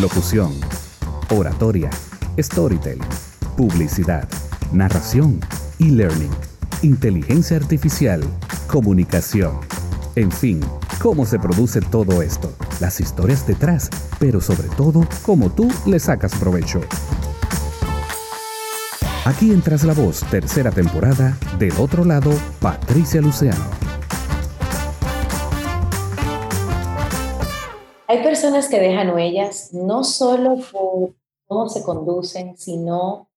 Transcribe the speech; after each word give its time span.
locución, 0.00 0.52
oratoria, 1.30 1.90
storytelling, 2.38 3.06
publicidad, 3.56 4.28
narración, 4.72 5.38
e-learning, 5.78 6.30
inteligencia 6.82 7.56
artificial, 7.56 8.22
comunicación. 8.66 9.52
En 10.16 10.32
fin, 10.32 10.60
cómo 11.00 11.24
se 11.26 11.38
produce 11.38 11.80
todo 11.80 12.22
esto, 12.22 12.52
las 12.80 13.00
historias 13.00 13.46
detrás, 13.46 13.88
pero 14.18 14.40
sobre 14.40 14.68
todo 14.68 15.06
cómo 15.22 15.50
tú 15.50 15.70
le 15.86 16.00
sacas 16.00 16.34
provecho. 16.34 16.80
Aquí 19.24 19.52
entras 19.52 19.84
la 19.84 19.94
voz, 19.94 20.20
tercera 20.30 20.70
temporada, 20.70 21.38
del 21.58 21.72
otro 21.78 22.04
lado, 22.04 22.32
Patricia 22.60 23.20
Luciano. 23.20 23.83
Personas 28.44 28.68
que 28.68 28.78
dejan 28.78 29.14
huellas 29.14 29.72
no 29.72 30.04
solo 30.04 30.58
por 30.70 31.14
cómo 31.46 31.70
se 31.70 31.82
conducen, 31.82 32.58
sino 32.58 33.30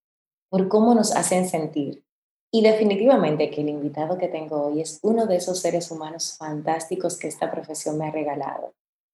por 0.50 0.68
cómo 0.68 0.94
nos 0.94 1.16
hacen 1.16 1.48
sentir. 1.48 2.04
Y 2.52 2.62
definitivamente 2.62 3.50
que 3.50 3.62
el 3.62 3.70
invitado 3.70 4.18
que 4.18 4.28
tengo 4.28 4.64
hoy 4.64 4.82
es 4.82 5.00
uno 5.04 5.26
de 5.26 5.38
esos 5.38 5.60
seres 5.60 5.92
humanos 5.92 6.36
fantásticos 6.38 7.18
que 7.18 7.30
esta 7.30 7.50
profesión 7.50 7.98
me 7.98 8.08
ha 8.08 8.12
regalado. 8.12 8.74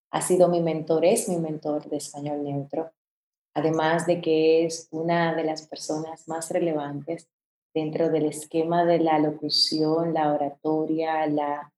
Ha 0.10 0.22
sido 0.22 0.48
mi 0.48 0.62
mentor, 0.62 1.06
es 1.06 1.30
mi 1.30 1.38
mentor 1.38 1.88
de 1.88 1.98
español 1.98 2.44
neutro, 2.44 2.92
además 3.54 4.08
de 4.08 4.20
que 4.20 4.66
es 4.66 4.88
una 4.90 5.36
de 5.36 5.44
las 5.44 5.68
personas 5.68 6.28
más 6.28 6.50
relevantes 6.50 7.30
dentro 7.72 8.10
del 8.10 8.26
esquema 8.26 8.84
de 8.84 8.98
la 8.98 9.20
locución, 9.20 10.16
la 10.16 10.34
oratoria, 10.34 11.28
la, 11.28 11.72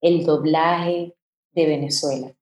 el 0.00 0.24
doblaje 0.24 1.14
de 1.52 1.66
Venezuela. 1.66 2.32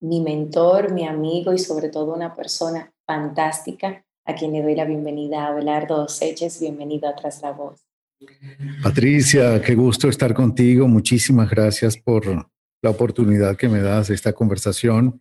Mi 0.00 0.20
mentor, 0.20 0.92
mi 0.92 1.06
amigo 1.06 1.52
y 1.52 1.58
sobre 1.58 1.88
todo 1.88 2.14
una 2.14 2.36
persona 2.36 2.92
fantástica 3.04 4.04
a 4.24 4.34
quien 4.34 4.52
le 4.52 4.62
doy 4.62 4.76
la 4.76 4.84
bienvenida, 4.84 5.48
Abelardo 5.48 6.06
Seches, 6.06 6.60
bienvenido 6.60 7.08
a 7.08 7.16
Tras 7.16 7.42
la 7.42 7.50
Voz. 7.50 7.84
Patricia, 8.82 9.60
qué 9.60 9.74
gusto 9.74 10.08
estar 10.08 10.34
contigo. 10.34 10.86
Muchísimas 10.86 11.50
gracias 11.50 11.96
por 11.96 12.26
la 12.80 12.90
oportunidad 12.90 13.56
que 13.56 13.68
me 13.68 13.80
das 13.80 14.10
esta 14.10 14.32
conversación, 14.32 15.20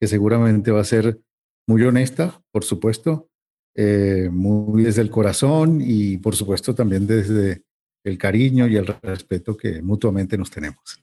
que 0.00 0.06
seguramente 0.06 0.70
va 0.70 0.82
a 0.82 0.84
ser 0.84 1.20
muy 1.66 1.82
honesta, 1.82 2.40
por 2.52 2.62
supuesto, 2.62 3.28
eh, 3.74 4.28
muy 4.30 4.84
desde 4.84 5.02
el 5.02 5.10
corazón 5.10 5.80
y 5.80 6.18
por 6.18 6.36
supuesto 6.36 6.74
también 6.74 7.08
desde 7.08 7.62
el 8.04 8.18
cariño 8.18 8.68
y 8.68 8.76
el 8.76 8.86
respeto 8.86 9.56
que 9.56 9.82
mutuamente 9.82 10.38
nos 10.38 10.50
tenemos. 10.50 11.02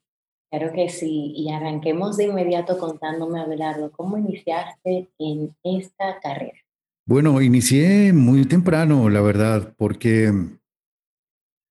Claro 0.52 0.74
que 0.74 0.90
sí, 0.90 1.34
y 1.36 1.52
arranquemos 1.52 2.18
de 2.18 2.26
inmediato 2.26 2.78
contándome, 2.80 3.40
Abelardo, 3.40 3.92
¿cómo 3.92 4.18
iniciaste 4.18 5.10
en 5.20 5.56
esta 5.64 6.20
carrera? 6.20 6.58
Bueno, 7.06 7.42
inicié 7.42 8.14
muy 8.14 8.46
temprano, 8.46 9.10
la 9.10 9.22
verdad, 9.22 9.74
porque 9.78 10.32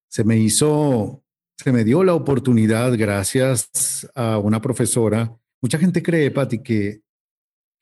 se 0.09 0.25
me 0.25 0.37
hizo, 0.37 1.25
se 1.57 1.73
me 1.73 1.85
dio 1.85 2.05
la 2.05 2.15
oportunidad 2.15 2.97
gracias 2.97 4.09
a 4.15 4.39
una 4.39 4.61
profesora. 4.61 5.37
Mucha 5.61 5.79
gente 5.79 6.03
cree, 6.03 6.31
Patti, 6.31 6.63
que, 6.63 7.03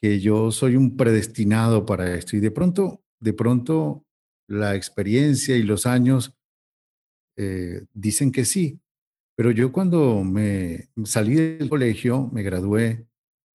que 0.01 0.21
yo 0.21 0.51
soy 0.51 0.77
un 0.77 0.97
predestinado 0.97 1.85
para 1.85 2.15
esto 2.15 2.37
y 2.37 2.41
de 2.41 2.51
pronto, 2.51 3.03
de 3.21 3.33
pronto 3.33 4.05
la 4.49 4.75
experiencia 4.75 5.57
y 5.57 5.63
los 5.63 5.87
años 5.87 6.35
eh, 7.37 7.85
dicen 7.93 8.33
que 8.33 8.45
sí. 8.45 8.81
Pero 9.37 9.51
yo 9.51 9.71
cuando 9.71 10.25
me 10.25 10.89
salí 11.05 11.35
del 11.35 11.69
colegio, 11.69 12.31
me 12.33 12.43
gradué 12.43 13.07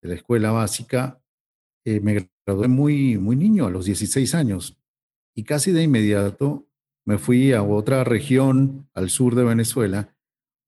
de 0.02 0.10
la 0.10 0.14
escuela 0.14 0.52
básica, 0.52 1.20
eh, 1.84 2.00
me 2.00 2.30
gradué 2.46 2.68
muy, 2.68 3.18
muy 3.18 3.36
niño, 3.36 3.66
a 3.66 3.72
los 3.72 3.86
16 3.86 4.36
años, 4.36 4.78
y 5.36 5.44
casi 5.44 5.72
de 5.72 5.82
inmediato 5.82 6.68
me 7.04 7.18
fui 7.18 7.54
a 7.54 7.64
otra 7.64 8.04
región 8.04 8.90
al 8.94 9.10
sur 9.10 9.34
de 9.34 9.44
Venezuela, 9.44 10.16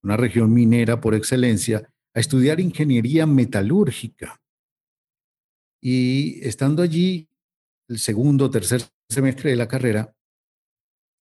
una 0.02 0.18
región 0.18 0.52
minera 0.52 1.00
por 1.00 1.14
excelencia, 1.14 1.94
a 2.16 2.20
estudiar 2.20 2.60
ingeniería 2.60 3.28
metalúrgica. 3.28 4.42
Y 5.80 6.40
estando 6.48 6.82
allí, 6.82 7.30
el 7.88 8.00
segundo 8.00 8.50
tercer 8.50 8.82
semestre 9.10 9.52
de 9.52 9.58
la 9.58 9.68
carrera, 9.68 10.16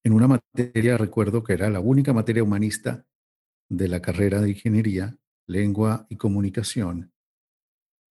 en 0.02 0.14
una 0.14 0.28
materia, 0.28 0.96
recuerdo 0.96 1.44
que 1.44 1.52
era 1.52 1.68
la 1.68 1.80
única 1.80 2.14
materia 2.14 2.42
humanista 2.42 3.06
de 3.72 3.88
la 3.88 4.02
carrera 4.02 4.40
de 4.40 4.50
ingeniería, 4.50 5.16
lengua 5.46 6.06
y 6.10 6.16
comunicación, 6.16 7.12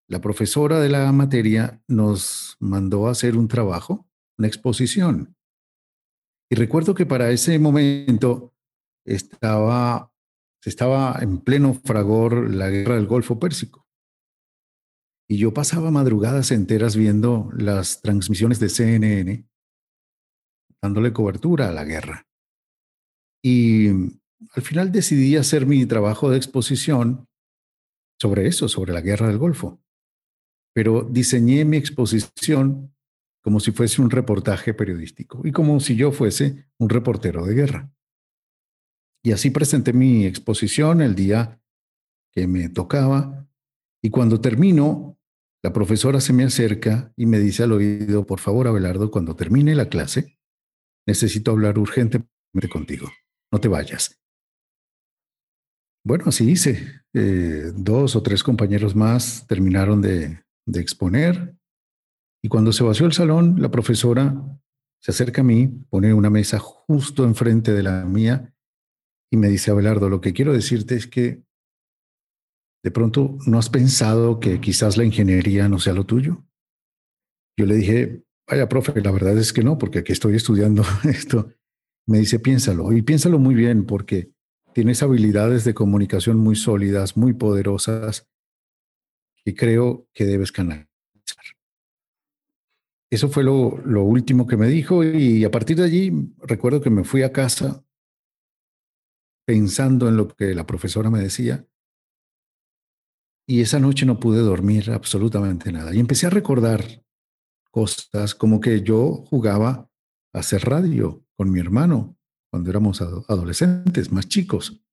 la 0.08 0.20
profesora 0.20 0.80
de 0.80 0.90
la 0.90 1.12
materia 1.12 1.82
nos 1.88 2.58
mandó 2.60 3.08
a 3.08 3.12
hacer 3.12 3.38
un 3.38 3.48
trabajo, 3.48 4.10
una 4.38 4.48
exposición. 4.48 5.38
Y 6.50 6.56
recuerdo 6.56 6.96
que 6.96 7.06
para 7.06 7.32
ese 7.32 7.58
momento 7.60 8.54
estaba, 9.06 10.12
estaba 10.66 11.18
en 11.22 11.38
pleno 11.38 11.76
fragor 11.76 12.54
la 12.54 12.70
guerra 12.70 12.96
del 12.96 13.08
Golfo 13.08 13.40
Pérsico. 13.40 13.88
Y 15.30 15.38
yo 15.38 15.54
pasaba 15.54 15.92
madrugadas 15.92 16.52
enteras 16.52 16.98
viendo 16.98 17.50
las 17.56 18.02
transmisiones 18.02 18.60
de 18.60 18.68
CNN, 18.68 19.48
dándole 20.82 21.14
cobertura 21.14 21.70
a 21.70 21.72
la 21.72 21.86
guerra. 21.86 22.28
Y 23.42 24.20
al 24.54 24.64
final 24.64 24.92
decidí 24.92 25.36
hacer 25.36 25.66
mi 25.66 25.86
trabajo 25.86 26.30
de 26.30 26.38
exposición 26.38 27.28
sobre 28.20 28.48
eso, 28.48 28.68
sobre 28.68 28.94
la 28.94 29.02
guerra 29.02 29.28
del 29.28 29.38
Golfo 29.38 29.82
pero 30.74 31.04
diseñé 31.04 31.66
mi 31.66 31.78
exposición 31.78 32.96
como 33.44 33.60
si 33.60 33.72
fuese 33.72 34.02
un 34.02 34.10
reportaje 34.10 34.74
periodístico 34.74 35.42
y 35.44 35.52
como 35.52 35.80
si 35.80 35.96
yo 35.96 36.12
fuese 36.12 36.70
un 36.78 36.90
reportero 36.90 37.46
de 37.46 37.56
guerra. 37.56 37.92
Y 39.24 39.32
así 39.32 39.50
presenté 39.50 39.94
mi 39.94 40.26
exposición 40.26 41.02
el 41.02 41.16
día 41.16 41.62
que 42.32 42.48
me 42.48 42.70
tocaba 42.70 43.48
y 44.02 44.10
cuando 44.10 44.42
termino, 44.42 45.20
la 45.64 45.74
profesora 45.74 46.22
se 46.22 46.34
me 46.34 46.44
acerca 46.44 47.14
y 47.16 47.28
me 47.28 47.40
dice 47.40 47.64
al 47.64 47.74
oído, 47.74 48.26
por 48.26 48.40
favor, 48.40 48.68
Abelardo, 48.68 49.12
cuando 49.12 49.36
termine 49.36 49.76
la 49.76 49.90
clase, 49.90 50.40
necesito 51.06 51.52
hablar 51.52 51.78
urgentemente 51.78 52.70
contigo. 52.72 53.10
No 53.52 53.60
te 53.60 53.68
vayas. 53.68 54.21
Bueno, 56.04 56.26
así 56.28 56.50
hice. 56.50 57.02
Eh, 57.14 57.72
dos 57.76 58.16
o 58.16 58.24
tres 58.24 58.44
compañeros 58.44 58.96
más 58.96 59.46
terminaron 59.48 60.02
de 60.02 60.42
de 60.66 60.80
exponer. 60.80 61.56
Y 62.44 62.50
cuando 62.50 62.72
se 62.72 62.84
vació 62.84 63.06
el 63.06 63.14
salón, 63.14 63.62
la 63.62 63.70
profesora 63.70 64.36
se 65.02 65.12
acerca 65.12 65.42
a 65.42 65.44
mí, 65.44 65.68
pone 65.90 66.14
una 66.14 66.30
mesa 66.30 66.60
justo 66.60 67.24
enfrente 67.24 67.74
de 67.74 67.84
la 67.84 68.06
mía 68.06 68.54
y 69.32 69.38
me 69.38 69.50
dice, 69.50 69.72
Abelardo, 69.72 70.10
lo 70.10 70.22
que 70.22 70.34
quiero 70.34 70.54
decirte 70.54 70.96
es 70.96 71.08
que 71.08 71.44
de 72.84 72.92
pronto 72.92 73.38
no 73.46 73.60
has 73.60 73.70
pensado 73.70 74.40
que 74.40 74.60
quizás 74.60 74.98
la 74.98 75.06
ingeniería 75.06 75.70
no 75.70 75.80
sea 75.80 75.94
lo 75.94 76.06
tuyo. 76.06 76.44
Yo 77.58 77.66
le 77.66 77.76
dije, 77.76 78.24
vaya, 78.50 78.68
profe, 78.68 79.00
la 79.02 79.12
verdad 79.12 79.38
es 79.38 79.54
que 79.54 79.64
no, 79.64 79.78
porque 79.78 80.00
aquí 80.00 80.12
estoy 80.12 80.36
estudiando 80.36 80.84
esto. 81.04 81.52
Me 82.08 82.20
dice, 82.20 82.40
piénsalo, 82.40 82.92
y 82.92 83.04
piénsalo 83.04 83.38
muy 83.38 83.54
bien, 83.54 83.86
porque 83.86 84.32
tienes 84.74 85.04
habilidades 85.04 85.64
de 85.64 85.74
comunicación 85.74 86.38
muy 86.38 86.56
sólidas, 86.56 87.18
muy 87.18 87.34
poderosas, 87.34 88.30
y 89.46 89.54
creo 89.54 90.08
que 90.14 90.26
debes 90.26 90.52
canalizar. 90.52 90.88
Eso 93.10 93.30
fue 93.30 93.44
lo, 93.44 93.78
lo, 93.86 94.04
último 94.04 94.48
que 94.48 94.56
me 94.56 94.68
dijo 94.68 95.04
y 95.04 95.44
a 95.44 95.52
partir 95.52 95.78
de 95.78 95.84
allí 95.84 96.34
recuerdo 96.38 96.80
que 96.80 96.90
me 96.90 97.04
fui 97.04 97.24
a 97.24 97.34
casa 97.34 97.84
pensando 99.46 100.08
en 100.08 100.16
lo 100.16 100.30
que 100.30 100.56
la 100.56 100.66
profesora 100.66 101.10
me 101.10 101.20
decía 101.20 101.68
y 103.46 103.60
esa 103.60 103.80
noche 103.80 104.06
no 104.06 104.18
pude 104.18 104.40
dormir 104.40 104.92
absolutamente 104.92 105.74
nada 105.74 105.94
y 105.94 106.00
empecé 106.00 106.28
a 106.28 106.30
recordar 106.30 107.04
cosas 107.70 108.34
como 108.34 108.62
que 108.62 108.82
yo 108.82 109.26
jugaba 109.26 109.90
a 110.34 110.40
hacer 110.40 110.64
radio 110.64 111.26
con 111.36 111.52
mi 111.52 111.60
hermano 111.60 112.18
cuando 112.52 112.70
éramos 112.70 113.02
adolescentes, 113.02 114.12
más 114.12 114.28
chicos. 114.28 114.84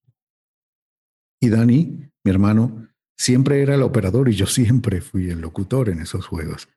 Y 1.40 1.48
Dani, 1.48 2.10
mi 2.24 2.30
hermano, 2.30 2.88
siempre 3.18 3.62
era 3.62 3.74
el 3.74 3.82
operador 3.82 4.28
y 4.28 4.34
yo 4.34 4.46
siempre 4.46 5.00
fui 5.00 5.28
el 5.28 5.40
locutor 5.40 5.88
en 5.88 6.00
esos 6.00 6.26
juegos. 6.26 6.68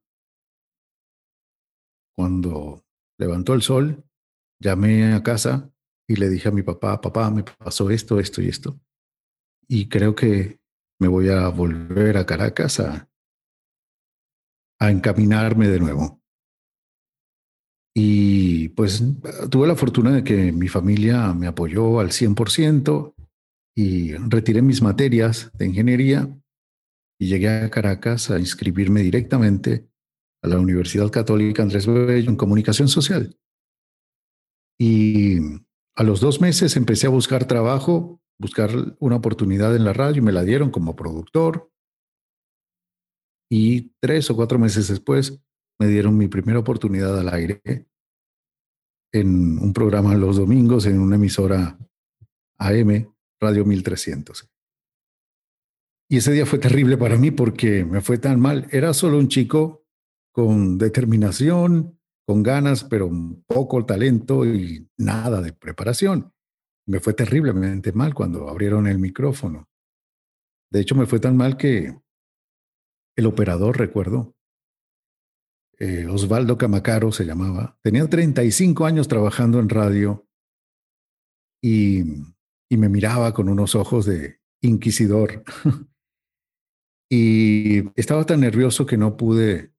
cuando 2.16 2.86
levantó 3.18 3.54
el 3.54 3.64
sol, 3.64 4.06
llamé 4.62 5.12
a 5.12 5.24
casa 5.24 5.74
y 6.08 6.16
le 6.16 6.30
dije 6.30 6.48
a 6.48 6.54
mi 6.54 6.62
papá, 6.62 7.02
papá, 7.02 7.30
me 7.32 7.44
pasó 7.44 7.90
esto, 7.90 8.18
esto 8.18 8.42
y 8.42 8.48
esto. 8.48 8.80
Y 9.68 9.90
creo 9.90 10.16
que 10.16 10.59
me 11.00 11.08
voy 11.08 11.30
a 11.30 11.48
volver 11.48 12.18
a 12.18 12.26
Caracas 12.26 12.80
a, 12.80 13.08
encaminarme 14.82 15.68
de 15.68 15.80
nuevo. 15.80 16.22
Y 17.94 18.70
pues 18.70 19.04
tuve 19.50 19.68
la 19.68 19.76
fortuna 19.76 20.12
de 20.12 20.24
que 20.24 20.54
mi 20.54 20.70
familia 20.70 21.34
me 21.34 21.48
apoyó 21.48 22.00
al 22.00 22.12
100% 22.12 23.14
y 23.76 24.14
retiré 24.14 24.62
mis 24.62 24.82
materias 24.82 25.52
de 25.56 25.66
ingeniería 25.66 26.30
y 27.20 27.28
llegué 27.28 27.50
a 27.50 27.70
Caracas 27.70 28.32
a 28.32 28.40
inscribirme 28.40 29.02
directamente 29.02 29.90
a 30.42 30.48
la 30.48 30.60
Universidad 30.60 31.12
Católica 31.12 31.62
Andrés 31.62 31.88
Bello 31.88 32.30
en 32.30 32.38
comunicación 32.38 32.88
social. 32.88 33.38
Y 34.80 35.40
a 35.96 36.04
los 36.04 36.22
dos 36.22 36.40
meses 36.40 36.78
empecé 36.78 37.08
a 37.08 37.12
buscar 37.12 37.46
trabajo, 37.46 38.22
buscar 38.40 38.72
una 39.00 39.18
oportunidad 39.18 39.76
en 39.76 39.84
la 39.84 39.94
radio 39.94 40.22
y 40.22 40.26
me 40.26 40.32
la 40.32 40.44
dieron 40.44 40.72
como 40.72 40.96
productor. 40.96 41.72
Y 43.52 43.94
tres 44.00 44.30
o 44.30 44.36
cuatro 44.36 44.58
meses 44.58 44.88
después 44.88 45.42
me 45.80 45.88
dieron 45.88 46.18
mi 46.18 46.28
primera 46.28 46.60
oportunidad 46.60 47.18
al 47.20 47.30
aire 47.30 47.62
en 49.12 49.58
un 49.60 49.74
programa 49.74 50.16
los 50.16 50.38
domingos 50.38 50.86
en 50.86 51.00
una 51.00 51.16
emisora 51.16 51.78
AM, 52.60 53.14
Radio 53.42 53.66
1300. 53.66 54.50
Y 56.12 56.18
ese 56.18 56.32
día 56.32 56.46
fue 56.46 56.60
terrible 56.60 56.98
para 56.98 57.18
mí 57.18 57.32
porque 57.32 57.86
me 57.86 58.02
fue 58.02 58.18
tan 58.18 58.40
mal. 58.40 58.68
Era 58.72 58.94
solo 58.94 59.18
un 59.18 59.28
chico 59.28 59.86
con 60.34 60.78
determinación, 60.78 62.00
con 62.28 62.44
ganas, 62.44 62.84
pero 62.84 63.10
poco 63.48 63.86
talento 63.86 64.46
y 64.46 64.88
nada 64.98 65.42
de 65.42 65.54
preparación. 65.54 66.34
Me 66.90 67.00
fue 67.00 67.14
terriblemente 67.14 67.92
mal 67.94 68.16
cuando 68.16 68.50
abrieron 68.50 68.88
el 68.88 68.98
micrófono. 68.98 69.70
De 70.72 70.80
hecho, 70.80 70.96
me 70.96 71.06
fue 71.06 71.20
tan 71.20 71.38
mal 71.38 71.56
que 71.56 71.96
el 73.16 73.26
operador, 73.28 73.78
recuerdo, 73.78 74.36
eh, 75.78 76.08
Osvaldo 76.08 76.58
Camacaro 76.58 77.12
se 77.12 77.26
llamaba, 77.26 77.78
tenía 77.84 78.10
35 78.10 78.88
años 78.88 79.08
trabajando 79.08 79.60
en 79.60 79.70
radio 79.70 80.28
y, 81.64 82.02
y 82.72 82.78
me 82.78 82.90
miraba 82.90 83.36
con 83.36 83.50
unos 83.50 83.76
ojos 83.76 84.08
de 84.08 84.40
inquisidor. 84.64 85.44
y 87.12 87.88
estaba 88.00 88.26
tan 88.26 88.40
nervioso 88.40 88.88
que 88.88 88.98
no 88.98 89.16
pude 89.16 89.76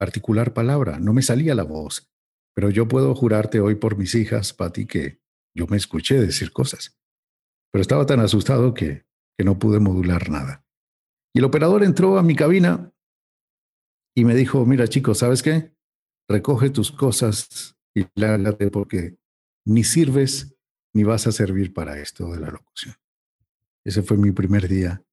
articular 0.00 0.54
palabra, 0.54 0.98
no 0.98 1.12
me 1.12 1.20
salía 1.20 1.54
la 1.54 1.64
voz. 1.64 2.10
Pero 2.54 2.70
yo 2.70 2.88
puedo 2.88 3.14
jurarte 3.14 3.60
hoy 3.60 3.74
por 3.74 3.98
mis 3.98 4.14
hijas, 4.14 4.54
Patti, 4.54 4.86
que 4.86 5.23
yo 5.54 5.66
me 5.66 5.76
escuché 5.76 6.20
decir 6.20 6.52
cosas. 6.52 6.98
Pero 7.72 7.82
estaba 7.82 8.06
tan 8.06 8.20
asustado 8.20 8.74
que, 8.74 9.06
que 9.36 9.44
no 9.44 9.58
pude 9.58 9.80
modular 9.80 10.30
nada. 10.30 10.64
Y 11.34 11.40
el 11.40 11.44
operador 11.44 11.82
entró 11.82 12.18
a 12.18 12.22
mi 12.22 12.36
cabina 12.36 12.92
y 14.16 14.24
me 14.24 14.34
dijo, 14.34 14.64
mira 14.64 14.86
chicos, 14.86 15.18
¿sabes 15.18 15.42
qué? 15.42 15.74
Recoge 16.28 16.70
tus 16.70 16.92
cosas 16.92 17.76
y 17.94 18.06
lárgate 18.14 18.70
porque 18.70 19.18
ni 19.66 19.82
sirves 19.84 20.56
ni 20.94 21.02
vas 21.02 21.26
a 21.26 21.32
servir 21.32 21.72
para 21.74 21.98
esto 21.98 22.30
de 22.32 22.40
la 22.40 22.50
locución. 22.50 22.94
Ese 23.84 24.02
fue 24.02 24.16
mi 24.16 24.32
primer 24.32 24.68
día, 24.68 25.04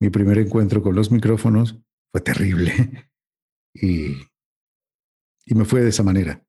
mi 0.00 0.10
primer 0.10 0.38
encuentro 0.38 0.82
con 0.82 0.94
los 0.94 1.10
micrófonos. 1.10 1.78
Fue 2.12 2.20
terrible. 2.20 3.08
Y, 3.74 4.18
y 5.46 5.54
me 5.54 5.64
fue 5.64 5.80
de 5.80 5.88
esa 5.88 6.02
manera. 6.02 6.46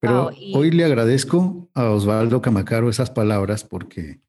Pero 0.00 0.30
hoy 0.54 0.70
le 0.70 0.84
agradezco 0.84 1.70
a 1.74 1.90
Osvaldo 1.90 2.40
Camacaro 2.40 2.88
esas 2.88 3.10
palabras 3.10 3.64
porque 3.64 4.20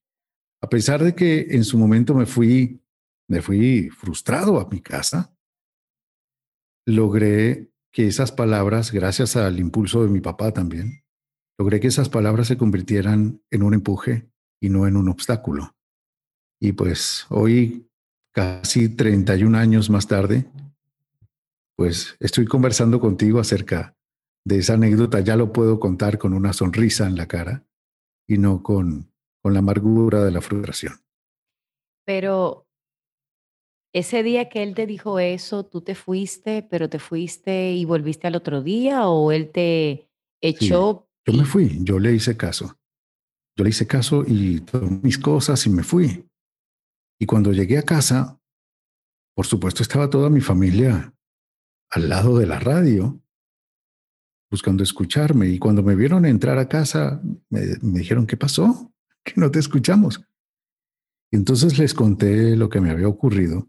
a 0.61 0.69
pesar 0.69 1.03
de 1.03 1.15
que 1.15 1.47
en 1.51 1.63
su 1.63 1.77
momento 1.77 2.13
me 2.13 2.25
fui, 2.25 2.81
me 3.27 3.41
fui 3.41 3.89
frustrado 3.89 4.59
a 4.59 4.67
mi 4.69 4.81
casa, 4.81 5.35
logré 6.87 7.71
que 7.91 8.07
esas 8.07 8.31
palabras, 8.31 8.91
gracias 8.91 9.35
al 9.35 9.59
impulso 9.59 10.03
de 10.03 10.09
mi 10.09 10.21
papá 10.21 10.51
también, 10.51 11.03
logré 11.57 11.79
que 11.79 11.87
esas 11.87 12.09
palabras 12.09 12.47
se 12.47 12.57
convirtieran 12.57 13.41
en 13.51 13.63
un 13.63 13.73
empuje 13.73 14.29
y 14.59 14.69
no 14.69 14.87
en 14.87 14.97
un 14.97 15.09
obstáculo. 15.09 15.75
Y 16.59 16.73
pues 16.73 17.25
hoy, 17.29 17.89
casi 18.33 18.89
31 18.89 19.57
años 19.57 19.89
más 19.89 20.07
tarde, 20.07 20.49
pues 21.77 22.17
estoy 22.19 22.45
conversando 22.45 22.99
contigo 22.99 23.39
acerca 23.39 23.95
de 24.45 24.57
esa 24.57 24.73
anécdota, 24.73 25.19
ya 25.19 25.35
lo 25.35 25.51
puedo 25.53 25.79
contar 25.79 26.17
con 26.17 26.33
una 26.33 26.53
sonrisa 26.53 27.07
en 27.07 27.15
la 27.15 27.27
cara 27.27 27.65
y 28.27 28.37
no 28.37 28.63
con, 28.63 29.11
con 29.41 29.53
la 29.53 29.59
amargura 29.59 30.23
de 30.23 30.31
la 30.31 30.41
frustración. 30.41 30.93
Pero 32.05 32.67
ese 33.93 34.23
día 34.23 34.49
que 34.49 34.63
él 34.63 34.75
te 34.75 34.85
dijo 34.85 35.19
eso, 35.19 35.65
tú 35.65 35.81
te 35.81 35.95
fuiste, 35.95 36.63
pero 36.63 36.89
te 36.89 36.99
fuiste 36.99 37.73
y 37.73 37.85
volviste 37.85 38.27
al 38.27 38.35
otro 38.35 38.61
día 38.61 39.07
o 39.07 39.31
él 39.31 39.51
te 39.51 40.09
echó. 40.41 41.07
yo 41.25 41.33
me 41.33 41.45
fui, 41.45 41.79
yo 41.81 41.99
le 41.99 42.13
hice 42.13 42.37
caso. 42.37 42.77
Yo 43.57 43.63
le 43.63 43.71
hice 43.71 43.87
caso 43.87 44.23
y 44.25 44.61
tomé 44.61 44.99
mis 45.03 45.17
cosas 45.17 45.65
y 45.65 45.69
me 45.69 45.83
fui. 45.83 46.25
Y 47.19 47.25
cuando 47.25 47.51
llegué 47.51 47.77
a 47.77 47.83
casa, 47.83 48.39
por 49.35 49.45
supuesto 49.45 49.83
estaba 49.83 50.09
toda 50.09 50.29
mi 50.29 50.39
familia 50.39 51.13
al 51.89 52.09
lado 52.09 52.37
de 52.37 52.45
la 52.45 52.59
radio, 52.59 53.19
buscando 54.49 54.83
escucharme. 54.83 55.47
Y 55.47 55.59
cuando 55.59 55.83
me 55.83 55.95
vieron 55.95 56.25
entrar 56.25 56.57
a 56.57 56.67
casa, 56.67 57.21
me, 57.49 57.61
dijeron, 57.81 58.27
¿qué 58.27 58.37
pasó? 58.37 58.91
Que 59.21 59.33
no 59.35 59.51
te 59.51 59.59
escuchamos. 59.59 60.23
Entonces 61.31 61.77
les 61.77 61.93
conté 61.93 62.55
lo 62.55 62.69
que 62.69 62.79
me 62.79 62.89
había 62.89 63.09
ocurrido 63.09 63.67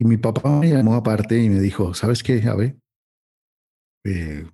y 0.00 0.04
mi 0.04 0.16
papá 0.16 0.60
me 0.60 0.70
llamó 0.70 0.94
aparte 0.94 1.42
y 1.42 1.48
me 1.48 1.60
dijo, 1.60 1.92
¿sabes 1.94 2.22
qué, 2.22 2.42
Ave? 2.42 2.80
Eh, 4.04 4.48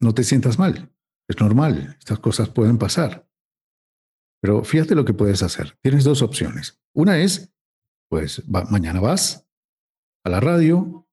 no 0.00 0.14
te 0.14 0.24
sientas 0.24 0.58
mal, 0.58 0.92
es 1.28 1.40
normal, 1.40 1.96
estas 1.98 2.18
cosas 2.18 2.48
pueden 2.48 2.78
pasar. 2.78 3.28
Pero 4.42 4.64
fíjate 4.64 4.94
lo 4.94 5.04
que 5.04 5.14
puedes 5.14 5.42
hacer. 5.42 5.78
Tienes 5.80 6.04
dos 6.04 6.22
opciones. 6.22 6.82
Una 6.92 7.18
es, 7.18 7.54
pues 8.10 8.46
mañana 8.48 9.00
vas 9.00 9.48
a 10.24 10.28
la 10.28 10.40
radio, 10.40 11.03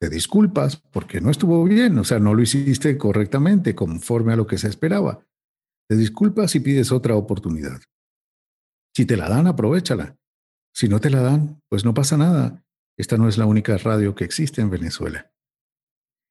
te 0.00 0.08
disculpas 0.08 0.76
porque 0.76 1.20
no 1.20 1.30
estuvo 1.30 1.64
bien, 1.64 1.98
o 1.98 2.04
sea, 2.04 2.18
no 2.18 2.34
lo 2.34 2.42
hiciste 2.42 2.96
correctamente, 2.96 3.74
conforme 3.74 4.32
a 4.32 4.36
lo 4.36 4.46
que 4.46 4.58
se 4.58 4.68
esperaba. 4.68 5.26
Te 5.88 5.96
disculpas 5.96 6.54
y 6.54 6.60
pides 6.60 6.92
otra 6.92 7.16
oportunidad. 7.16 7.80
Si 8.94 9.06
te 9.06 9.16
la 9.16 9.28
dan, 9.28 9.46
aprovechala. 9.46 10.16
Si 10.74 10.88
no 10.88 11.00
te 11.00 11.10
la 11.10 11.22
dan, 11.22 11.60
pues 11.68 11.84
no 11.84 11.94
pasa 11.94 12.16
nada. 12.16 12.64
Esta 12.96 13.16
no 13.16 13.28
es 13.28 13.38
la 13.38 13.46
única 13.46 13.76
radio 13.78 14.14
que 14.14 14.24
existe 14.24 14.60
en 14.60 14.70
Venezuela. 14.70 15.32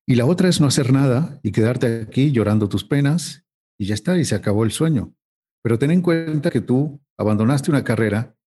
Y 0.07 0.15
la 0.15 0.25
otra 0.25 0.47
es 0.47 0.61
no 0.61 0.67
hacer 0.67 0.93
nada 0.93 1.39
y 1.43 1.51
quedarte 1.51 2.01
aquí 2.01 2.31
llorando 2.31 2.69
tus 2.69 2.85
penas 2.85 3.45
y 3.77 3.87
ya 3.87 3.93
está, 3.93 4.17
y 4.17 4.25
se 4.25 4.35
acabó 4.35 4.63
el 4.63 4.71
sueño. 4.71 5.13
Pero 5.61 5.77
ten 5.77 5.91
en 5.91 6.01
cuenta 6.01 6.49
que 6.49 6.61
tú 6.61 7.01
abandonaste 7.17 7.71
una 7.71 7.83
carrera 7.83 8.37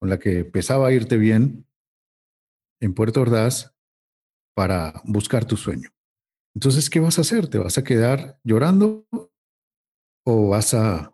con 0.00 0.08
la 0.08 0.18
que 0.18 0.40
empezaba 0.40 0.88
a 0.88 0.92
irte 0.92 1.18
bien 1.18 1.66
en 2.80 2.94
Puerto 2.94 3.20
Ordaz 3.20 3.73
para 4.54 5.02
buscar 5.04 5.44
tu 5.44 5.56
sueño. 5.56 5.90
Entonces, 6.54 6.88
¿qué 6.88 7.00
vas 7.00 7.18
a 7.18 7.22
hacer? 7.22 7.48
¿Te 7.48 7.58
vas 7.58 7.76
a 7.78 7.84
quedar 7.84 8.38
llorando 8.44 9.06
o 10.24 10.48
vas 10.48 10.72
a, 10.74 11.10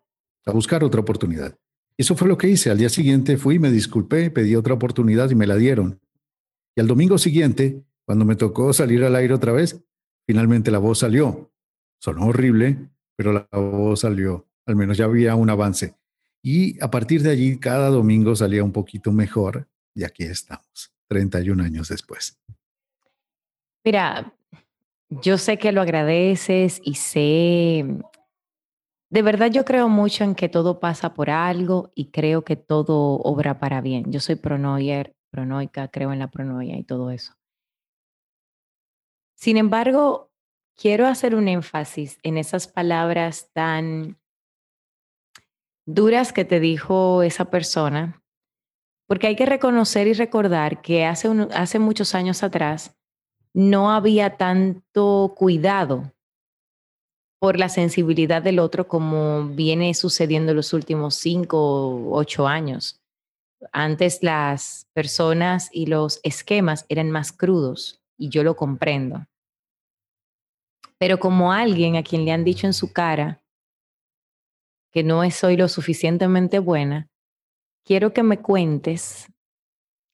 buscar 0.52 0.84
otra 0.84 1.00
oportunidad? 1.00 1.58
Eso 1.96 2.14
fue 2.14 2.28
lo 2.28 2.36
que 2.36 2.48
hice. 2.48 2.70
Al 2.70 2.78
día 2.78 2.88
siguiente 2.88 3.36
fui, 3.36 3.58
me 3.58 3.70
disculpé, 3.70 4.30
pedí 4.30 4.54
otra 4.54 4.74
oportunidad 4.74 5.30
y 5.30 5.34
me 5.34 5.46
la 5.46 5.56
dieron. 5.56 6.00
Y 6.76 6.80
al 6.80 6.86
domingo 6.86 7.18
siguiente, 7.18 7.84
cuando 8.04 8.24
me 8.24 8.36
tocó 8.36 8.72
salir 8.72 9.04
al 9.04 9.16
aire 9.16 9.34
otra 9.34 9.52
vez, 9.52 9.82
finalmente 10.26 10.70
la 10.70 10.78
voz 10.78 10.98
salió. 10.98 11.52
Sonó 12.00 12.26
horrible, 12.26 12.90
pero 13.16 13.32
la 13.32 13.48
voz 13.52 14.00
salió. 14.00 14.46
Al 14.66 14.76
menos 14.76 14.96
ya 14.96 15.06
había 15.06 15.34
un 15.34 15.50
avance. 15.50 15.94
Y 16.42 16.82
a 16.82 16.90
partir 16.90 17.22
de 17.22 17.30
allí, 17.30 17.58
cada 17.58 17.88
domingo 17.88 18.34
salía 18.34 18.64
un 18.64 18.72
poquito 18.72 19.12
mejor. 19.12 19.68
Y 19.94 20.04
aquí 20.04 20.24
estamos, 20.24 20.92
31 21.08 21.62
años 21.62 21.88
después. 21.88 22.38
Mira, 23.84 24.34
yo 25.08 25.38
sé 25.38 25.58
que 25.58 25.72
lo 25.72 25.80
agradeces 25.80 26.80
y 26.84 26.94
sé 26.94 27.86
de 29.10 29.22
verdad 29.22 29.50
yo 29.50 29.64
creo 29.64 29.88
mucho 29.88 30.22
en 30.24 30.36
que 30.36 30.48
todo 30.48 30.78
pasa 30.78 31.14
por 31.14 31.30
algo 31.30 31.90
y 31.94 32.10
creo 32.10 32.44
que 32.44 32.56
todo 32.56 33.16
obra 33.16 33.58
para 33.58 33.80
bien. 33.80 34.12
Yo 34.12 34.20
soy 34.20 34.36
pronoyer, 34.36 35.16
pronoica, 35.30 35.88
creo 35.88 36.12
en 36.12 36.20
la 36.20 36.30
pronoia 36.30 36.76
y 36.78 36.84
todo 36.84 37.10
eso. 37.10 37.34
Sin 39.34 39.56
embargo, 39.56 40.30
quiero 40.76 41.06
hacer 41.06 41.34
un 41.34 41.48
énfasis 41.48 42.18
en 42.22 42.38
esas 42.38 42.68
palabras 42.68 43.50
tan 43.52 44.18
duras 45.86 46.32
que 46.32 46.44
te 46.44 46.60
dijo 46.60 47.24
esa 47.24 47.50
persona, 47.50 48.22
porque 49.08 49.26
hay 49.26 49.34
que 49.34 49.46
reconocer 49.46 50.06
y 50.06 50.12
recordar 50.12 50.82
que 50.82 51.04
hace, 51.04 51.28
hace 51.52 51.78
muchos 51.80 52.14
años 52.14 52.44
atrás 52.44 52.96
no 53.54 53.90
había 53.90 54.36
tanto 54.36 55.34
cuidado 55.36 56.12
por 57.40 57.58
la 57.58 57.68
sensibilidad 57.68 58.42
del 58.42 58.58
otro 58.58 58.86
como 58.86 59.46
viene 59.48 59.94
sucediendo 59.94 60.52
en 60.52 60.56
los 60.56 60.72
últimos 60.72 61.14
cinco 61.14 61.58
o 61.58 62.16
ocho 62.16 62.46
años. 62.46 63.00
Antes 63.72 64.22
las 64.22 64.86
personas 64.92 65.70
y 65.72 65.86
los 65.86 66.20
esquemas 66.22 66.84
eran 66.88 67.10
más 67.10 67.32
crudos 67.32 68.00
y 68.16 68.28
yo 68.28 68.44
lo 68.44 68.56
comprendo. 68.56 69.26
Pero 70.98 71.18
como 71.18 71.52
alguien 71.52 71.96
a 71.96 72.02
quien 72.02 72.26
le 72.26 72.32
han 72.32 72.44
dicho 72.44 72.66
en 72.66 72.74
su 72.74 72.92
cara 72.92 73.42
que 74.92 75.02
no 75.02 75.28
soy 75.30 75.56
lo 75.56 75.68
suficientemente 75.68 76.58
buena, 76.58 77.08
quiero 77.84 78.12
que 78.12 78.22
me 78.22 78.38
cuentes 78.38 79.32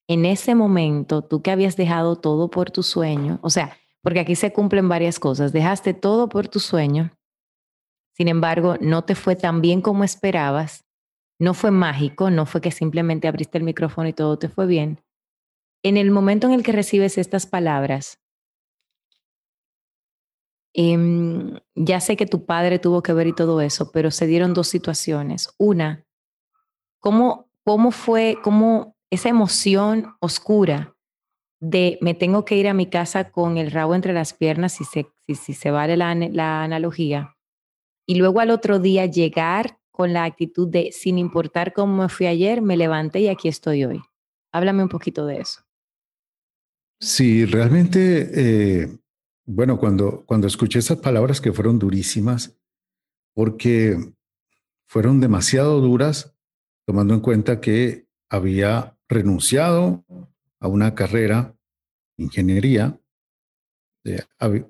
en 0.07 0.25
ese 0.25 0.55
momento, 0.55 1.21
tú 1.21 1.41
que 1.41 1.51
habías 1.51 1.75
dejado 1.75 2.15
todo 2.15 2.49
por 2.49 2.71
tu 2.71 2.83
sueño, 2.83 3.39
o 3.41 3.49
sea, 3.49 3.77
porque 4.01 4.21
aquí 4.21 4.35
se 4.35 4.53
cumplen 4.53 4.87
varias 4.87 5.19
cosas, 5.19 5.51
dejaste 5.51 5.93
todo 5.93 6.29
por 6.29 6.47
tu 6.47 6.59
sueño, 6.59 7.11
sin 8.17 8.29
embargo, 8.29 8.77
no 8.81 9.03
te 9.03 9.13
fue 9.13 9.35
tan 9.35 9.61
bien 9.61 9.79
como 9.79 10.03
esperabas, 10.03 10.85
no 11.39 11.53
fue 11.53 11.69
mágico, 11.69 12.31
no 12.31 12.47
fue 12.47 12.61
que 12.61 12.71
simplemente 12.71 13.27
abriste 13.27 13.59
el 13.59 13.63
micrófono 13.63 14.07
y 14.07 14.13
todo 14.13 14.39
te 14.39 14.49
fue 14.49 14.65
bien. 14.65 15.03
En 15.83 15.97
el 15.97 16.09
momento 16.09 16.47
en 16.47 16.53
el 16.53 16.63
que 16.63 16.71
recibes 16.71 17.19
estas 17.19 17.45
palabras, 17.45 18.19
em, 20.73 21.59
ya 21.75 21.99
sé 21.99 22.17
que 22.17 22.25
tu 22.25 22.47
padre 22.47 22.79
tuvo 22.79 23.03
que 23.03 23.13
ver 23.13 23.27
y 23.27 23.35
todo 23.35 23.61
eso, 23.61 23.91
pero 23.91 24.09
se 24.09 24.25
dieron 24.25 24.55
dos 24.55 24.67
situaciones. 24.67 25.53
Una, 25.59 26.03
¿cómo, 26.99 27.51
cómo 27.63 27.91
fue, 27.91 28.39
cómo 28.43 28.96
esa 29.09 29.29
emoción 29.29 30.15
oscura 30.19 30.95
de 31.59 31.97
me 32.01 32.13
tengo 32.13 32.45
que 32.45 32.55
ir 32.55 32.67
a 32.67 32.73
mi 32.73 32.87
casa 32.87 33.31
con 33.31 33.57
el 33.57 33.71
rabo 33.71 33.95
entre 33.95 34.13
las 34.13 34.33
piernas, 34.33 34.73
si 34.73 34.83
se, 34.83 35.07
si, 35.27 35.53
se 35.53 35.71
vale 35.71 35.97
la, 35.97 36.13
la 36.13 36.63
analogía, 36.63 37.35
y 38.05 38.15
luego 38.15 38.39
al 38.39 38.51
otro 38.51 38.79
día 38.79 39.05
llegar 39.05 39.79
con 39.91 40.13
la 40.13 40.23
actitud 40.23 40.67
de, 40.67 40.91
sin 40.91 41.17
importar 41.17 41.73
cómo 41.73 42.03
me 42.03 42.09
fui 42.09 42.27
ayer, 42.27 42.61
me 42.61 42.77
levanté 42.77 43.21
y 43.21 43.27
aquí 43.27 43.47
estoy 43.47 43.83
hoy. 43.83 44.01
Háblame 44.53 44.83
un 44.83 44.89
poquito 44.89 45.25
de 45.25 45.39
eso. 45.39 45.61
Sí, 46.99 47.45
realmente, 47.45 48.29
eh, 48.33 48.97
bueno, 49.45 49.77
cuando, 49.77 50.23
cuando 50.25 50.47
escuché 50.47 50.79
esas 50.79 50.99
palabras 50.99 51.41
que 51.41 51.51
fueron 51.51 51.79
durísimas, 51.79 52.57
porque 53.33 53.97
fueron 54.87 55.19
demasiado 55.19 55.81
duras, 55.81 56.35
tomando 56.85 57.13
en 57.13 57.19
cuenta 57.19 57.59
que 57.59 58.07
había 58.29 58.96
renunciado 59.09 60.05
a 60.59 60.67
una 60.67 60.95
carrera, 60.95 61.55
ingeniería, 62.17 62.99
eh, 64.05 64.23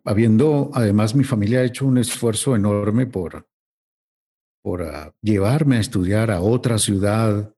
habiendo 0.04 0.72
además 0.74 1.16
mi 1.16 1.24
familia 1.24 1.64
hecho 1.64 1.86
un 1.86 1.98
esfuerzo 1.98 2.56
enorme 2.56 3.06
por, 3.06 3.48
por 4.64 4.84
ah, 4.84 5.14
llevarme 5.22 5.78
a 5.78 5.82
estudiar 5.82 6.32
a 6.32 6.42
otra 6.42 6.78
ciudad, 6.80 7.54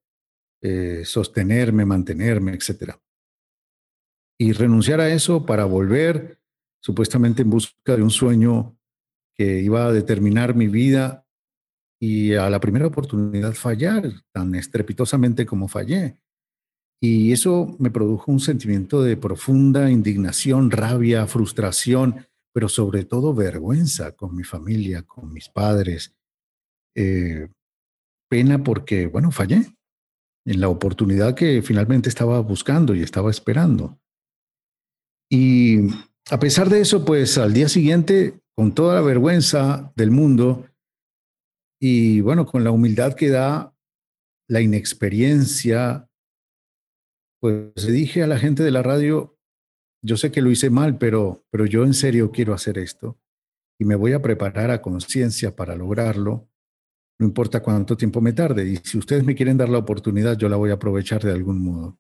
eh, 0.62 1.04
sostenerme, 1.06 1.86
mantenerme, 1.86 2.54
etc. 2.54 2.96
Y 4.38 4.52
renunciar 4.52 5.00
a 5.00 5.10
eso 5.10 5.46
para 5.46 5.66
volver 5.66 6.40
supuestamente 6.82 7.42
en 7.42 7.50
busca 7.50 7.96
de 7.96 8.04
un 8.04 8.12
sueño 8.12 8.78
que 9.36 9.62
iba 9.62 9.86
a 9.86 9.94
determinar 9.94 10.56
mi 10.56 10.68
vida 10.68 11.26
y 11.98 12.34
a 12.34 12.50
la 12.50 12.60
primera 12.60 12.88
oportunidad 12.88 13.54
fallar 13.54 14.12
tan 14.34 14.56
estrepitosamente 14.56 15.46
como 15.46 15.68
fallé. 15.68 16.20
Y 17.01 17.32
eso 17.32 17.75
me 17.79 17.91
produjo 17.91 18.32
un 18.32 18.39
sentimiento 18.39 19.01
de 19.01 19.15
profunda 19.15 19.89
indignación, 19.89 20.70
rabia, 20.70 21.27
frustración, 21.27 22.27
pero 22.53 22.68
sobre 22.68 23.06
todo 23.06 23.34
vergüenza 23.34 24.12
con 24.13 24.36
mi 24.36 24.44
familia, 24.44 25.03
con 25.03 25.32
mis 25.32 25.48
padres. 25.48 26.13
Eh, 26.96 27.48
pena 28.29 28.63
porque, 28.63 29.08
bueno, 29.08 29.32
fallé 29.32 29.65
en 30.46 30.60
la 30.60 30.68
oportunidad 30.68 31.36
que 31.36 31.62
finalmente 31.62 32.10
estaba 32.10 32.39
buscando 32.41 32.96
y 32.96 33.01
estaba 33.01 33.32
esperando. 33.32 34.00
Y 35.32 35.89
a 36.32 36.39
pesar 36.39 36.70
de 36.70 36.82
eso, 36.82 37.06
pues 37.06 37.38
al 37.38 37.53
día 37.53 37.70
siguiente, 37.70 38.39
con 38.56 38.74
toda 38.74 38.96
la 38.96 39.01
vergüenza 39.01 39.94
del 39.96 40.12
mundo 40.12 40.65
y 41.79 42.20
bueno, 42.22 42.46
con 42.46 42.63
la 42.63 42.72
humildad 42.72 43.13
que 43.13 43.29
da 43.29 43.74
la 44.50 44.62
inexperiencia, 44.62 46.09
pues 47.39 47.88
dije 47.88 48.24
a 48.24 48.27
la 48.27 48.38
gente 48.38 48.63
de 48.63 48.72
la 48.72 48.84
radio, 48.84 49.38
yo 50.01 50.17
sé 50.17 50.31
que 50.31 50.41
lo 50.41 50.51
hice 50.51 50.69
mal, 50.69 50.98
pero, 50.98 51.46
pero 51.51 51.65
yo 51.65 51.84
en 51.84 51.93
serio 51.93 52.31
quiero 52.31 52.53
hacer 52.53 52.77
esto 52.77 53.19
y 53.79 53.86
me 53.86 53.96
voy 53.96 54.13
a 54.13 54.22
preparar 54.22 54.72
a 54.72 54.81
conciencia 54.81 55.55
para 55.55 55.75
lograrlo, 55.75 56.50
no 57.19 57.25
importa 57.25 57.62
cuánto 57.62 57.98
tiempo 57.98 58.22
me 58.22 58.34
tarde. 58.34 58.67
Y 58.67 58.77
si 58.77 58.98
ustedes 58.98 59.24
me 59.24 59.36
quieren 59.36 59.58
dar 59.58 59.69
la 59.69 59.77
oportunidad, 59.77 60.38
yo 60.38 60.50
la 60.50 60.58
voy 60.58 60.72
a 60.72 60.75
aprovechar 60.75 61.24
de 61.24 61.31
algún 61.31 61.63
modo. 61.63 62.00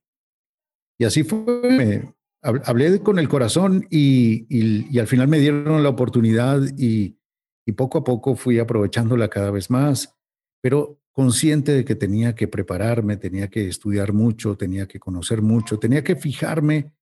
Y 0.97 1.05
así 1.05 1.23
fue, 1.23 2.13
hablé 2.41 2.99
con 2.99 3.19
el 3.19 3.29
corazón 3.29 3.87
y, 3.89 4.45
y, 4.49 4.99
al 4.99 5.07
final 5.07 5.29
me 5.29 5.39
dieron 5.39 5.81
la 5.81 5.89
oportunidad 5.89 6.61
y, 6.77 7.17
y 7.65 7.71
poco 7.71 7.99
a 7.99 8.03
poco 8.03 8.35
fui 8.35 8.59
aprovechándola 8.59 9.29
cada 9.29 9.51
vez 9.51 9.69
más. 9.69 10.18
Pero 10.61 10.99
consciente 11.11 11.73
de 11.73 11.85
que 11.85 11.95
tenía 11.95 12.35
que 12.35 12.47
prepararme, 12.47 13.17
tenía 13.17 13.49
que 13.49 13.67
estudiar 13.67 14.13
mucho, 14.13 14.55
tenía 14.55 14.87
que 14.87 14.99
conocer 14.99 15.41
mucho, 15.41 15.79
tenía 15.79 16.03
que 16.03 16.15
fijarme 16.15 16.93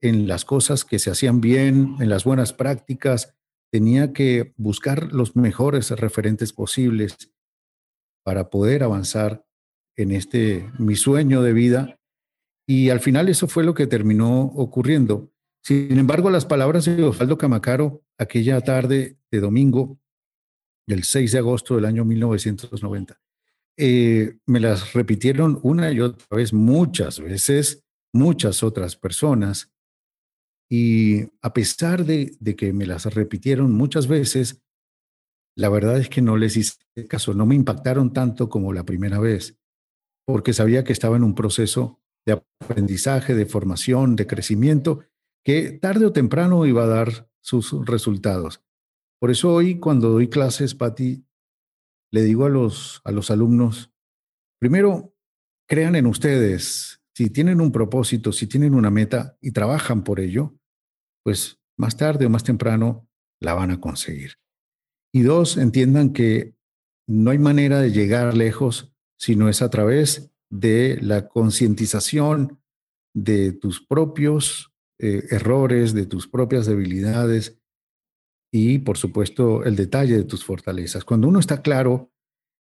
en 0.00 0.28
las 0.28 0.44
cosas 0.44 0.84
que 0.84 0.98
se 0.98 1.10
hacían 1.10 1.40
bien, 1.40 1.96
en 2.00 2.08
las 2.08 2.24
buenas 2.24 2.52
prácticas, 2.52 3.34
tenía 3.70 4.12
que 4.12 4.54
buscar 4.56 5.12
los 5.12 5.36
mejores 5.36 5.90
referentes 5.90 6.52
posibles 6.52 7.16
para 8.24 8.50
poder 8.50 8.82
avanzar 8.82 9.44
en 9.96 10.12
este 10.12 10.70
mi 10.78 10.96
sueño 10.96 11.42
de 11.42 11.52
vida 11.52 12.00
y 12.66 12.90
al 12.90 13.00
final 13.00 13.28
eso 13.28 13.48
fue 13.48 13.64
lo 13.64 13.74
que 13.74 13.86
terminó 13.86 14.42
ocurriendo. 14.42 15.32
Sin 15.62 15.98
embargo, 15.98 16.30
las 16.30 16.46
palabras 16.46 16.84
de 16.84 17.02
Osvaldo 17.02 17.36
Camacaro 17.36 18.02
aquella 18.20 18.60
tarde 18.60 19.16
de 19.30 19.40
domingo, 19.40 19.98
el 20.92 21.04
6 21.04 21.32
de 21.32 21.38
agosto 21.38 21.76
del 21.76 21.84
año 21.84 22.04
1990, 22.04 23.20
eh, 23.76 24.38
me 24.46 24.60
las 24.60 24.92
repitieron 24.92 25.58
una 25.62 25.90
y 25.90 26.00
otra 26.00 26.36
vez, 26.36 26.52
muchas 26.52 27.20
veces, 27.20 27.84
muchas 28.12 28.62
otras 28.62 28.96
personas. 28.96 29.72
Y 30.70 31.22
a 31.42 31.52
pesar 31.52 32.04
de 32.04 32.56
que 32.56 32.72
me 32.72 32.86
las 32.86 33.12
repitieron 33.12 33.72
muchas 33.72 34.06
veces, 34.06 34.62
la 35.56 35.68
verdad 35.68 35.98
es 35.98 36.08
que 36.08 36.22
no 36.22 36.36
les 36.36 36.56
hice 36.56 36.78
caso, 37.08 37.34
no 37.34 37.46
me 37.46 37.54
impactaron 37.54 38.12
tanto 38.12 38.48
como 38.48 38.72
la 38.72 38.84
primera 38.84 39.18
vez, 39.18 39.58
porque 40.26 40.52
sabía 40.52 40.84
que 40.84 40.92
estaba 40.92 41.16
en 41.16 41.24
un 41.24 41.34
proceso 41.34 42.00
de 42.26 42.40
aprendizaje, 42.60 43.34
de 43.34 43.46
formación, 43.46 44.16
de 44.16 44.26
crecimiento, 44.26 45.00
que 45.44 45.72
tarde 45.72 46.06
o 46.06 46.12
temprano 46.12 46.66
iba 46.66 46.84
a 46.84 46.88
dar 46.88 47.30
sus 47.40 47.72
resultados. 47.86 48.62
Por 49.20 49.30
eso 49.30 49.52
hoy 49.52 49.78
cuando 49.78 50.10
doy 50.10 50.28
clases, 50.28 50.74
Patti, 50.74 51.26
le 52.10 52.22
digo 52.22 52.46
a 52.46 52.48
los, 52.48 53.02
a 53.04 53.12
los 53.12 53.30
alumnos, 53.30 53.92
primero, 54.58 55.14
crean 55.68 55.94
en 55.94 56.06
ustedes. 56.06 57.02
Si 57.14 57.28
tienen 57.28 57.60
un 57.60 57.70
propósito, 57.70 58.32
si 58.32 58.46
tienen 58.46 58.74
una 58.74 58.90
meta 58.90 59.36
y 59.42 59.52
trabajan 59.52 60.04
por 60.04 60.20
ello, 60.20 60.56
pues 61.22 61.60
más 61.76 61.96
tarde 61.96 62.26
o 62.26 62.30
más 62.30 62.44
temprano 62.44 63.08
la 63.40 63.54
van 63.54 63.70
a 63.70 63.80
conseguir. 63.80 64.38
Y 65.12 65.22
dos, 65.22 65.58
entiendan 65.58 66.12
que 66.12 66.56
no 67.06 67.30
hay 67.30 67.38
manera 67.38 67.80
de 67.80 67.90
llegar 67.90 68.34
lejos 68.34 68.94
si 69.18 69.36
no 69.36 69.48
es 69.48 69.60
a 69.60 69.70
través 69.70 70.32
de 70.50 70.98
la 71.02 71.28
concientización 71.28 72.60
de 73.14 73.52
tus 73.52 73.84
propios 73.84 74.72
eh, 74.98 75.24
errores, 75.30 75.92
de 75.92 76.06
tus 76.06 76.26
propias 76.26 76.66
debilidades, 76.66 77.59
y, 78.52 78.78
por 78.78 78.98
supuesto, 78.98 79.64
el 79.64 79.76
detalle 79.76 80.16
de 80.16 80.24
tus 80.24 80.44
fortalezas. 80.44 81.04
Cuando 81.04 81.28
uno 81.28 81.38
está 81.38 81.62
claro 81.62 82.10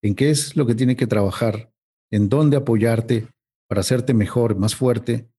en 0.01 0.15
qué 0.15 0.29
es 0.29 0.55
lo 0.55 0.65
que 0.65 0.75
tiene 0.75 0.95
que 0.95 1.07
trabajar, 1.07 1.71
en 2.11 2.29
dónde 2.29 2.57
apoyarte 2.57 3.27
para 3.67 3.81
hacerte 3.81 4.13
mejor, 4.13 4.57
más 4.57 4.75
fuerte, 4.75 5.29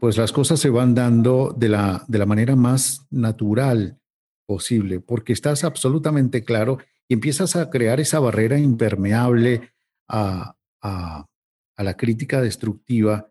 pues 0.00 0.16
las 0.16 0.32
cosas 0.32 0.60
se 0.60 0.70
van 0.70 0.94
dando 0.94 1.54
de 1.56 1.68
la, 1.68 2.04
de 2.08 2.18
la 2.18 2.26
manera 2.26 2.56
más 2.56 3.06
natural 3.10 4.00
posible, 4.46 5.00
porque 5.00 5.32
estás 5.32 5.64
absolutamente 5.64 6.44
claro 6.44 6.78
y 7.08 7.14
empiezas 7.14 7.56
a 7.56 7.70
crear 7.70 8.00
esa 8.00 8.18
barrera 8.20 8.58
impermeable 8.58 9.72
a, 10.08 10.56
a, 10.82 11.26
a 11.76 11.82
la 11.82 11.96
crítica 11.96 12.40
destructiva 12.40 13.30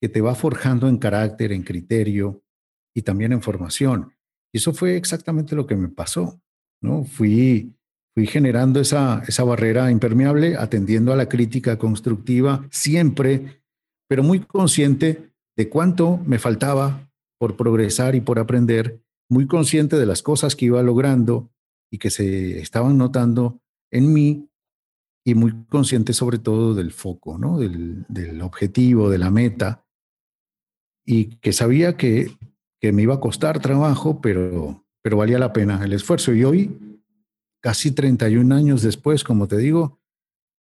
que 0.00 0.08
te 0.08 0.20
va 0.20 0.34
forjando 0.34 0.88
en 0.88 0.98
carácter, 0.98 1.52
en 1.52 1.62
criterio 1.62 2.42
y 2.94 3.02
también 3.02 3.32
en 3.32 3.42
formación. 3.42 4.12
Y 4.54 4.58
eso 4.58 4.72
fue 4.72 4.96
exactamente 4.96 5.56
lo 5.56 5.66
que 5.66 5.74
me 5.74 5.88
pasó, 5.88 6.40
¿no? 6.80 7.02
Fui, 7.02 7.74
fui 8.14 8.28
generando 8.28 8.78
esa, 8.78 9.24
esa 9.26 9.42
barrera 9.42 9.90
impermeable, 9.90 10.54
atendiendo 10.56 11.12
a 11.12 11.16
la 11.16 11.28
crítica 11.28 11.76
constructiva 11.76 12.64
siempre, 12.70 13.64
pero 14.08 14.22
muy 14.22 14.38
consciente 14.38 15.32
de 15.56 15.68
cuánto 15.68 16.18
me 16.18 16.38
faltaba 16.38 17.10
por 17.36 17.56
progresar 17.56 18.14
y 18.14 18.20
por 18.20 18.38
aprender, 18.38 19.02
muy 19.28 19.48
consciente 19.48 19.96
de 19.96 20.06
las 20.06 20.22
cosas 20.22 20.54
que 20.54 20.66
iba 20.66 20.80
logrando 20.84 21.50
y 21.90 21.98
que 21.98 22.10
se 22.10 22.60
estaban 22.60 22.96
notando 22.96 23.60
en 23.90 24.12
mí 24.12 24.48
y 25.26 25.34
muy 25.34 25.64
consciente 25.68 26.12
sobre 26.12 26.38
todo 26.38 26.74
del 26.74 26.92
foco, 26.92 27.38
¿no? 27.38 27.58
del, 27.58 28.04
del 28.08 28.40
objetivo, 28.40 29.10
de 29.10 29.18
la 29.18 29.32
meta, 29.32 29.84
y 31.04 31.38
que 31.38 31.52
sabía 31.52 31.96
que, 31.96 32.30
que, 32.84 32.92
me 32.92 33.02
iba 33.02 33.14
a 33.14 33.20
costar 33.20 33.60
trabajo, 33.60 34.20
pero, 34.20 34.84
pero 35.02 35.16
valía 35.16 35.38
la 35.38 35.54
pena 35.54 35.82
el 35.82 35.94
esfuerzo. 35.94 36.34
Y 36.34 36.44
hoy, 36.44 37.00
casi 37.62 37.92
31 37.92 38.54
años 38.54 38.82
después, 38.82 39.24
como 39.24 39.48
te 39.48 39.56
digo, 39.56 40.02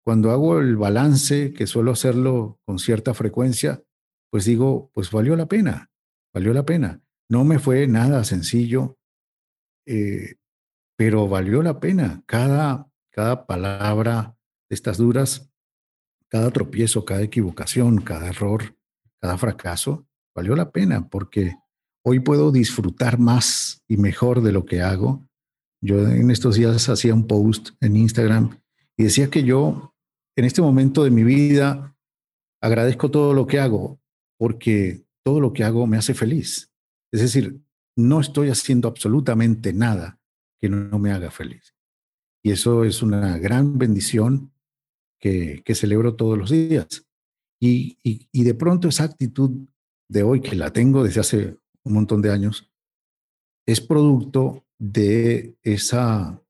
cuando 0.05 0.31
hago 0.31 0.61
el 0.61 0.77
balance, 0.77 1.53
que 1.53 1.67
suelo 1.67 1.91
hacerlo 1.91 2.61
con 2.65 2.79
cierta 2.79 3.15
frecuencia, 3.15 3.83
pues 4.31 4.45
digo, 4.45 4.93
pues 4.95 5.11
valió 5.11 5.35
la 5.35 5.47
pena, 5.47 5.91
valió 6.33 6.55
la 6.55 6.65
pena. 6.65 7.03
No 7.29 7.43
me 7.43 7.59
fue 7.59 7.89
nada 7.89 8.23
sencillo, 8.23 8.97
eh, 9.85 10.37
pero 10.97 11.27
valió 11.29 11.63
la 11.63 11.81
pena. 11.81 12.23
Cada, 12.27 12.89
cada 13.11 13.45
palabra 13.45 14.37
de 14.69 14.75
estas 14.75 14.99
duras, 14.99 15.51
cada 16.29 16.53
tropiezo, 16.53 17.05
cada 17.05 17.23
equivocación, 17.23 18.03
cada 18.03 18.29
error, 18.29 18.77
cada 19.21 19.37
fracaso, 19.37 20.07
valió 20.33 20.55
la 20.55 20.71
pena 20.71 21.09
porque 21.09 21.57
hoy 22.07 22.21
puedo 22.21 22.53
disfrutar 22.53 23.19
más 23.19 23.83
y 23.89 23.97
mejor 23.97 24.43
de 24.43 24.53
lo 24.53 24.65
que 24.65 24.83
hago. 24.83 25.27
Yo 25.83 26.07
en 26.09 26.31
estos 26.31 26.57
días 26.57 26.89
hacía 26.89 27.15
un 27.15 27.27
post 27.27 27.71
en 27.81 27.97
Instagram 27.97 28.59
y 28.97 29.05
decía 29.05 29.31
que 29.31 29.43
yo 29.43 29.95
en 30.37 30.45
este 30.45 30.63
momento 30.63 31.05
de 31.05 31.11
mi 31.11 31.25
vida 31.25 31.97
agradezco 32.63 33.11
todo 33.11 33.35
lo 33.35 33.47
que 33.47 33.61
hago 33.61 34.01
porque 34.39 35.05
todo 35.25 35.41
lo 35.41 35.53
que 35.53 35.65
hago 35.65 35.87
me 35.87 35.97
hace 35.97 36.15
feliz. 36.15 36.71
Es 37.13 37.21
decir, 37.21 37.61
no 37.97 38.21
estoy 38.21 38.51
haciendo 38.51 38.89
absolutamente 38.89 39.73
nada 39.73 40.21
que 40.61 40.69
no 40.69 40.99
me 40.99 41.13
haga 41.13 41.31
feliz. 41.31 41.75
Y 42.43 42.51
eso 42.51 42.85
es 42.85 43.03
una 43.03 43.39
gran 43.39 43.79
bendición 43.79 44.53
que, 45.21 45.63
celebro 45.75 46.17
todos 46.17 46.37
los 46.37 46.51
días. 46.51 47.07
Y, 47.61 47.99
y, 48.03 48.45
de 48.45 48.55
pronto 48.55 48.89
esa 48.89 49.05
actitud 49.05 49.67
de 50.11 50.23
hoy, 50.23 50.43
que 50.43 50.55
la 50.55 50.71
tengo 50.71 51.03
desde 51.03 51.21
hace 51.21 51.59
un 51.85 51.93
montón 51.93 52.23
de 52.23 52.33
años, 52.33 52.71
es 53.67 53.81
producto 53.81 54.65
de 54.79 55.57
esa, 55.63 56.43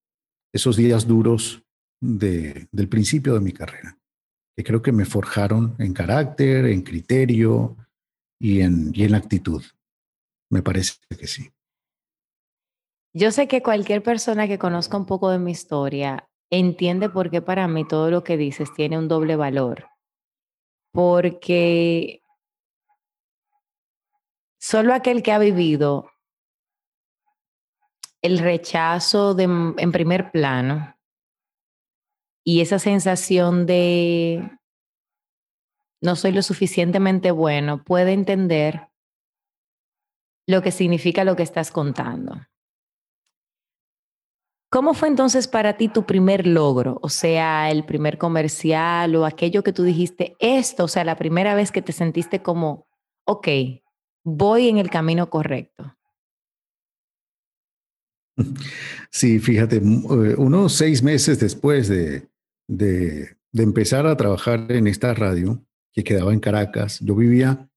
esos 0.53 0.76
días 0.76 1.07
duros 1.07 1.62
de, 2.00 2.69
del 2.73 2.88
principio 2.88 3.35
de 3.35 3.41
mi 3.41 3.53
carrera, 3.53 3.99
que 4.57 4.64
creo 4.64 4.83
que 4.83 4.93
me 4.93 5.05
forjaron 5.05 5.75
en 5.79 5.93
carácter, 5.93 6.67
en 6.67 6.83
criterio 6.83 7.76
y 8.41 8.61
en, 8.61 8.91
y 8.95 9.05
en 9.05 9.14
actitud. 9.14 9.62
Me 10.50 10.62
parece 10.62 10.95
que 11.09 11.26
sí. 11.26 11.50
Yo 13.17 13.31
sé 13.31 13.47
que 13.47 13.62
cualquier 13.62 14.03
persona 14.03 14.49
que 14.49 14.59
conozca 14.59 14.97
un 14.97 15.07
poco 15.07 15.31
de 15.31 15.38
mi 15.38 15.53
historia 15.53 16.29
entiende 16.50 17.09
por 17.09 17.31
qué 17.31 17.43
para 17.43 17.69
mí 17.69 17.87
todo 17.87 18.11
lo 18.11 18.25
que 18.25 18.37
dices 18.37 18.73
tiene 18.75 18.99
un 18.99 19.09
doble 19.09 19.37
valor. 19.37 19.87
Porque 20.93 22.24
solo 24.64 24.94
aquel 24.94 25.23
que 25.23 25.30
ha 25.30 25.38
vivido 25.38 26.11
el 28.23 28.38
rechazo 28.38 29.35
de, 29.35 29.44
en 29.44 29.92
primer 29.92 30.30
plano 30.30 30.97
y 32.47 32.62
esa 32.62 32.78
sensación 32.78 33.66
de 33.66 34.59
no 36.00 36.16
soy 36.16 36.33
lo 36.33 36.40
suficientemente 36.40 37.31
bueno 37.31 37.85
puede 37.85 38.14
entender 38.14 38.88
lo 40.48 40.62
que 40.62 40.70
significa 40.70 41.24
lo 41.24 41.37
que 41.37 41.42
estás 41.42 41.70
contando. 41.70 42.35
¿Cómo 44.70 44.94
fue 44.94 45.09
entonces 45.09 45.46
para 45.46 45.77
ti 45.77 45.88
tu 45.88 46.07
primer 46.07 46.46
logro? 46.46 46.98
O 47.03 47.11
sea, 47.11 47.70
el 47.70 47.85
primer 47.85 48.16
comercial 48.16 49.14
o 49.14 49.27
aquello 49.27 49.62
que 49.62 49.74
tú 49.74 49.83
dijiste, 49.83 50.37
esto, 50.38 50.85
o 50.85 50.88
sea, 50.88 51.05
la 51.05 51.16
primera 51.16 51.55
vez 51.55 51.70
que 51.70 51.83
te 51.83 51.92
sentiste 51.92 52.42
como, 52.42 52.87
ok, 53.27 53.48
voy 54.25 54.69
en 54.69 54.79
el 54.79 54.91
camino 54.91 55.29
correcto. 55.31 55.95
Sí, 59.11 59.39
fíjate, 59.39 59.77
eh, 59.77 60.35
unos 60.37 60.73
seis 60.73 61.03
meses 61.03 61.39
después 61.39 61.87
de, 61.87 62.29
de, 62.67 63.37
empezar 63.53 64.09
a 64.09 64.17
trabajar 64.17 64.73
en 64.73 64.89
esta 64.89 65.15
radio, 65.15 65.65
que 65.93 66.03
quedaba 66.03 66.33
en 66.33 66.41
Caracas, 66.41 66.99
yo 67.01 67.15
vivía 67.15 67.71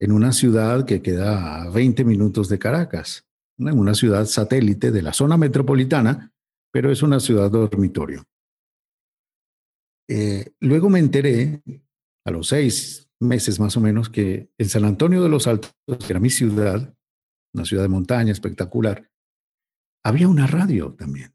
en 0.00 0.12
una 0.12 0.32
ciudad 0.32 0.86
que 0.86 1.02
queda 1.02 1.62
a 1.62 1.70
20 1.70 2.04
minutos 2.04 2.48
de 2.48 2.58
Caracas 2.58 3.26
en 3.58 3.78
una 3.78 3.94
ciudad 3.94 4.24
satélite 4.24 4.90
de 4.90 5.02
la 5.02 5.12
zona 5.12 5.36
metropolitana, 5.36 6.32
pero 6.72 6.90
es 6.90 7.02
una 7.02 7.20
ciudad 7.20 7.50
dormitorio. 7.50 8.24
Eh, 10.08 10.52
luego 10.60 10.88
me 10.88 10.98
enteré, 10.98 11.62
a 12.24 12.30
los 12.30 12.48
seis 12.48 13.03
meses 13.20 13.60
más 13.60 13.76
o 13.76 13.80
menos, 13.80 14.10
que 14.10 14.50
en 14.58 14.68
San 14.68 14.84
Antonio 14.84 15.22
de 15.22 15.28
los 15.28 15.46
Altos, 15.46 15.74
que 15.86 16.12
era 16.12 16.20
mi 16.20 16.30
ciudad, 16.30 16.94
una 17.54 17.64
ciudad 17.64 17.82
de 17.82 17.88
montaña 17.88 18.32
espectacular, 18.32 19.10
había 20.04 20.28
una 20.28 20.46
radio 20.46 20.94
también. 20.94 21.34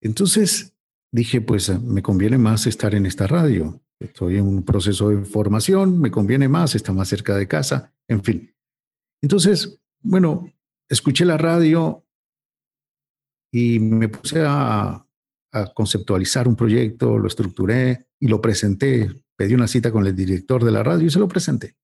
Entonces 0.00 0.74
dije, 1.12 1.40
pues 1.40 1.68
me 1.82 2.02
conviene 2.02 2.38
más 2.38 2.66
estar 2.66 2.94
en 2.94 3.06
esta 3.06 3.26
radio. 3.26 3.82
Estoy 3.98 4.36
en 4.36 4.46
un 4.46 4.62
proceso 4.62 5.08
de 5.08 5.24
formación, 5.24 6.00
me 6.00 6.10
conviene 6.10 6.48
más, 6.48 6.74
está 6.74 6.92
más 6.92 7.08
cerca 7.08 7.34
de 7.36 7.48
casa, 7.48 7.94
en 8.08 8.22
fin. 8.22 8.54
Entonces, 9.22 9.80
bueno, 10.02 10.52
escuché 10.88 11.24
la 11.24 11.38
radio 11.38 12.04
y 13.52 13.80
me 13.80 14.08
puse 14.08 14.44
a, 14.46 15.02
conceptualizar 15.74 16.46
un 16.46 16.54
proyecto, 16.54 17.18
lo 17.18 17.28
estructuré 17.28 18.08
y 18.20 18.28
lo 18.28 18.42
presenté. 18.42 19.10
Pedí 19.36 19.54
una 19.54 19.68
cita 19.68 19.92
con 19.92 20.06
el 20.06 20.16
director 20.16 20.64
de 20.64 20.72
la 20.72 20.82
radio 20.82 21.06
y 21.06 21.10
se 21.10 21.18
lo 21.18 21.28
presenté. 21.28 21.76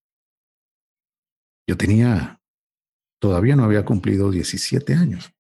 Yo 1.68 1.76
tenía, 1.76 2.40
todavía 3.20 3.56
no 3.56 3.64
había 3.64 3.84
cumplido 3.84 4.30
17 4.30 4.94
años. 4.94 5.32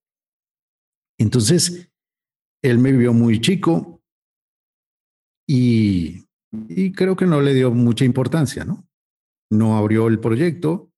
Entonces, 1.18 1.90
él 2.62 2.78
me 2.78 2.92
vio 2.92 3.12
muy 3.12 3.40
chico 3.40 4.02
y, 5.48 6.24
y 6.68 6.92
creo 6.92 7.16
que 7.16 7.26
no 7.26 7.40
le 7.40 7.54
dio 7.54 7.70
mucha 7.72 8.04
importancia, 8.04 8.64
¿no? 8.64 8.86
No 9.50 9.76
abrió 9.76 10.06
el 10.08 10.20
proyecto, 10.20 10.92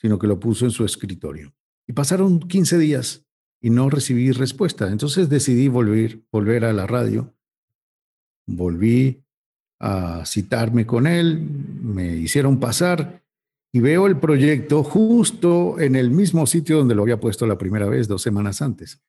sino 0.00 0.18
que 0.18 0.26
lo 0.26 0.40
puso 0.40 0.64
en 0.64 0.70
su 0.70 0.84
escritorio. 0.84 1.54
Y 1.86 1.92
pasaron 1.92 2.40
15 2.40 2.78
días 2.78 3.26
y 3.60 3.70
no 3.70 3.88
recibí 3.88 4.30
respuesta. 4.32 4.90
Entonces 4.90 5.28
decidí 5.28 5.68
volver, 5.68 6.22
volver 6.30 6.64
a 6.64 6.72
la 6.72 6.86
radio. 6.86 7.34
Volví 8.46 9.24
a 9.80 10.24
citarme 10.24 10.86
con 10.86 11.06
él, 11.06 11.40
me 11.40 12.16
hicieron 12.16 12.58
pasar 12.58 13.22
y 13.72 13.80
veo 13.80 14.06
el 14.06 14.18
proyecto 14.18 14.82
justo 14.82 15.78
en 15.80 15.96
el 15.96 16.10
mismo 16.10 16.46
sitio 16.46 16.78
donde 16.78 16.94
lo 16.94 17.02
había 17.02 17.20
puesto 17.20 17.46
la 17.46 17.58
primera 17.58 17.86
vez, 17.86 18.08
dos 18.08 18.22
semanas 18.22 18.62
antes. 18.62 19.02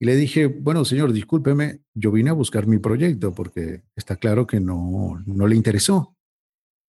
Y 0.00 0.06
le 0.06 0.16
dije, 0.16 0.46
bueno, 0.46 0.86
señor, 0.86 1.12
discúlpeme, 1.12 1.82
yo 1.94 2.10
vine 2.10 2.30
a 2.30 2.34
buscar 2.34 2.66
mi 2.66 2.78
proyecto 2.78 3.34
porque 3.34 3.82
está 3.94 4.16
claro 4.16 4.46
que 4.46 4.58
no, 4.58 5.22
no 5.26 5.46
le 5.46 5.56
interesó. 5.56 6.16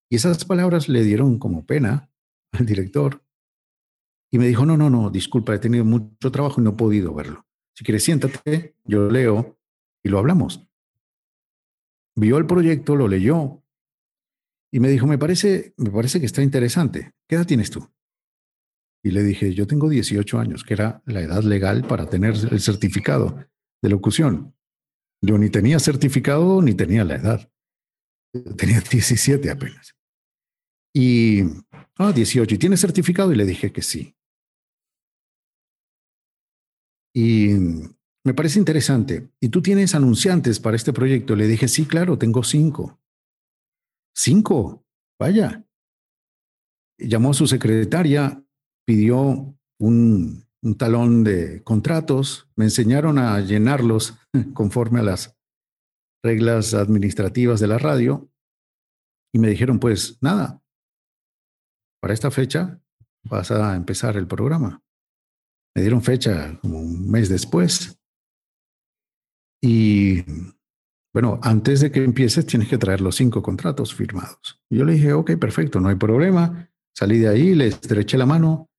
Y 0.09 0.15
esas 0.15 0.45
palabras 0.45 0.87
le 0.87 1.03
dieron 1.03 1.37
como 1.37 1.65
pena 1.65 2.09
al 2.53 2.65
director 2.65 3.21
y 4.31 4.37
me 4.37 4.47
dijo, 4.47 4.65
no, 4.65 4.77
no, 4.77 4.89
no, 4.89 5.09
disculpa, 5.09 5.53
he 5.53 5.59
tenido 5.59 5.83
mucho 5.83 6.31
trabajo 6.31 6.61
y 6.61 6.63
no 6.63 6.71
he 6.71 6.73
podido 6.73 7.13
verlo. 7.13 7.45
Si 7.75 7.83
quieres, 7.83 8.03
siéntate, 8.03 8.75
yo 8.85 9.09
leo 9.09 9.57
y 10.03 10.09
lo 10.09 10.19
hablamos. 10.19 10.65
Vio 12.15 12.37
el 12.37 12.45
proyecto, 12.45 12.95
lo 12.95 13.07
leyó 13.07 13.63
y 14.73 14.79
me 14.79 14.89
dijo, 14.89 15.05
me 15.05 15.17
parece, 15.17 15.73
me 15.77 15.91
parece 15.91 16.19
que 16.19 16.25
está 16.25 16.41
interesante. 16.41 17.13
¿Qué 17.27 17.35
edad 17.35 17.45
tienes 17.45 17.69
tú? 17.69 17.89
Y 19.03 19.11
le 19.11 19.23
dije, 19.23 19.53
yo 19.53 19.67
tengo 19.67 19.89
18 19.89 20.39
años, 20.39 20.63
que 20.63 20.75
era 20.75 21.01
la 21.05 21.21
edad 21.21 21.43
legal 21.43 21.85
para 21.87 22.07
tener 22.07 22.35
el 22.51 22.61
certificado 22.61 23.45
de 23.81 23.89
locución. 23.89 24.55
Yo 25.21 25.37
ni 25.37 25.49
tenía 25.49 25.79
certificado 25.79 26.61
ni 26.61 26.73
tenía 26.73 27.03
la 27.03 27.15
edad. 27.15 27.51
Tenía 28.57 28.79
17 28.79 29.49
apenas. 29.49 29.95
Y, 30.93 31.41
ah, 31.97 32.11
18, 32.13 32.55
¿y 32.55 32.57
tienes 32.57 32.79
certificado? 32.79 33.31
Y 33.31 33.35
le 33.35 33.45
dije 33.45 33.71
que 33.71 33.81
sí. 33.81 34.15
Y 37.13 37.49
me 38.23 38.33
parece 38.33 38.59
interesante. 38.59 39.29
¿Y 39.39 39.49
tú 39.49 39.61
tienes 39.61 39.95
anunciantes 39.95 40.59
para 40.59 40.75
este 40.75 40.93
proyecto? 40.93 41.35
Le 41.35 41.47
dije, 41.47 41.67
sí, 41.67 41.85
claro, 41.85 42.17
tengo 42.17 42.43
cinco. 42.43 42.99
Cinco, 44.15 44.85
vaya. 45.19 45.65
Llamó 46.99 47.31
a 47.31 47.33
su 47.33 47.47
secretaria, 47.47 48.43
pidió 48.85 49.55
un, 49.79 50.45
un 50.61 50.77
talón 50.77 51.23
de 51.23 51.63
contratos, 51.63 52.47
me 52.55 52.65
enseñaron 52.65 53.17
a 53.17 53.39
llenarlos 53.39 54.17
conforme 54.53 54.99
a 54.99 55.03
las 55.03 55.35
reglas 56.23 56.73
administrativas 56.73 57.59
de 57.59 57.67
la 57.67 57.79
radio 57.79 58.29
y 59.33 59.39
me 59.39 59.49
dijeron, 59.49 59.79
pues 59.79 60.17
nada, 60.21 60.61
para 62.01 62.13
esta 62.13 62.29
fecha 62.31 62.79
vas 63.23 63.51
a 63.51 63.75
empezar 63.75 64.17
el 64.17 64.27
programa. 64.27 64.83
Me 65.75 65.81
dieron 65.81 66.01
fecha 66.03 66.59
como 66.61 66.79
un 66.79 67.09
mes 67.09 67.29
después. 67.29 68.00
Y 69.61 70.23
bueno, 71.13 71.39
antes 71.43 71.81
de 71.81 71.91
que 71.91 72.03
empieces 72.03 72.45
tienes 72.45 72.69
que 72.69 72.77
traer 72.77 73.01
los 73.01 73.15
cinco 73.15 73.43
contratos 73.43 73.93
firmados. 73.93 74.61
Y 74.69 74.77
yo 74.77 74.85
le 74.85 74.93
dije, 74.93 75.13
ok, 75.13 75.37
perfecto, 75.37 75.79
no 75.79 75.89
hay 75.89 75.95
problema. 75.95 76.69
Salí 76.95 77.19
de 77.19 77.29
ahí, 77.29 77.53
le 77.53 77.67
estreché 77.67 78.17
la 78.17 78.25
mano. 78.25 78.69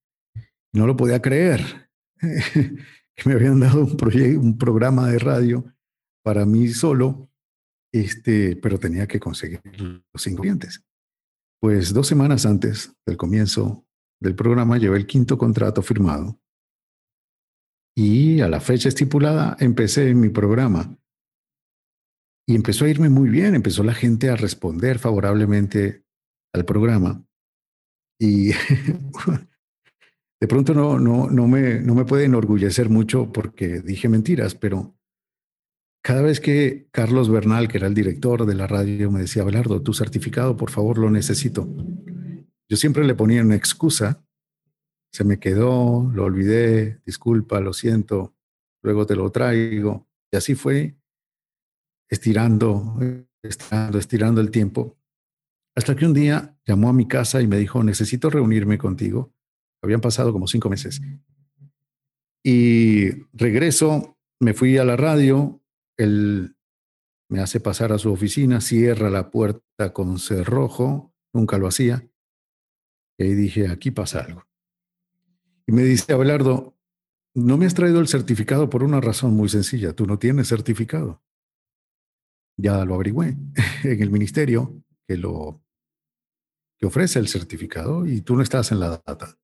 No 0.75 0.87
lo 0.87 0.97
podía 0.97 1.21
creer 1.21 1.91
que 2.21 3.29
me 3.29 3.35
habían 3.35 3.61
dado 3.61 3.85
un, 3.85 3.97
un 4.39 4.59
programa 4.59 5.09
de 5.09 5.19
radio 5.19 5.65
para 6.25 6.47
mí 6.47 6.69
solo, 6.69 7.31
este, 7.93 8.57
pero 8.57 8.79
tenía 8.79 9.07
que 9.07 9.21
conseguir 9.21 9.61
los 10.13 10.23
cinco 10.23 10.43
clientes. 10.43 10.83
Pues 11.61 11.93
dos 11.93 12.07
semanas 12.07 12.47
antes 12.47 12.95
del 13.07 13.17
comienzo 13.17 13.87
del 14.21 14.35
programa 14.35 14.79
llevé 14.79 14.97
el 14.97 15.07
quinto 15.07 15.37
contrato 15.37 15.83
firmado 15.83 16.42
y 17.95 18.41
a 18.41 18.49
la 18.49 18.61
fecha 18.61 18.89
estipulada 18.89 19.57
empecé 19.61 20.15
mi 20.15 20.29
programa. 20.29 20.97
Y 22.47 22.55
empezó 22.57 22.85
a 22.85 22.89
irme 22.89 23.09
muy 23.09 23.29
bien, 23.31 23.55
empezó 23.55 23.85
la 23.85 23.95
gente 23.95 24.31
a 24.31 24.37
responder 24.37 24.99
favorablemente 24.99 26.05
al 26.53 26.65
programa. 26.65 27.25
Y 28.19 28.49
de 30.41 30.49
pronto 30.49 30.75
no, 30.75 30.99
no, 30.99 31.31
no, 31.31 31.47
me, 31.47 31.81
no 31.81 31.95
me 31.95 32.05
puede 32.05 32.25
enorgullecer 32.25 32.89
mucho 32.89 33.33
porque 33.33 33.81
dije 33.81 34.09
mentiras, 34.09 34.55
pero 34.55 34.97
cada 36.03 36.23
vez 36.23 36.41
que 36.41 36.89
Carlos 36.91 37.31
Bernal, 37.31 37.69
que 37.69 37.79
era 37.79 37.87
el 37.87 37.95
director 37.95 38.45
de 38.45 38.55
la 38.55 38.67
radio, 38.67 39.11
me 39.11 39.21
decía, 39.21 39.45
Belardo, 39.45 39.83
tu 39.83 39.95
certificado, 39.95 40.57
por 40.57 40.71
favor, 40.71 40.99
lo 40.99 41.11
necesito. 41.11 41.69
Yo 42.69 42.77
siempre 42.77 43.05
le 43.05 43.15
ponía 43.15 43.43
una 43.43 43.55
excusa 43.55 44.22
se 45.13 45.25
me 45.25 45.39
quedó, 45.39 46.11
lo 46.15 46.25
olvidé, 46.25 47.01
disculpa, 47.05 47.61
lo 47.61 47.73
siento, 47.75 48.35
luego 48.83 49.07
te 49.07 49.15
lo 49.15 49.31
traigo. 49.31 50.09
Y 50.33 50.37
así 50.37 50.55
fue 50.55 50.97
estirando, 52.09 52.99
estirando, 53.43 53.99
estirando 53.99 54.41
el 54.41 54.51
tiempo, 54.51 54.97
hasta 55.77 55.95
que 55.95 56.07
un 56.07 56.15
día 56.15 56.59
llamó 56.67 56.89
a 56.89 56.93
mi 56.95 57.07
casa 57.07 57.43
y 57.43 57.47
me 57.47 57.59
dijo, 57.59 57.83
necesito 57.85 58.31
reunirme 58.31 58.79
contigo. 58.79 59.33
Habían 59.83 60.01
pasado 60.01 60.33
como 60.33 60.47
cinco 60.47 60.69
meses. 60.71 61.01
Y 62.43 63.11
regreso, 63.33 64.19
me 64.41 64.55
fui 64.55 64.79
a 64.79 64.85
la 64.85 64.97
radio, 64.97 65.63
él 65.97 66.57
me 67.29 67.41
hace 67.41 67.61
pasar 67.61 67.93
a 67.93 67.99
su 67.99 68.13
oficina, 68.13 68.61
cierra 68.61 69.11
la 69.11 69.31
puerta 69.31 69.93
con 69.93 70.19
cerrojo, 70.19 71.15
nunca 71.33 71.59
lo 71.59 71.67
hacía. 71.67 72.07
Y 73.19 73.35
dije, 73.35 73.69
aquí 73.69 73.91
pasa 73.91 74.21
algo. 74.21 74.45
Y 75.67 75.73
me 75.73 75.83
dice, 75.83 76.13
Abelardo, 76.13 76.77
no 77.35 77.57
me 77.57 77.67
has 77.67 77.75
traído 77.75 78.01
el 78.01 78.09
certificado 78.09 78.69
por 78.69 78.83
una 78.83 79.01
razón 79.01 79.35
muy 79.35 79.49
sencilla. 79.49 79.95
Tú 79.95 80.07
no 80.07 80.19
tienes 80.19 80.49
certificado. 80.49 81.23
Ya 82.59 82.85
lo 82.85 82.95
averigüé 82.95 83.37
en 83.85 84.03
el 84.03 84.11
ministerio 84.11 84.83
que 85.07 85.17
lo 85.17 85.63
que 86.79 86.87
ofrece 86.87 87.19
el 87.19 87.29
certificado 87.29 88.07
y 88.07 88.23
tú 88.23 88.37
no 88.37 88.43
estás 88.43 88.73
en 88.73 88.81
la 88.81 89.03
data. 89.07 89.39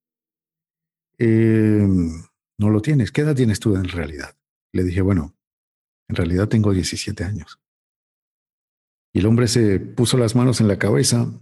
Em, 1.18 2.22
no 2.59 2.70
lo 2.70 2.83
tienes. 2.83 3.12
¿Qué 3.12 3.22
edad 3.22 3.37
tienes 3.37 3.61
tú 3.61 3.76
en 3.76 3.85
realidad? 3.85 4.37
Le 4.72 4.85
dije, 4.85 5.00
bueno, 5.00 5.37
en 6.09 6.16
realidad 6.16 6.48
tengo 6.48 6.72
17 6.72 7.24
años. 7.24 7.61
Y 9.14 9.20
el 9.20 9.26
hombre 9.26 9.48
se 9.48 9.81
puso 9.81 10.18
las 10.18 10.35
manos 10.35 10.61
en 10.61 10.68
la 10.68 10.78
cabeza 10.78 11.33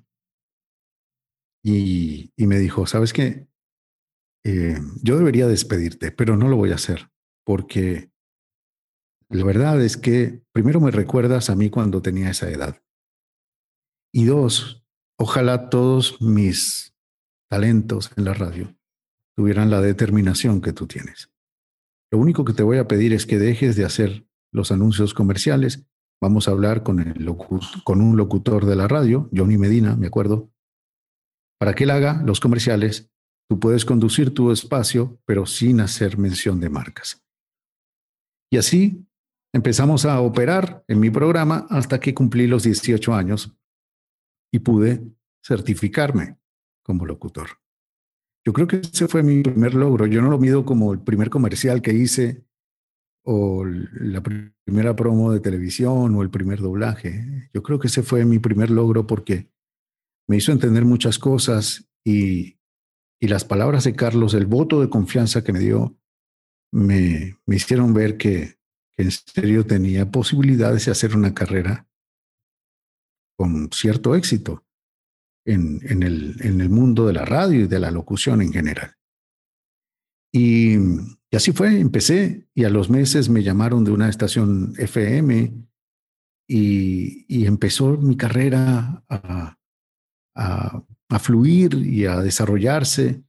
y, 1.64 2.32
y 2.36 2.46
me 2.46 2.58
dijo, 2.58 2.86
¿sabes 2.86 3.12
qué? 3.12 3.48
Eh, 4.48 4.78
yo 5.02 5.18
debería 5.18 5.48
despedirte, 5.48 6.12
pero 6.12 6.36
no 6.36 6.46
lo 6.46 6.56
voy 6.56 6.70
a 6.70 6.76
hacer, 6.76 7.10
porque 7.44 8.12
la 9.28 9.42
verdad 9.42 9.82
es 9.82 9.96
que 9.96 10.40
primero 10.52 10.80
me 10.80 10.92
recuerdas 10.92 11.50
a 11.50 11.56
mí 11.56 11.68
cuando 11.68 12.00
tenía 12.00 12.30
esa 12.30 12.48
edad. 12.48 12.80
Y 14.14 14.26
dos, 14.26 14.86
ojalá 15.18 15.68
todos 15.68 16.22
mis 16.22 16.94
talentos 17.50 18.12
en 18.16 18.24
la 18.24 18.34
radio 18.34 18.72
tuvieran 19.36 19.68
la 19.68 19.80
determinación 19.80 20.60
que 20.60 20.72
tú 20.72 20.86
tienes. 20.86 21.32
Lo 22.12 22.20
único 22.20 22.44
que 22.44 22.52
te 22.52 22.62
voy 22.62 22.78
a 22.78 22.86
pedir 22.86 23.12
es 23.14 23.26
que 23.26 23.40
dejes 23.40 23.74
de 23.74 23.84
hacer 23.84 24.28
los 24.52 24.70
anuncios 24.70 25.12
comerciales. 25.12 25.88
Vamos 26.22 26.46
a 26.46 26.52
hablar 26.52 26.84
con, 26.84 27.00
el 27.00 27.36
con 27.82 28.00
un 28.00 28.16
locutor 28.16 28.64
de 28.64 28.76
la 28.76 28.86
radio, 28.86 29.28
Johnny 29.34 29.58
Medina, 29.58 29.96
me 29.96 30.06
acuerdo, 30.06 30.52
para 31.58 31.74
que 31.74 31.82
él 31.82 31.90
haga 31.90 32.22
los 32.24 32.38
comerciales 32.38 33.10
Tú 33.48 33.60
puedes 33.60 33.84
conducir 33.84 34.34
tu 34.34 34.50
espacio, 34.50 35.20
pero 35.24 35.46
sin 35.46 35.80
hacer 35.80 36.18
mención 36.18 36.58
de 36.60 36.68
marcas. 36.68 37.24
Y 38.50 38.58
así 38.58 39.06
empezamos 39.52 40.04
a 40.04 40.20
operar 40.20 40.84
en 40.88 41.00
mi 41.00 41.10
programa 41.10 41.66
hasta 41.70 42.00
que 42.00 42.14
cumplí 42.14 42.46
los 42.46 42.64
18 42.64 43.14
años 43.14 43.56
y 44.52 44.58
pude 44.58 45.02
certificarme 45.44 46.38
como 46.82 47.06
locutor. 47.06 47.48
Yo 48.44 48.52
creo 48.52 48.66
que 48.66 48.76
ese 48.76 49.08
fue 49.08 49.22
mi 49.22 49.42
primer 49.42 49.74
logro. 49.74 50.06
Yo 50.06 50.22
no 50.22 50.30
lo 50.30 50.38
mido 50.38 50.64
como 50.64 50.92
el 50.92 51.00
primer 51.00 51.30
comercial 51.30 51.82
que 51.82 51.92
hice 51.92 52.44
o 53.24 53.64
la 53.64 54.22
primera 54.22 54.94
promo 54.94 55.32
de 55.32 55.40
televisión 55.40 56.14
o 56.14 56.22
el 56.22 56.30
primer 56.30 56.60
doblaje. 56.60 57.48
Yo 57.52 57.62
creo 57.62 57.80
que 57.80 57.88
ese 57.88 58.02
fue 58.04 58.24
mi 58.24 58.38
primer 58.38 58.70
logro 58.70 59.06
porque 59.06 59.50
me 60.28 60.36
hizo 60.36 60.52
entender 60.52 60.84
muchas 60.84 61.18
cosas 61.18 61.88
y, 62.04 62.55
y 63.20 63.28
las 63.28 63.44
palabras 63.44 63.84
de 63.84 63.94
Carlos, 63.94 64.34
el 64.34 64.46
voto 64.46 64.80
de 64.80 64.90
confianza 64.90 65.42
que 65.42 65.52
me 65.52 65.60
dio, 65.60 65.96
me, 66.72 67.38
me 67.46 67.56
hicieron 67.56 67.94
ver 67.94 68.16
que, 68.16 68.56
en 68.98 69.10
serio 69.10 69.66
tenía 69.66 70.10
posibilidades 70.10 70.86
de 70.86 70.92
hacer 70.92 71.14
una 71.14 71.34
carrera 71.34 71.86
con 73.36 73.70
cierto 73.70 74.14
éxito 74.14 74.64
en, 75.44 75.80
en, 75.88 76.02
el, 76.02 76.36
en 76.40 76.60
el 76.60 76.70
mundo 76.70 77.06
de 77.06 77.12
la 77.12 77.24
radio 77.24 77.60
y 77.60 77.66
de 77.66 77.78
la 77.78 77.90
locución 77.90 78.40
en 78.40 78.52
general. 78.52 78.96
Y, 80.32 80.76
así 81.32 81.52
fue, 81.52 81.78
empecé 81.78 82.48
y 82.54 82.64
a 82.64 82.70
los 82.70 82.88
meses 82.88 83.28
me 83.28 83.42
llamaron 83.42 83.84
de 83.84 83.90
una 83.90 84.08
estación 84.08 84.72
FM 84.78 85.52
y, 86.48 87.26
y 87.28 87.46
empezó 87.46 87.98
mi 87.98 88.16
carrera 88.16 89.04
a, 89.08 89.58
a, 90.34 90.84
a 91.08 91.18
fluir 91.18 91.74
y 91.74 92.06
a 92.06 92.20
desarrollarse. 92.20 93.22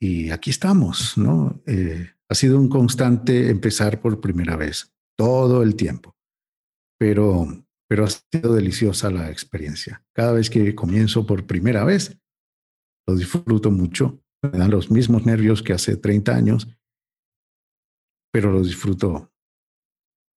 Y 0.00 0.30
aquí 0.30 0.50
estamos, 0.50 1.18
¿no? 1.18 1.60
Eh, 1.66 2.10
ha 2.28 2.34
sido 2.34 2.58
un 2.58 2.68
constante 2.68 3.50
empezar 3.50 4.00
por 4.00 4.20
primera 4.20 4.56
vez, 4.56 4.94
todo 5.18 5.62
el 5.62 5.76
tiempo. 5.76 6.16
Pero, 6.98 7.46
pero 7.88 8.04
ha 8.04 8.08
sido 8.08 8.54
deliciosa 8.54 9.10
la 9.10 9.30
experiencia. 9.30 10.04
Cada 10.14 10.32
vez 10.32 10.48
que 10.48 10.74
comienzo 10.74 11.26
por 11.26 11.46
primera 11.46 11.84
vez, 11.84 12.18
lo 13.06 13.16
disfruto 13.16 13.70
mucho. 13.70 14.22
Me 14.42 14.58
dan 14.58 14.70
los 14.70 14.90
mismos 14.90 15.26
nervios 15.26 15.62
que 15.62 15.72
hace 15.72 15.96
30 15.96 16.34
años, 16.34 16.68
pero 18.32 18.52
lo 18.52 18.62
disfruto 18.62 19.32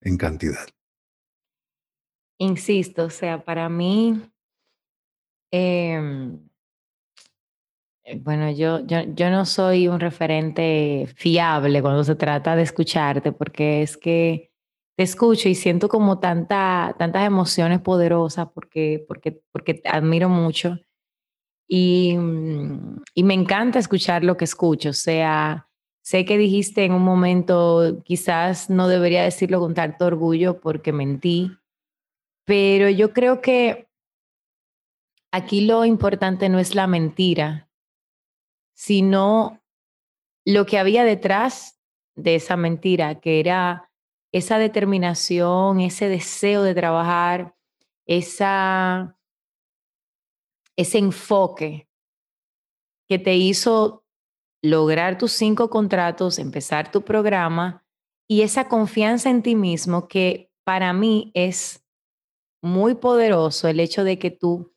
en 0.01 0.17
cantidad. 0.17 0.67
Insisto, 2.39 3.06
o 3.06 3.10
sea, 3.10 3.45
para 3.45 3.69
mí 3.69 4.21
eh, 5.54 6.02
bueno, 8.22 8.52
yo, 8.52 8.86
yo, 8.86 9.02
yo 9.13 9.30
no 9.30 9.46
soy 9.46 9.88
un 9.88 10.00
referente 10.00 11.08
fiable 11.16 11.82
cuando 11.82 12.04
se 12.04 12.16
trata 12.16 12.56
de 12.56 12.63
escucharte, 12.63 13.32
porque 13.32 13.82
es 13.84 13.96
que 13.96 14.52
te 14.98 15.04
escucho 15.04 15.50
y 15.50 15.56
siento 15.56 15.88
como 15.89 16.20
tanta, 16.20 16.96
tantas 16.98 17.26
emociones 17.26 17.82
poderosas 17.82 18.48
porque, 18.54 19.06
porque, 19.08 19.42
porque 19.52 19.76
te 19.76 19.89
admiro 19.89 20.28
mucho 20.28 20.80
y, 21.68 22.18
mm, 22.18 23.04
y 23.13 23.24
me 23.24 23.36
encanta 23.36 23.80
escuchar 23.80 24.24
lo 24.24 24.38
que 24.38 24.46
escucho. 24.46 24.89
O 24.89 24.94
sea, 24.94 25.70
sé 26.02 26.26
que 26.26 26.38
dijiste 26.38 26.86
en 26.86 26.94
un 26.94 27.04
momento, 27.04 28.02
quizás 28.04 28.70
no 28.70 28.88
debería 28.88 29.24
decirlo 29.24 29.60
con 29.60 29.76
tanto 29.76 30.06
orgullo 30.08 30.60
porque 30.60 30.92
mentí, 30.94 31.52
pero 32.46 32.89
yo 32.89 33.13
creo 33.13 33.39
que 33.42 33.88
aquí 35.34 35.62
lo 35.62 35.84
importante 35.84 36.48
no 36.48 36.60
es 36.60 36.76
la 36.76 36.86
mentira, 36.86 37.67
sino 38.76 39.63
lo 40.46 40.67
que 40.67 40.78
había 40.78 41.04
detrás 41.04 41.82
de 42.15 42.36
esa 42.36 42.56
mentira, 42.56 43.19
que 43.19 43.39
era 43.39 43.91
esa 44.32 44.60
determinación, 44.60 45.80
ese 45.80 46.08
deseo 46.08 46.62
de 46.62 46.76
trabajar, 46.76 47.56
esa, 48.06 49.17
ese 50.76 51.00
enfoque 51.00 51.89
que 53.10 53.17
te 53.17 53.36
hizo 53.36 54.06
lograr 54.62 55.17
tus 55.17 55.32
cinco 55.32 55.72
contratos, 55.72 56.38
empezar 56.38 56.91
tu 56.91 57.02
programa 57.02 57.84
y 58.30 58.43
esa 58.43 58.69
confianza 58.69 59.32
en 59.32 59.41
ti 59.41 59.56
mismo 59.56 60.08
que 60.08 60.52
para 60.63 60.93
mí 60.93 61.32
es 61.34 61.84
muy 62.62 62.93
poderoso 62.93 63.67
el 63.67 63.80
hecho 63.80 64.04
de 64.04 64.19
que 64.19 64.30
tú 64.30 64.73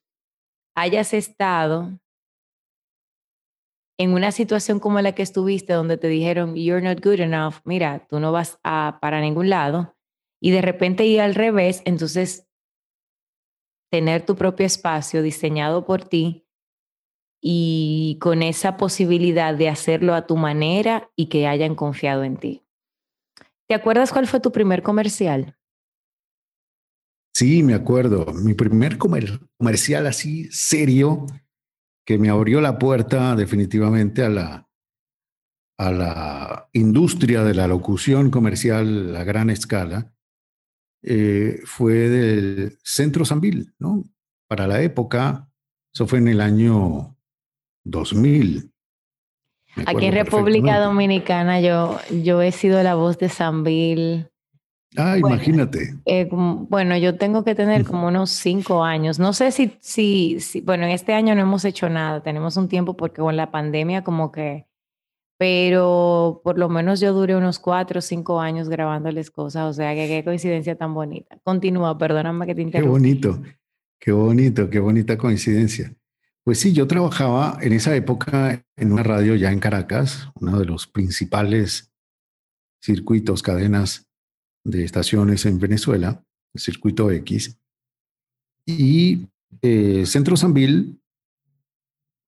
hayas 0.76 1.14
estado 1.14 1.98
en 3.98 4.12
una 4.12 4.30
situación 4.30 4.78
como 4.78 5.00
la 5.00 5.12
que 5.12 5.22
estuviste, 5.22 5.72
donde 5.72 5.96
te 5.96 6.08
dijeron, 6.08 6.54
you're 6.54 6.86
not 6.86 7.02
good 7.02 7.20
enough, 7.20 7.56
mira, 7.64 8.06
tú 8.08 8.20
no 8.20 8.30
vas 8.30 8.60
a 8.62 8.98
para 9.00 9.20
ningún 9.20 9.48
lado, 9.48 9.96
y 10.40 10.50
de 10.50 10.60
repente 10.60 11.06
ir 11.06 11.22
al 11.22 11.34
revés, 11.34 11.82
entonces 11.86 12.46
tener 13.90 14.26
tu 14.26 14.36
propio 14.36 14.66
espacio 14.66 15.22
diseñado 15.22 15.86
por 15.86 16.04
ti 16.04 16.46
y 17.40 18.18
con 18.20 18.42
esa 18.42 18.76
posibilidad 18.76 19.54
de 19.54 19.70
hacerlo 19.70 20.14
a 20.14 20.26
tu 20.26 20.36
manera 20.36 21.10
y 21.16 21.26
que 21.26 21.46
hayan 21.46 21.74
confiado 21.74 22.22
en 22.24 22.36
ti. 22.36 22.66
¿Te 23.66 23.74
acuerdas 23.74 24.12
cuál 24.12 24.26
fue 24.26 24.40
tu 24.40 24.52
primer 24.52 24.82
comercial? 24.82 25.56
Sí, 27.36 27.62
me 27.62 27.74
acuerdo. 27.74 28.32
Mi 28.32 28.54
primer 28.54 28.96
comercial 28.96 30.06
así 30.06 30.48
serio 30.50 31.26
que 32.06 32.16
me 32.16 32.30
abrió 32.30 32.62
la 32.62 32.78
puerta 32.78 33.36
definitivamente 33.36 34.24
a 34.24 34.30
la, 34.30 34.70
a 35.76 35.90
la 35.90 36.70
industria 36.72 37.44
de 37.44 37.52
la 37.52 37.68
locución 37.68 38.30
comercial 38.30 39.14
a 39.14 39.22
gran 39.24 39.50
escala, 39.50 40.14
eh, 41.02 41.60
fue 41.66 42.08
del 42.08 42.78
Centro 42.82 43.26
Sambil, 43.26 43.74
¿no? 43.78 44.04
Para 44.48 44.66
la 44.66 44.80
época, 44.80 45.50
eso 45.92 46.06
fue 46.06 46.20
en 46.20 46.28
el 46.28 46.40
año 46.40 47.18
2000. 47.84 48.72
Aquí 49.84 50.06
en 50.06 50.14
República 50.14 50.80
Dominicana 50.80 51.60
yo, 51.60 51.98
yo 52.22 52.40
he 52.40 52.50
sido 52.50 52.82
la 52.82 52.94
voz 52.94 53.18
de 53.18 53.28
Sambil 53.28 54.30
Ah, 54.96 55.18
imagínate. 55.18 55.94
Eh, 56.06 56.28
bueno, 56.30 56.96
yo 56.96 57.16
tengo 57.16 57.44
que 57.44 57.54
tener 57.54 57.84
como 57.84 58.08
unos 58.08 58.30
cinco 58.30 58.84
años. 58.84 59.18
No 59.18 59.32
sé 59.32 59.50
si, 59.50 59.76
si, 59.80 60.40
si, 60.40 60.60
bueno, 60.60 60.84
en 60.84 60.90
este 60.90 61.12
año 61.12 61.34
no 61.34 61.42
hemos 61.42 61.64
hecho 61.64 61.88
nada. 61.88 62.22
Tenemos 62.22 62.56
un 62.56 62.68
tiempo 62.68 62.96
porque 62.96 63.20
con 63.20 63.36
la 63.36 63.50
pandemia 63.50 64.04
como 64.04 64.32
que, 64.32 64.66
pero 65.38 66.40
por 66.44 66.58
lo 66.58 66.68
menos 66.68 67.00
yo 67.00 67.12
duré 67.12 67.36
unos 67.36 67.58
cuatro 67.58 67.98
o 67.98 68.02
cinco 68.02 68.40
años 68.40 68.68
grabándoles 68.68 69.30
cosas. 69.30 69.64
O 69.64 69.72
sea, 69.72 69.94
que 69.94 70.06
qué 70.08 70.24
coincidencia 70.24 70.76
tan 70.76 70.94
bonita. 70.94 71.38
Continúa, 71.42 71.98
perdóname 71.98 72.46
que 72.46 72.54
te 72.54 72.62
interrumpa. 72.62 72.86
Qué 72.86 72.90
bonito, 72.90 73.42
qué 73.98 74.12
bonito, 74.12 74.70
qué 74.70 74.78
bonita 74.78 75.18
coincidencia. 75.18 75.94
Pues 76.42 76.60
sí, 76.60 76.72
yo 76.72 76.86
trabajaba 76.86 77.58
en 77.60 77.72
esa 77.72 77.94
época 77.96 78.64
en 78.76 78.92
una 78.92 79.02
radio 79.02 79.34
ya 79.34 79.50
en 79.50 79.58
Caracas, 79.58 80.30
uno 80.40 80.58
de 80.60 80.64
los 80.64 80.86
principales 80.86 81.92
circuitos, 82.80 83.42
cadenas 83.42 84.06
de 84.66 84.84
estaciones 84.84 85.46
en 85.46 85.58
Venezuela, 85.58 86.24
el 86.52 86.60
circuito 86.60 87.10
X, 87.10 87.58
y 88.66 89.28
eh, 89.62 90.04
Centro 90.06 90.36
Sambil, 90.36 91.00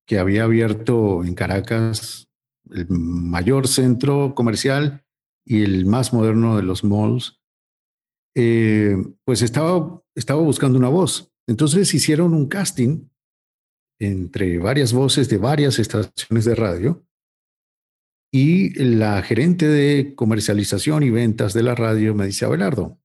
que 0.07 0.17
había 0.17 0.45
abierto 0.45 1.23
en 1.23 1.35
Caracas 1.35 2.27
el 2.71 2.87
mayor 2.89 3.67
centro 3.67 4.33
comercial 4.35 5.03
y 5.45 5.63
el 5.63 5.85
más 5.85 6.13
moderno 6.13 6.55
de 6.55 6.63
los 6.63 6.83
malls, 6.83 7.39
eh, 8.35 8.95
pues 9.25 9.41
estaba, 9.41 10.01
estaba 10.15 10.41
buscando 10.41 10.77
una 10.77 10.89
voz. 10.89 11.31
Entonces 11.47 11.93
hicieron 11.93 12.33
un 12.33 12.47
casting 12.47 13.09
entre 13.99 14.59
varias 14.59 14.93
voces 14.93 15.29
de 15.29 15.37
varias 15.37 15.77
estaciones 15.77 16.45
de 16.45 16.55
radio 16.55 17.03
y 18.31 18.73
la 18.83 19.21
gerente 19.23 19.67
de 19.67 20.13
comercialización 20.15 21.03
y 21.03 21.09
ventas 21.09 21.53
de 21.53 21.63
la 21.63 21.75
radio 21.75 22.13
me 22.13 22.27
dice, 22.27 22.45
Abelardo, 22.45 22.99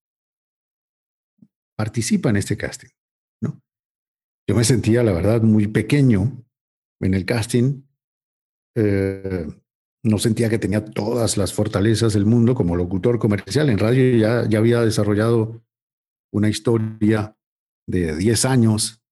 participa 1.77 2.31
en 2.31 2.37
este 2.37 2.57
casting. 2.57 2.91
¿no? 3.41 3.63
Yo 4.49 4.55
me 4.55 4.65
sentía, 4.65 5.03
la 5.03 5.13
verdad, 5.13 5.43
muy 5.43 5.67
pequeño 5.67 6.45
en 7.01 7.15
el 7.15 7.25
casting. 7.25 7.83
Eh, 8.77 9.47
no 10.03 10.19
sentía 10.19 10.51
que 10.51 10.59
tenía 10.59 10.85
todas 10.85 11.39
las 11.39 11.55
fortalezas 11.55 12.13
del 12.13 12.27
mundo 12.27 12.55
como 12.55 12.77
locutor 12.77 13.19
comercial. 13.19 13.71
En 13.71 13.79
radio 13.79 14.19
ya, 14.19 14.47
ya 14.47 14.59
había 14.59 14.83
desarrollado 14.83 15.65
una 16.31 16.51
historia 16.51 17.39
de 17.87 18.15
10 18.15 18.45
años 18.45 19.03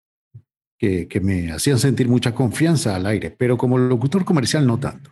que, 0.78 1.08
que 1.08 1.20
me 1.20 1.52
hacían 1.52 1.78
sentir 1.78 2.08
mucha 2.08 2.34
confianza 2.34 2.94
al 2.94 3.06
aire, 3.06 3.30
pero 3.30 3.56
como 3.56 3.78
locutor 3.78 4.26
comercial 4.26 4.66
no 4.66 4.78
tanto. 4.78 5.11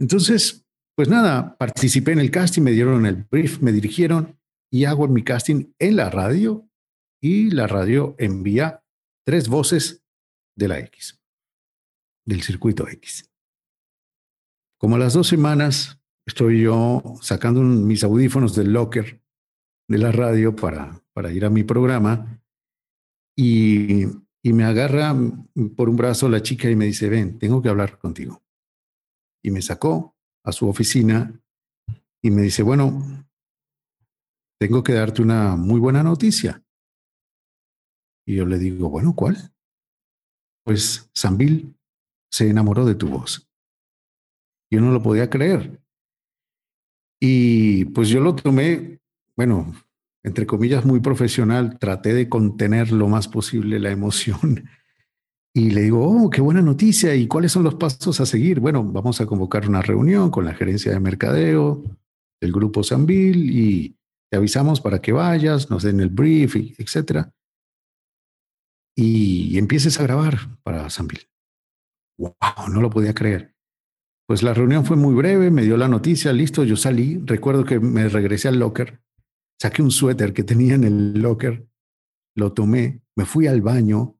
Entonces, 0.00 0.64
pues 0.96 1.08
nada, 1.08 1.56
participé 1.56 2.12
en 2.12 2.20
el 2.20 2.30
casting, 2.30 2.62
me 2.62 2.72
dieron 2.72 3.06
el 3.06 3.16
brief, 3.16 3.60
me 3.60 3.72
dirigieron 3.72 4.38
y 4.68 4.84
hago 4.84 5.06
mi 5.08 5.22
casting 5.22 5.72
en 5.78 5.96
la 5.96 6.10
radio 6.10 6.68
y 7.22 7.50
la 7.50 7.66
radio 7.66 8.14
envía 8.18 8.84
tres 9.24 9.48
voces 9.48 10.04
de 10.56 10.68
la 10.68 10.78
X, 10.80 11.20
del 12.26 12.42
circuito 12.42 12.88
X. 12.88 13.30
Como 14.76 14.96
a 14.96 14.98
las 14.98 15.14
dos 15.14 15.26
semanas 15.26 16.00
estoy 16.26 16.62
yo 16.62 17.02
sacando 17.20 17.60
mis 17.60 18.04
audífonos 18.04 18.54
del 18.54 18.72
locker 18.72 19.22
de 19.88 19.98
la 19.98 20.12
radio 20.12 20.54
para, 20.54 21.02
para 21.12 21.32
ir 21.32 21.44
a 21.44 21.50
mi 21.50 21.64
programa 21.64 22.42
y, 23.36 24.04
y 24.42 24.52
me 24.52 24.64
agarra 24.64 25.16
por 25.76 25.88
un 25.88 25.96
brazo 25.96 26.28
la 26.28 26.42
chica 26.42 26.70
y 26.70 26.76
me 26.76 26.86
dice, 26.86 27.08
ven, 27.08 27.38
tengo 27.38 27.62
que 27.62 27.68
hablar 27.68 27.98
contigo 27.98 28.42
y 29.48 29.50
me 29.50 29.62
sacó 29.62 30.14
a 30.44 30.52
su 30.52 30.68
oficina 30.68 31.40
y 32.22 32.30
me 32.30 32.42
dice, 32.42 32.62
bueno, 32.62 33.26
tengo 34.60 34.82
que 34.82 34.92
darte 34.92 35.22
una 35.22 35.56
muy 35.56 35.80
buena 35.80 36.02
noticia. 36.02 36.62
Y 38.26 38.36
yo 38.36 38.46
le 38.46 38.58
digo, 38.58 38.90
bueno, 38.90 39.14
¿cuál? 39.14 39.54
Pues 40.64 41.10
Sambil 41.14 41.74
se 42.30 42.48
enamoró 42.48 42.84
de 42.84 42.94
tu 42.94 43.08
voz. 43.08 43.48
Yo 44.70 44.80
no 44.80 44.92
lo 44.92 45.02
podía 45.02 45.30
creer. 45.30 45.80
Y 47.20 47.86
pues 47.86 48.10
yo 48.10 48.20
lo 48.20 48.34
tomé, 48.34 49.00
bueno, 49.34 49.72
entre 50.22 50.46
comillas, 50.46 50.84
muy 50.84 51.00
profesional, 51.00 51.78
traté 51.78 52.12
de 52.12 52.28
contener 52.28 52.92
lo 52.92 53.08
más 53.08 53.28
posible 53.28 53.78
la 53.78 53.90
emoción 53.90 54.68
y 55.58 55.70
le 55.70 55.82
digo, 55.82 56.06
oh, 56.06 56.30
qué 56.30 56.40
buena 56.40 56.62
noticia. 56.62 57.16
¿Y 57.16 57.26
cuáles 57.26 57.50
son 57.50 57.64
los 57.64 57.74
pasos 57.74 58.20
a 58.20 58.26
seguir? 58.26 58.60
Bueno, 58.60 58.84
vamos 58.84 59.20
a 59.20 59.26
convocar 59.26 59.68
una 59.68 59.82
reunión 59.82 60.30
con 60.30 60.44
la 60.44 60.54
gerencia 60.54 60.92
de 60.92 61.00
mercadeo 61.00 61.82
del 62.40 62.52
grupo 62.52 62.84
Sambil 62.84 63.50
y 63.50 63.96
te 64.30 64.36
avisamos 64.36 64.80
para 64.80 65.00
que 65.00 65.10
vayas, 65.10 65.68
nos 65.68 65.82
den 65.82 65.98
el 65.98 66.10
brief, 66.10 66.54
etc. 66.54 67.26
Y, 68.96 69.58
empieces 69.58 69.98
a 69.98 70.04
grabar 70.04 70.60
para 70.62 70.88
Sambil. 70.90 71.28
Wow, 72.18 72.68
no 72.72 72.80
lo 72.80 72.90
podía 72.90 73.12
creer. 73.12 73.56
Pues 74.28 74.44
la 74.44 74.54
reunión 74.54 74.84
fue 74.84 74.96
muy 74.96 75.14
breve, 75.14 75.50
me 75.50 75.62
dio 75.62 75.76
la 75.76 75.88
noticia, 75.88 76.32
listo, 76.32 76.62
yo 76.62 76.76
salí. 76.76 77.20
Recuerdo 77.24 77.64
que 77.64 77.80
me 77.80 78.08
regresé 78.08 78.46
al 78.46 78.60
locker, 78.60 79.02
saqué 79.60 79.82
un 79.82 79.90
suéter 79.90 80.32
que 80.32 80.44
tenía 80.44 80.74
en 80.74 80.84
el 80.84 81.20
locker, 81.20 81.66
lo 82.36 82.52
tomé, 82.52 83.02
me 83.16 83.24
fui 83.24 83.48
al 83.48 83.60
baño, 83.60 84.16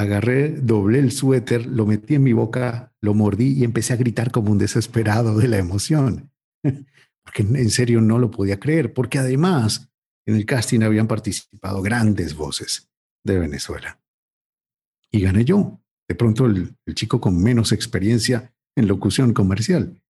agarré, 0.00 0.50
doblé 0.50 0.98
el 0.98 1.12
suéter, 1.12 1.66
lo 1.66 1.86
metí 1.86 2.14
en 2.14 2.22
mi 2.22 2.32
boca, 2.32 2.92
lo 3.00 3.14
mordí 3.14 3.58
y 3.58 3.64
empecé 3.64 3.92
a 3.92 3.96
gritar 3.96 4.30
como 4.30 4.52
un 4.52 4.58
desesperado 4.58 5.36
de 5.38 5.48
la 5.48 5.58
emoción. 5.58 6.32
Porque 7.24 7.42
en 7.42 7.70
serio 7.70 8.00
no 8.00 8.18
lo 8.18 8.30
podía 8.30 8.58
creer, 8.58 8.92
porque 8.94 9.18
además 9.18 9.90
en 10.26 10.36
el 10.36 10.46
casting 10.46 10.80
habían 10.80 11.06
participado 11.06 11.82
grandes 11.82 12.34
voces 12.34 12.90
de 13.24 13.38
Venezuela. 13.38 14.00
Y 15.12 15.20
gané 15.20 15.44
yo, 15.44 15.80
de 16.08 16.14
pronto 16.14 16.46
el, 16.46 16.74
chico 16.94 17.20
con 17.20 17.40
menos 17.40 17.72
experiencia 17.72 18.52
en 18.74 18.88
locución 18.88 19.32
comercial. 19.32 20.02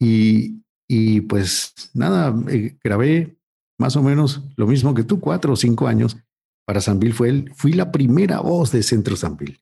Y, 0.00 0.62
y 0.88 1.22
pues 1.22 1.74
nada, 1.92 2.34
eh, 2.48 2.78
grabé 2.82 3.36
más 3.78 3.96
o 3.96 4.02
menos 4.02 4.42
lo 4.56 4.66
mismo 4.66 4.94
que 4.94 5.04
tú, 5.04 5.20
cuatro 5.20 5.52
o 5.52 5.56
cinco 5.56 5.86
años, 5.86 6.16
para 6.66 6.80
Sanville 6.80 7.14
fue 7.14 7.28
él, 7.28 7.52
fui 7.54 7.72
la 7.72 7.90
primera 7.90 8.40
voz 8.40 8.72
de 8.72 8.82
Centro 8.82 9.16
Sanville. 9.16 9.60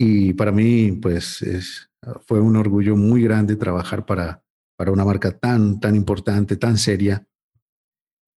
Y 0.00 0.32
para 0.34 0.52
mí, 0.52 0.92
pues, 0.92 1.42
es, 1.42 1.90
fue 2.26 2.40
un 2.40 2.56
orgullo 2.56 2.96
muy 2.96 3.22
grande 3.22 3.56
trabajar 3.56 4.06
para, 4.06 4.44
para 4.76 4.92
una 4.92 5.04
marca 5.04 5.36
tan, 5.36 5.80
tan 5.80 5.96
importante, 5.96 6.56
tan 6.56 6.78
seria 6.78 7.26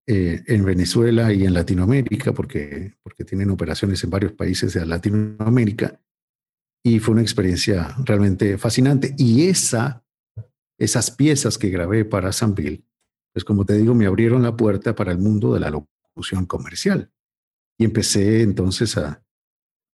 eh, 0.08 0.44
en 0.48 0.66
Venezuela 0.66 1.32
y 1.32 1.46
en 1.46 1.54
Latinoamérica, 1.54 2.34
porque, 2.34 2.96
porque 3.04 3.24
tienen 3.24 3.52
operaciones 3.52 4.04
en 4.04 4.10
varios 4.10 4.34
países 4.34 4.74
de 4.74 4.86
Latinoamérica. 4.86 6.02
Y 6.84 7.00
fue 7.00 7.14
una 7.14 7.22
experiencia 7.22 7.96
realmente 8.04 8.58
fascinante. 8.58 9.14
Y 9.20 9.48
esa, 9.48 10.04
esas 10.80 11.12
piezas 11.12 11.60
que 11.60 11.70
grabé 11.70 12.06
para 12.06 12.32
Sanville, 12.32 12.84
pues 13.32 13.46
como 13.46 13.66
te 13.66 13.78
digo, 13.78 13.94
me 13.94 14.08
abrieron 14.08 14.42
la 14.42 14.58
puerta 14.58 14.96
para 14.96 15.12
el 15.12 15.20
mundo 15.20 15.54
de 15.54 15.60
la 15.60 15.70
locución 15.70 16.48
comercial. 16.48 17.12
Y 17.82 17.86
empecé 17.86 18.44
entonces 18.44 18.96
a, 18.96 19.24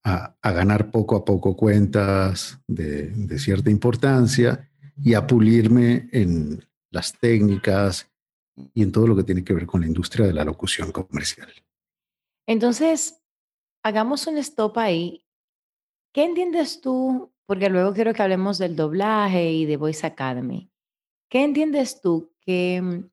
a, 0.04 0.52
ganar 0.52 0.92
poco 0.92 1.16
a 1.16 1.24
poco 1.24 1.56
cuentas 1.56 2.60
de, 2.68 3.12
de 3.12 3.40
cierta 3.40 3.70
importancia 3.70 4.70
y 5.02 5.14
a 5.14 5.26
pulirme 5.26 6.10
en 6.12 6.68
las 6.92 7.18
técnicas 7.18 8.12
y 8.74 8.84
en 8.84 8.92
todo 8.92 9.08
lo 9.08 9.16
que 9.16 9.24
tiene 9.24 9.46
que 9.46 9.54
ver 9.54 9.66
con 9.66 9.80
la 9.80 9.88
industria 9.88 10.28
de 10.28 10.34
la 10.34 10.44
locución 10.44 10.92
comercial. 10.92 11.50
Entonces, 12.46 13.24
hagamos 13.84 14.28
un 14.28 14.38
stop 14.40 14.78
ahí. 14.80 15.26
¿Qué 16.14 16.26
entiendes 16.26 16.82
tú? 16.82 17.32
Porque 17.46 17.70
luego 17.70 17.94
quiero 17.94 18.14
que 18.14 18.22
hablemos 18.22 18.58
del 18.58 18.76
doblaje 18.76 19.54
y 19.54 19.66
de 19.66 19.78
Voice 19.78 20.06
Academy. 20.06 20.70
¿Qué 21.30 21.42
entiendes 21.42 22.02
tú 22.02 22.34
que 22.42 22.82
mm, 22.82 23.10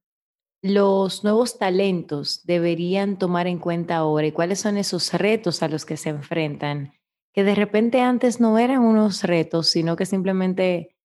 los 0.64 1.24
nuevos 1.24 1.58
talentos 1.58 2.40
deberían 2.46 3.18
tomar 3.18 3.46
en 3.46 3.58
cuenta 3.58 3.96
ahora 3.96 4.26
y 4.26 4.32
cuáles 4.32 4.60
son 4.60 4.78
esos 4.78 5.12
retos 5.12 5.62
a 5.62 5.68
los 5.68 5.84
que 5.84 5.98
se 5.98 6.08
enfrentan? 6.08 6.94
Que 7.34 7.44
de 7.44 7.54
repente 7.54 8.00
antes 8.00 8.40
no 8.40 8.58
eran 8.58 8.80
unos 8.80 9.24
retos, 9.24 9.68
sino 9.68 9.94
que 9.94 10.06
simplemente, 10.06 10.96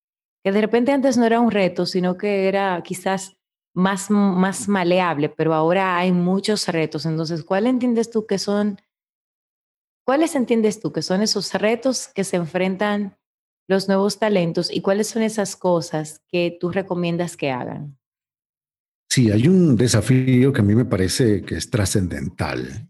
que 0.46 0.54
de 0.54 0.62
repente 0.62 0.94
antes 0.94 1.18
no 1.18 1.26
era 1.26 1.42
un 1.42 1.52
reto, 1.52 1.86
sino 1.86 2.18
que 2.18 2.48
era 2.48 2.82
quizás 2.86 3.36
más, 3.74 4.10
más 4.10 4.70
maleable, 4.70 5.28
pero 5.28 5.54
ahora 5.54 5.98
hay 5.98 6.14
muchos 6.14 6.70
retos. 6.70 7.06
Entonces, 7.06 7.44
¿cuál 7.44 7.68
entiendes 7.68 8.10
tú 8.10 8.26
que 8.26 8.38
son, 8.38 8.80
cuáles 10.06 10.36
entiendes 10.36 10.80
tú 10.80 10.94
que 10.94 11.02
son 11.02 11.22
esos 11.22 11.54
retos 11.54 12.08
que 12.08 12.24
se 12.24 12.38
enfrentan 12.38 13.18
los 13.68 13.90
nuevos 13.90 14.20
talentos 14.20 14.72
y 14.72 14.80
cuáles 14.80 15.08
son 15.08 15.22
esas 15.22 15.58
cosas 15.58 16.22
que 16.30 16.58
tú 16.58 16.72
recomiendas 16.72 17.36
que 17.36 17.52
hagan? 17.52 17.99
Sí, 19.12 19.32
hay 19.32 19.48
un 19.48 19.76
desafío 19.76 20.54
que 20.54 20.62
a 20.62 20.64
mí 20.64 20.76
me 20.76 20.86
parece 20.86 21.42
que 21.42 21.56
es 21.56 21.72
trascendental 21.72 22.88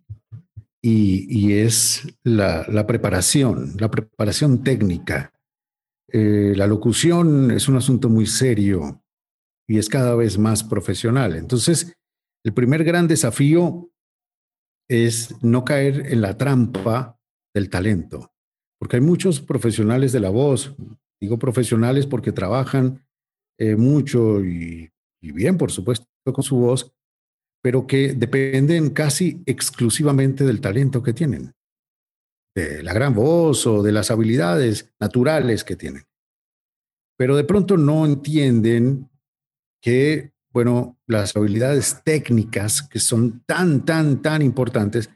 y, 0.81 1.53
es 1.53 2.07
la, 2.23 2.85
preparación, 2.85 3.75
la 3.79 3.89
preparación 3.89 4.63
técnica. 4.63 5.33
Eh, 6.11 6.53
la 6.55 6.67
locución 6.67 7.51
es 7.51 7.69
un 7.69 7.77
asunto 7.77 8.09
muy 8.09 8.25
serio 8.25 9.01
y 9.67 9.77
es 9.77 9.87
cada 9.87 10.15
vez 10.15 10.37
más 10.37 10.63
profesional. 10.63 11.35
Entonces, 11.35 11.93
el 12.43 12.53
primer 12.53 12.83
gran 12.83 13.07
desafío 13.07 13.89
es 14.89 15.41
no 15.41 15.63
caer 15.63 16.07
en 16.07 16.21
la 16.21 16.37
trampa 16.37 17.17
del 17.53 17.69
talento, 17.69 18.33
porque 18.77 18.97
hay 18.97 19.01
muchos 19.01 19.39
profesionales 19.39 20.11
de 20.11 20.19
la 20.19 20.29
voz, 20.29 20.75
digo 21.21 21.37
profesionales 21.39 22.07
porque 22.07 22.31
trabajan 22.31 23.05
eh, 23.57 23.75
mucho 23.75 24.43
y, 24.43 24.89
y 25.21 25.31
bien, 25.31 25.57
por 25.57 25.71
supuesto, 25.71 26.08
con 26.23 26.43
su 26.43 26.57
voz, 26.57 26.93
pero 27.61 27.87
que 27.87 28.13
dependen 28.13 28.91
casi 28.91 29.43
exclusivamente 29.45 30.45
del 30.45 30.61
talento 30.61 31.03
que 31.03 31.13
tienen, 31.13 31.53
de 32.55 32.83
la 32.83 32.93
gran 32.93 33.13
voz 33.13 33.65
o 33.67 33.83
de 33.83 33.91
las 33.91 34.11
habilidades 34.11 34.93
naturales 34.99 35.63
que 35.63 35.75
tienen. 35.75 36.03
Pero 37.17 37.35
de 37.35 37.43
pronto 37.43 37.77
no 37.77 38.05
entienden 38.05 39.09
que, 39.81 40.33
bueno, 40.51 40.97
las 41.05 41.35
habilidades 41.35 42.01
técnicas 42.03 42.81
que 42.81 42.99
son 42.99 43.43
tan, 43.45 43.85
tan, 43.85 44.21
tan 44.21 44.41
importantes, 44.41 45.09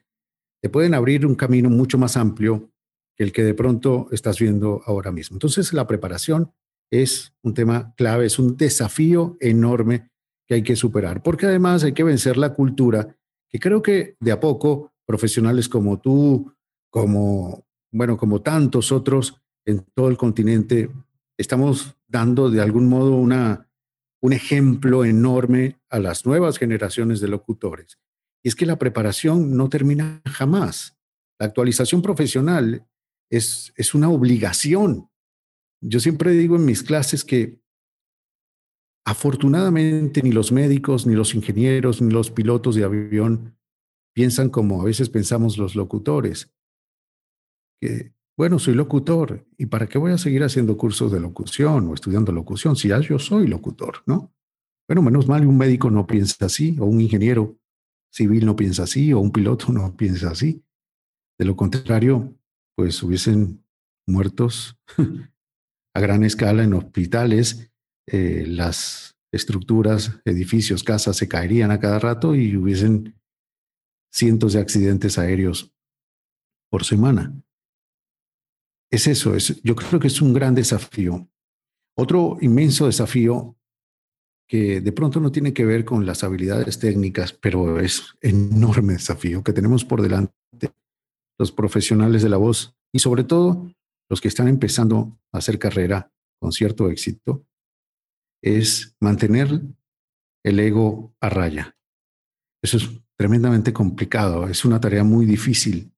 te 0.61 0.69
pueden 0.69 0.93
abrir 0.93 1.25
un 1.25 1.35
camino 1.35 1.69
mucho 1.69 1.97
más 1.97 2.17
amplio 2.17 2.71
que 3.15 3.23
el 3.23 3.31
que 3.31 3.43
de 3.43 3.53
pronto 3.53 4.07
estás 4.11 4.39
viendo 4.39 4.81
ahora 4.85 5.11
mismo. 5.11 5.35
Entonces, 5.35 5.71
la 5.73 5.87
preparación 5.87 6.51
es 6.91 7.33
un 7.41 7.53
tema 7.53 7.93
clave, 7.95 8.25
es 8.25 8.39
un 8.39 8.57
desafío 8.57 9.37
enorme 9.39 10.09
que 10.53 10.57
hay 10.57 10.63
que 10.63 10.75
superar, 10.75 11.23
porque 11.23 11.47
además 11.47 11.83
hay 11.83 11.93
que 11.93 12.03
vencer 12.03 12.37
la 12.37 12.53
cultura, 12.53 13.17
que 13.49 13.59
creo 13.59 13.81
que 13.81 14.15
de 14.19 14.31
a 14.31 14.39
poco 14.39 14.93
profesionales 15.03 15.67
como 15.67 15.99
tú, 15.99 16.53
como, 16.91 17.65
bueno, 17.91 18.17
como 18.17 18.43
tantos 18.43 18.91
otros 18.91 19.41
en 19.65 19.83
todo 19.95 20.09
el 20.09 20.17
continente, 20.17 20.91
estamos 21.39 21.95
dando 22.07 22.51
de 22.51 22.61
algún 22.61 22.87
modo 22.87 23.15
una, 23.15 23.67
un 24.21 24.33
ejemplo 24.33 25.05
enorme 25.05 25.79
a 25.89 25.97
las 25.97 26.23
nuevas 26.23 26.59
generaciones 26.59 27.19
de 27.19 27.29
locutores. 27.29 27.97
Y 28.43 28.49
es 28.49 28.55
que 28.55 28.67
la 28.67 28.77
preparación 28.77 29.57
no 29.57 29.69
termina 29.69 30.21
jamás. 30.25 30.95
La 31.39 31.47
actualización 31.47 32.03
profesional 32.03 32.85
es, 33.31 33.73
es 33.75 33.95
una 33.95 34.09
obligación. 34.09 35.09
Yo 35.81 35.99
siempre 35.99 36.31
digo 36.31 36.57
en 36.57 36.65
mis 36.65 36.83
clases 36.83 37.23
que 37.23 37.62
afortunadamente 39.05 40.21
ni 40.21 40.31
los 40.31 40.51
médicos, 40.51 41.05
ni 41.05 41.15
los 41.15 41.35
ingenieros, 41.35 42.01
ni 42.01 42.11
los 42.11 42.31
pilotos 42.31 42.75
de 42.75 42.83
avión 42.83 43.57
piensan 44.13 44.49
como 44.49 44.81
a 44.81 44.85
veces 44.85 45.09
pensamos 45.09 45.57
los 45.57 45.75
locutores, 45.75 46.53
bueno, 48.35 48.57
soy 48.57 48.73
locutor, 48.73 49.45
¿y 49.57 49.67
para 49.67 49.87
qué 49.87 49.99
voy 49.99 50.11
a 50.11 50.17
seguir 50.17 50.43
haciendo 50.43 50.75
cursos 50.75 51.11
de 51.11 51.19
locución 51.19 51.87
o 51.87 51.93
estudiando 51.93 52.31
locución 52.31 52.75
si 52.75 52.87
ya 52.87 52.99
yo 52.99 53.19
soy 53.19 53.47
locutor, 53.47 54.01
¿no? 54.07 54.33
Bueno, 54.87 55.03
menos 55.03 55.27
mal 55.27 55.45
un 55.45 55.57
médico 55.57 55.91
no 55.91 56.07
piensa 56.07 56.45
así, 56.45 56.75
o 56.79 56.85
un 56.85 56.99
ingeniero 56.99 57.57
civil 58.11 58.45
no 58.45 58.55
piensa 58.55 58.83
así, 58.83 59.13
o 59.13 59.19
un 59.19 59.31
piloto 59.31 59.71
no 59.71 59.95
piensa 59.95 60.31
así. 60.31 60.63
De 61.37 61.45
lo 61.45 61.55
contrario, 61.55 62.35
pues 62.75 63.01
hubiesen 63.03 63.63
muertos 64.07 64.77
a 65.93 65.99
gran 65.99 66.23
escala 66.23 66.63
en 66.63 66.73
hospitales, 66.73 67.71
eh, 68.07 68.45
las 68.47 69.15
estructuras, 69.31 70.19
edificios, 70.25 70.83
casas 70.83 71.17
se 71.17 71.27
caerían 71.27 71.71
a 71.71 71.79
cada 71.79 71.99
rato 71.99 72.35
y 72.35 72.55
hubiesen 72.55 73.19
cientos 74.11 74.53
de 74.53 74.59
accidentes 74.59 75.17
aéreos 75.17 75.73
por 76.69 76.83
semana 76.83 77.33
es 78.93 79.07
eso, 79.07 79.33
es, 79.33 79.59
yo 79.63 79.75
creo 79.75 79.99
que 79.99 80.05
es 80.05 80.21
un 80.21 80.33
gran 80.33 80.53
desafío. 80.53 81.27
Otro 81.97 82.37
inmenso 82.41 82.85
desafío 82.85 83.57
que 84.47 84.81
de 84.81 84.91
pronto 84.91 85.19
no 85.19 85.31
tiene 85.31 85.51
que 85.51 85.65
ver 85.65 85.83
con 85.83 86.05
las 86.05 86.23
habilidades 86.23 86.77
técnicas, 86.77 87.33
pero 87.33 87.79
es 87.79 88.13
enorme 88.21 88.93
desafío 88.93 89.43
que 89.43 89.51
tenemos 89.51 89.83
por 89.83 90.03
delante 90.03 90.35
los 91.39 91.51
profesionales 91.51 92.21
de 92.21 92.29
la 92.29 92.37
voz 92.37 92.75
y 92.93 92.99
sobre 92.99 93.23
todo 93.23 93.67
los 94.11 94.21
que 94.21 94.27
están 94.27 94.47
empezando 94.47 95.17
a 95.31 95.39
hacer 95.39 95.57
carrera 95.57 96.11
con 96.39 96.51
cierto 96.51 96.87
éxito, 96.91 97.47
es 98.43 98.95
mantener 98.99 99.61
el 100.43 100.59
ego 100.59 101.15
a 101.21 101.29
raya. 101.29 101.75
Eso 102.61 102.77
es 102.77 102.89
tremendamente 103.17 103.73
complicado, 103.73 104.47
es 104.47 104.65
una 104.65 104.79
tarea 104.79 105.03
muy 105.03 105.25
difícil, 105.25 105.93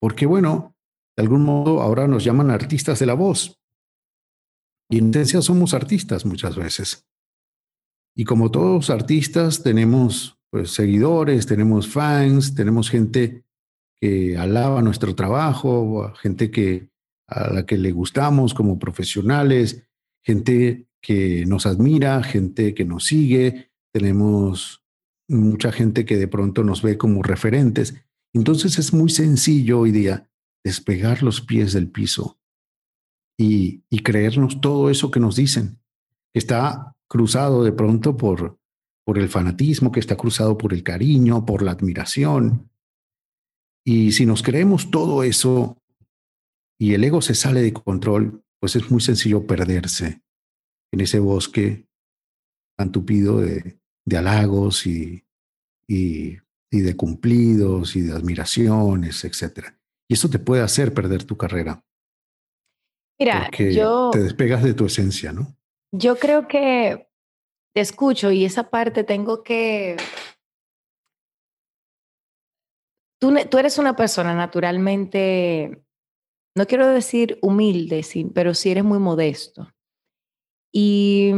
porque 0.00 0.26
bueno, 0.26 0.76
de 1.16 1.22
algún 1.22 1.44
modo 1.44 1.82
ahora 1.82 2.08
nos 2.08 2.24
llaman 2.24 2.50
artistas 2.50 2.98
de 2.98 3.06
la 3.06 3.14
voz. 3.14 3.60
Y 4.88 4.98
en 4.98 5.10
esencia 5.10 5.42
somos 5.42 5.74
artistas 5.74 6.24
muchas 6.24 6.56
veces. 6.56 7.06
Y 8.16 8.24
como 8.24 8.50
todos 8.50 8.90
artistas 8.90 9.62
tenemos 9.62 10.38
pues, 10.50 10.72
seguidores, 10.72 11.46
tenemos 11.46 11.88
fans, 11.88 12.54
tenemos 12.54 12.90
gente 12.90 13.44
que 14.00 14.36
alaba 14.36 14.82
nuestro 14.82 15.14
trabajo, 15.14 16.12
gente 16.14 16.50
que, 16.50 16.88
a 17.28 17.52
la 17.52 17.66
que 17.66 17.76
le 17.76 17.92
gustamos 17.92 18.54
como 18.54 18.78
profesionales, 18.78 19.86
gente 20.24 20.89
que 21.00 21.46
nos 21.46 21.66
admira, 21.66 22.22
gente 22.22 22.74
que 22.74 22.84
nos 22.84 23.06
sigue, 23.06 23.70
tenemos 23.92 24.84
mucha 25.28 25.72
gente 25.72 26.04
que 26.04 26.16
de 26.16 26.28
pronto 26.28 26.64
nos 26.64 26.82
ve 26.82 26.98
como 26.98 27.22
referentes. 27.22 27.94
Entonces 28.34 28.78
es 28.78 28.92
muy 28.92 29.10
sencillo 29.10 29.80
hoy 29.80 29.92
día 29.92 30.30
despegar 30.64 31.22
los 31.22 31.40
pies 31.40 31.72
del 31.72 31.88
piso 31.88 32.38
y, 33.38 33.82
creernos 34.02 34.60
todo 34.60 34.90
eso 34.90 35.10
que 35.10 35.20
nos 35.20 35.36
dicen. 35.36 35.80
Está 36.34 36.96
cruzado 37.08 37.64
de 37.64 37.72
pronto 37.72 38.16
por, 38.16 38.58
por 39.04 39.18
el 39.18 39.28
fanatismo, 39.28 39.92
que 39.92 40.00
está 40.00 40.16
cruzado 40.16 40.58
por 40.58 40.72
el 40.72 40.82
cariño, 40.82 41.46
por 41.46 41.62
la 41.62 41.72
admiración. 41.72 42.70
Y 43.84 44.12
si 44.12 44.26
nos 44.26 44.42
creemos 44.42 44.90
todo 44.90 45.22
eso 45.22 45.80
y 46.78 46.94
el 46.94 47.04
ego 47.04 47.22
se 47.22 47.34
sale 47.34 47.62
de 47.62 47.72
control, 47.72 48.42
pues 48.58 48.76
es 48.76 48.90
muy 48.90 49.00
sencillo 49.00 49.46
perderse 49.46 50.22
en 50.92 51.00
ese 51.00 51.18
bosque 51.18 51.86
tan 52.76 52.92
tupido 52.92 53.40
de, 53.40 53.78
de 54.06 54.16
halagos 54.16 54.86
y, 54.86 55.24
y, 55.86 56.38
y, 56.70 56.80
de 56.80 56.96
cumplidos 56.96 57.96
y 57.96 58.02
de 58.02 58.12
admiraciones, 58.12 59.24
etcétera. 59.24 59.78
Y 60.08 60.14
eso 60.14 60.28
te 60.28 60.38
puede 60.38 60.62
hacer 60.62 60.94
perder 60.94 61.24
tu 61.24 61.36
carrera. 61.36 61.84
Mira, 63.18 63.50
yo... 63.50 64.10
Te 64.12 64.22
despegas 64.22 64.62
de 64.62 64.74
tu 64.74 64.86
esencia, 64.86 65.32
¿no? 65.32 65.54
Yo 65.92 66.16
creo 66.16 66.48
que 66.48 67.10
te 67.74 67.80
escucho 67.80 68.30
y 68.30 68.44
esa 68.44 68.70
parte 68.70 69.04
tengo 69.04 69.42
que... 69.42 69.96
Tú, 73.20 73.34
tú 73.50 73.58
eres 73.58 73.76
una 73.76 73.94
persona 73.94 74.34
naturalmente, 74.34 75.84
no 76.56 76.66
quiero 76.66 76.88
decir 76.88 77.38
humilde, 77.42 78.02
sí, 78.02 78.24
pero 78.34 78.54
sí 78.54 78.70
eres 78.70 78.84
muy 78.84 78.98
modesto. 78.98 79.70
Y 80.72 81.32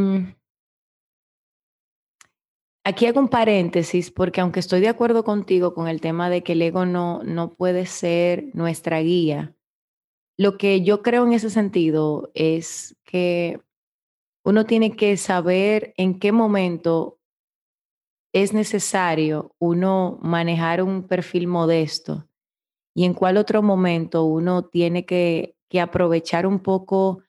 Aquí 2.84 3.06
hago 3.06 3.20
un 3.20 3.28
paréntesis 3.28 4.10
porque 4.10 4.40
aunque 4.40 4.58
estoy 4.58 4.80
de 4.80 4.88
acuerdo 4.88 5.22
contigo 5.22 5.72
con 5.72 5.86
el 5.86 6.00
tema 6.00 6.28
de 6.28 6.42
que 6.42 6.54
el 6.54 6.62
ego 6.62 6.84
no, 6.84 7.22
no 7.22 7.50
puede 7.50 7.86
ser 7.86 8.46
nuestra 8.54 9.00
guía, 9.00 9.54
lo 10.36 10.58
que 10.58 10.82
yo 10.82 11.00
creo 11.02 11.24
en 11.24 11.32
ese 11.32 11.48
sentido 11.50 12.32
es 12.34 12.96
que 13.04 13.60
uno 14.44 14.64
tiene 14.64 14.96
que 14.96 15.16
saber 15.16 15.94
en 15.96 16.18
qué 16.18 16.32
momento 16.32 17.20
es 18.32 18.52
necesario 18.52 19.54
uno 19.60 20.18
manejar 20.20 20.82
un 20.82 21.06
perfil 21.06 21.46
modesto 21.46 22.26
y 22.94 23.04
en 23.04 23.14
cuál 23.14 23.36
otro 23.36 23.62
momento 23.62 24.24
uno 24.24 24.64
tiene 24.64 25.06
que, 25.06 25.56
aprovechar 25.80 26.46
un 26.46 26.58
poco 26.58 27.22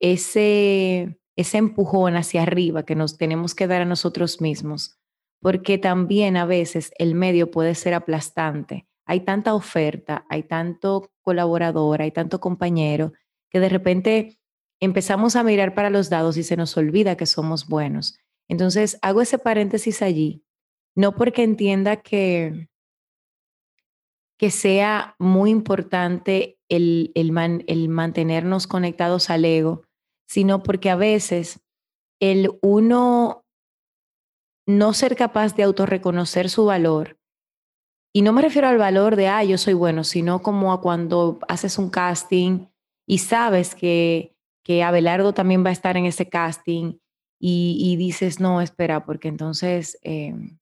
ese, 0.00 1.18
ese 1.36 1.58
empujón 1.58 2.16
hacia 2.16 2.42
arriba 2.42 2.84
que 2.84 2.94
nos 2.94 3.18
tenemos 3.18 3.54
que 3.54 3.66
dar 3.66 3.82
a 3.82 3.86
nosotros 3.86 4.40
mismos, 4.40 4.98
porque 5.40 5.78
también 5.78 6.36
a 6.36 6.46
veces 6.46 6.92
el 6.98 7.14
medio 7.14 7.50
puede 7.50 7.74
ser 7.74 7.94
aplastante. 7.94 8.86
Hay 9.04 9.20
tanta 9.20 9.54
oferta, 9.54 10.24
hay 10.28 10.42
tanto 10.42 11.10
colaborador, 11.22 12.02
hay 12.02 12.10
tanto 12.10 12.40
compañero, 12.40 13.12
que 13.50 13.60
de 13.60 13.68
repente 13.68 14.38
empezamos 14.80 15.36
a 15.36 15.44
mirar 15.44 15.74
para 15.74 15.90
los 15.90 16.10
dados 16.10 16.36
y 16.36 16.42
se 16.42 16.56
nos 16.56 16.76
olvida 16.76 17.16
que 17.16 17.26
somos 17.26 17.68
buenos. 17.68 18.18
Entonces, 18.48 18.98
hago 19.02 19.22
ese 19.22 19.38
paréntesis 19.38 20.02
allí, 20.02 20.44
no 20.94 21.14
porque 21.14 21.42
entienda 21.42 21.96
que, 21.96 22.68
que 24.38 24.50
sea 24.50 25.14
muy 25.18 25.50
importante 25.50 26.58
el, 26.68 27.12
el, 27.14 27.88
mantenernos 27.88 28.66
conectados 28.66 29.30
al 29.30 29.44
ego, 29.44 29.85
sino 30.26 30.62
porque 30.62 30.90
a 30.90 30.96
veces 30.96 31.60
el 32.20 32.50
uno 32.62 33.44
no 34.66 34.92
ser 34.92 35.16
capaz 35.16 35.54
de 35.54 35.62
autorreconocer 35.62 36.50
su 36.50 36.64
valor, 36.64 37.16
y 38.16 38.22
no 38.22 38.32
me 38.32 38.40
refiero 38.40 38.66
al 38.68 38.78
valor 38.78 39.14
de, 39.14 39.28
ah, 39.28 39.44
yo 39.44 39.58
soy 39.58 39.74
bueno, 39.74 40.02
sino 40.02 40.40
como 40.40 40.72
a 40.72 40.80
cuando 40.80 41.38
haces 41.48 41.76
un 41.76 41.90
casting 41.90 42.66
y 43.06 43.18
sabes 43.18 43.74
que, 43.74 44.34
que 44.64 44.82
Abelardo 44.82 45.34
también 45.34 45.62
va 45.62 45.68
a 45.68 45.74
estar 45.74 45.98
en 45.98 46.06
ese 46.06 46.26
casting 46.26 46.96
y, 47.38 47.94
dices, 47.96 48.40
no, 48.40 48.62
espera, 48.62 49.04
porque 49.04 49.28
entonces 49.28 49.98
em, 50.00 50.58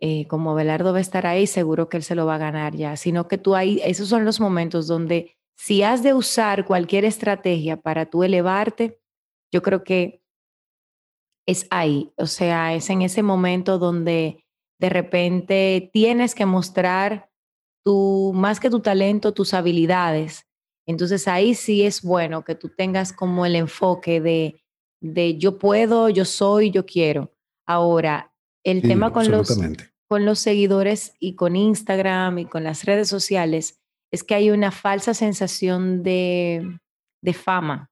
eh, 0.00 0.26
como 0.26 0.56
Belardo 0.56 0.90
va 0.90 0.98
a 0.98 1.02
estar 1.02 1.24
ahí, 1.24 1.46
seguro 1.46 1.88
que 1.88 1.98
él 1.98 2.02
se 2.02 2.16
lo 2.16 2.26
va 2.26 2.34
a 2.34 2.38
ganar 2.38 2.74
ya, 2.74 2.96
sino 2.96 3.28
que 3.28 3.38
tú 3.38 3.54
ahí, 3.54 3.80
esos 3.84 4.08
son 4.08 4.24
los 4.24 4.40
momentos 4.40 4.88
donde 4.88 5.36
si 5.56 5.82
has 5.82 6.02
de 6.02 6.14
usar 6.14 6.64
cualquier 6.66 7.04
estrategia 7.04 7.80
para 7.80 8.06
tú 8.06 8.22
elevarte, 8.22 9.00
yo 9.52 9.62
creo 9.62 9.84
que 9.84 10.22
es 11.46 11.66
ahí, 11.70 12.12
o 12.16 12.26
sea, 12.26 12.74
es 12.74 12.90
en 12.90 13.02
ese 13.02 13.22
momento 13.22 13.78
donde 13.78 14.44
de 14.78 14.88
repente 14.88 15.90
tienes 15.92 16.34
que 16.34 16.44
mostrar 16.44 17.30
tu, 17.84 18.32
más 18.34 18.60
que 18.60 18.68
tu 18.68 18.80
talento, 18.80 19.32
tus 19.32 19.54
habilidades. 19.54 20.46
Entonces 20.86 21.26
ahí 21.28 21.54
sí 21.54 21.84
es 21.84 22.02
bueno 22.02 22.44
que 22.44 22.54
tú 22.54 22.68
tengas 22.68 23.12
como 23.12 23.46
el 23.46 23.56
enfoque 23.56 24.20
de, 24.20 24.60
de 25.00 25.38
yo 25.38 25.58
puedo, 25.58 26.08
yo 26.08 26.24
soy, 26.24 26.70
yo 26.70 26.84
quiero. 26.84 27.32
Ahora, 27.66 28.34
el 28.64 28.82
tema 28.82 29.12
con 29.12 29.30
los, 29.30 29.58
con 30.08 30.24
los 30.24 30.38
seguidores 30.40 31.14
y 31.20 31.34
con 31.36 31.56
Instagram 31.56 32.38
y 32.40 32.46
con 32.46 32.64
las 32.64 32.84
redes 32.84 33.08
sociales 33.08 33.80
es 34.12 34.22
que 34.24 34.34
hay 34.34 34.50
una 34.50 34.70
falsa 34.70 35.14
sensación 35.14 36.02
de, 36.02 36.78
fama. 37.34 37.90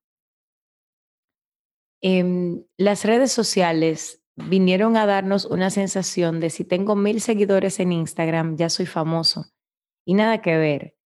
Em, 2.00 2.64
las 2.76 3.04
redes 3.04 3.32
sociales 3.32 4.22
vinieron 4.36 4.96
a 4.96 5.06
darnos 5.06 5.44
una 5.44 5.70
sensación 5.70 6.40
de 6.40 6.50
si 6.50 6.64
tengo 6.64 6.96
mil 6.96 7.20
seguidores 7.20 7.80
en 7.80 7.92
Instagram, 7.92 8.56
ya 8.56 8.68
soy 8.68 8.86
famoso. 8.86 9.46
Y 10.06 10.14
nada 10.14 10.42
que 10.42 10.56
ver. 10.56 10.96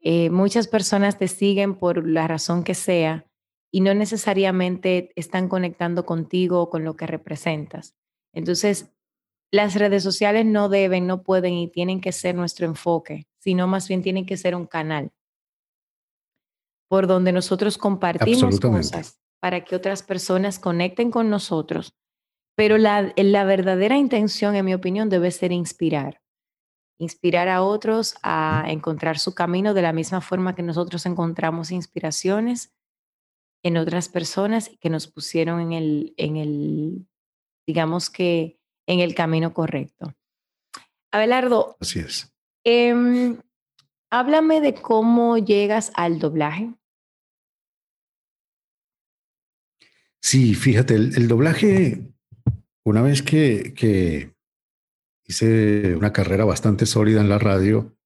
Eh, 0.00 0.30
muchas 0.30 0.68
personas 0.68 1.18
te 1.18 1.28
siguen 1.28 1.76
por 1.76 2.06
la 2.06 2.26
razón 2.26 2.64
que 2.64 2.74
sea 2.74 3.26
y 3.70 3.80
no 3.80 3.94
necesariamente 3.94 5.12
están 5.16 5.48
conectando 5.48 6.04
contigo 6.04 6.60
o 6.60 6.70
con 6.70 6.84
lo 6.84 6.96
que 6.96 7.06
representas. 7.06 7.94
Entonces, 8.34 8.92
las 9.50 9.74
redes 9.74 10.02
sociales 10.02 10.44
no 10.44 10.68
deben, 10.68 11.06
no 11.06 11.22
pueden 11.22 11.54
y 11.54 11.68
tienen 11.68 12.00
que 12.00 12.12
ser 12.12 12.34
nuestro 12.34 12.66
enfoque, 12.66 13.26
sino 13.42 13.66
más 13.66 13.88
bien 13.88 14.02
tienen 14.02 14.24
que 14.24 14.36
ser 14.36 14.54
un 14.54 14.66
canal 14.66 15.10
por 16.88 17.06
donde 17.06 17.32
nosotros 17.32 17.78
compartimos 17.78 18.60
cosas 18.60 19.18
para 19.40 19.64
que 19.64 19.74
otras 19.74 20.02
personas 20.02 20.58
conecten 20.58 21.10
con 21.10 21.30
nosotros. 21.30 21.94
Pero 22.54 22.78
la, 22.78 23.12
la 23.16 23.44
verdadera 23.44 23.96
intención, 23.96 24.54
en 24.54 24.66
mi 24.66 24.74
opinión, 24.74 25.08
debe 25.08 25.30
ser 25.30 25.52
inspirar. 25.52 26.20
Inspirar 26.98 27.48
a 27.48 27.62
otros 27.62 28.14
a 28.22 28.66
encontrar 28.68 29.18
su 29.18 29.34
camino 29.34 29.74
de 29.74 29.82
la 29.82 29.92
misma 29.92 30.20
forma 30.20 30.54
que 30.54 30.62
nosotros 30.62 31.06
encontramos 31.06 31.72
inspiraciones 31.72 32.72
en 33.64 33.78
otras 33.78 34.08
personas 34.08 34.70
que 34.78 34.90
nos 34.90 35.08
pusieron 35.08 35.60
en 35.60 35.72
el, 35.72 36.14
en 36.18 36.36
el 36.36 37.06
digamos 37.66 38.10
que, 38.10 38.60
en 38.86 39.00
el 39.00 39.14
camino 39.14 39.54
correcto. 39.54 40.14
Abelardo. 41.10 41.76
Así 41.80 42.00
es. 42.00 42.31
Em, 42.64 43.38
háblame 44.10 44.60
de 44.60 44.74
cómo 44.74 45.38
llegas 45.38 45.90
al 45.94 46.18
doblaje. 46.18 46.74
Sí, 50.20 50.54
fíjate, 50.54 50.94
el, 50.94 51.26
doblaje, 51.26 52.12
una 52.84 53.02
vez 53.02 53.22
que, 53.22 53.74
que, 53.74 54.34
hice 55.24 55.96
una 55.96 56.12
carrera 56.12 56.44
bastante 56.44 56.86
sólida 56.86 57.20
en 57.20 57.28
la 57.28 57.38
radio, 57.38 57.96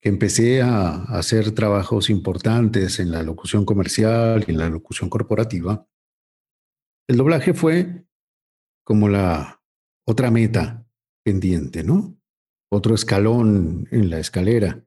que 0.00 0.08
empecé 0.08 0.62
a, 0.62 0.90
a 0.90 1.18
hacer 1.18 1.52
trabajos 1.52 2.10
importantes 2.10 3.00
en 3.00 3.10
la 3.10 3.22
locución 3.22 3.64
comercial 3.64 4.44
y 4.46 4.50
en 4.50 4.58
la 4.58 4.68
locución 4.68 5.08
corporativa, 5.08 5.86
el 7.08 7.16
doblaje 7.16 7.54
fue 7.54 8.04
como 8.84 9.08
la, 9.08 9.58
otra 10.08 10.30
meta 10.30 10.86
pendiente, 11.22 11.84
¿no? 11.84 12.17
Otro 12.70 12.94
escalón 12.94 13.88
en 13.90 14.10
la 14.10 14.18
escalera. 14.18 14.84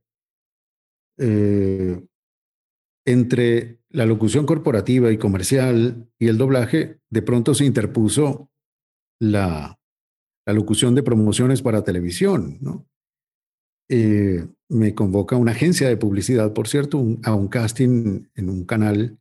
Eh, 1.18 2.02
entre 3.06 3.80
la 3.90 4.06
locución 4.06 4.46
corporativa 4.46 5.12
y 5.12 5.18
comercial 5.18 6.10
y 6.20 6.28
el 6.28 6.38
doblaje, 6.38 7.00
de 7.10 7.22
pronto 7.22 7.54
se 7.54 7.66
interpuso 7.66 8.52
la, 9.20 9.78
locución 10.46 10.96
de 10.96 11.04
promociones 11.04 11.62
para 11.62 11.84
televisión, 11.84 12.58
¿no? 12.62 12.86
Eh, 13.90 14.46
me 14.70 14.96
convoca 14.96 15.36
una 15.36 15.52
agencia 15.52 15.88
de 15.88 15.98
publicidad, 15.98 16.54
por 16.54 16.68
cierto, 16.68 16.98
a 17.24 17.36
un 17.36 17.48
casting 17.48 18.28
en 18.36 18.50
un 18.50 18.66
canal 18.66 19.18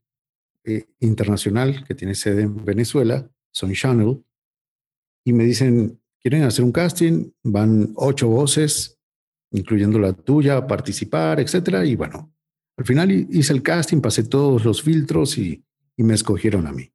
eh, 0.64 0.86
internacional 0.98 1.84
que 1.86 1.94
tiene 1.94 2.14
sede 2.14 2.42
en 2.42 2.64
Venezuela, 2.64 3.30
Sun 3.52 3.72
Channel, 3.72 4.24
y 5.24 5.32
me 5.32 5.44
dicen, 5.44 5.99
quieren 6.20 6.42
hacer 6.44 6.64
un 6.64 6.72
casting, 6.72 7.30
van 7.42 7.92
ocho 7.96 8.28
voces, 8.28 8.98
incluyendo 9.52 9.98
la 9.98 10.12
tuya, 10.12 10.58
a 10.58 10.66
participar, 10.66 11.40
etcétera. 11.40 11.84
Y 11.84 11.96
bueno, 11.96 12.32
al 12.76 12.84
final 12.84 13.10
hice 13.10 13.52
el 13.52 13.62
casting, 13.62 14.00
pasé 14.00 14.24
todos 14.24 14.64
los 14.64 14.82
filtros 14.82 15.38
y, 15.38 15.64
me 15.96 16.14
escogieron 16.14 16.66
a 16.66 16.72
mí. 16.72 16.90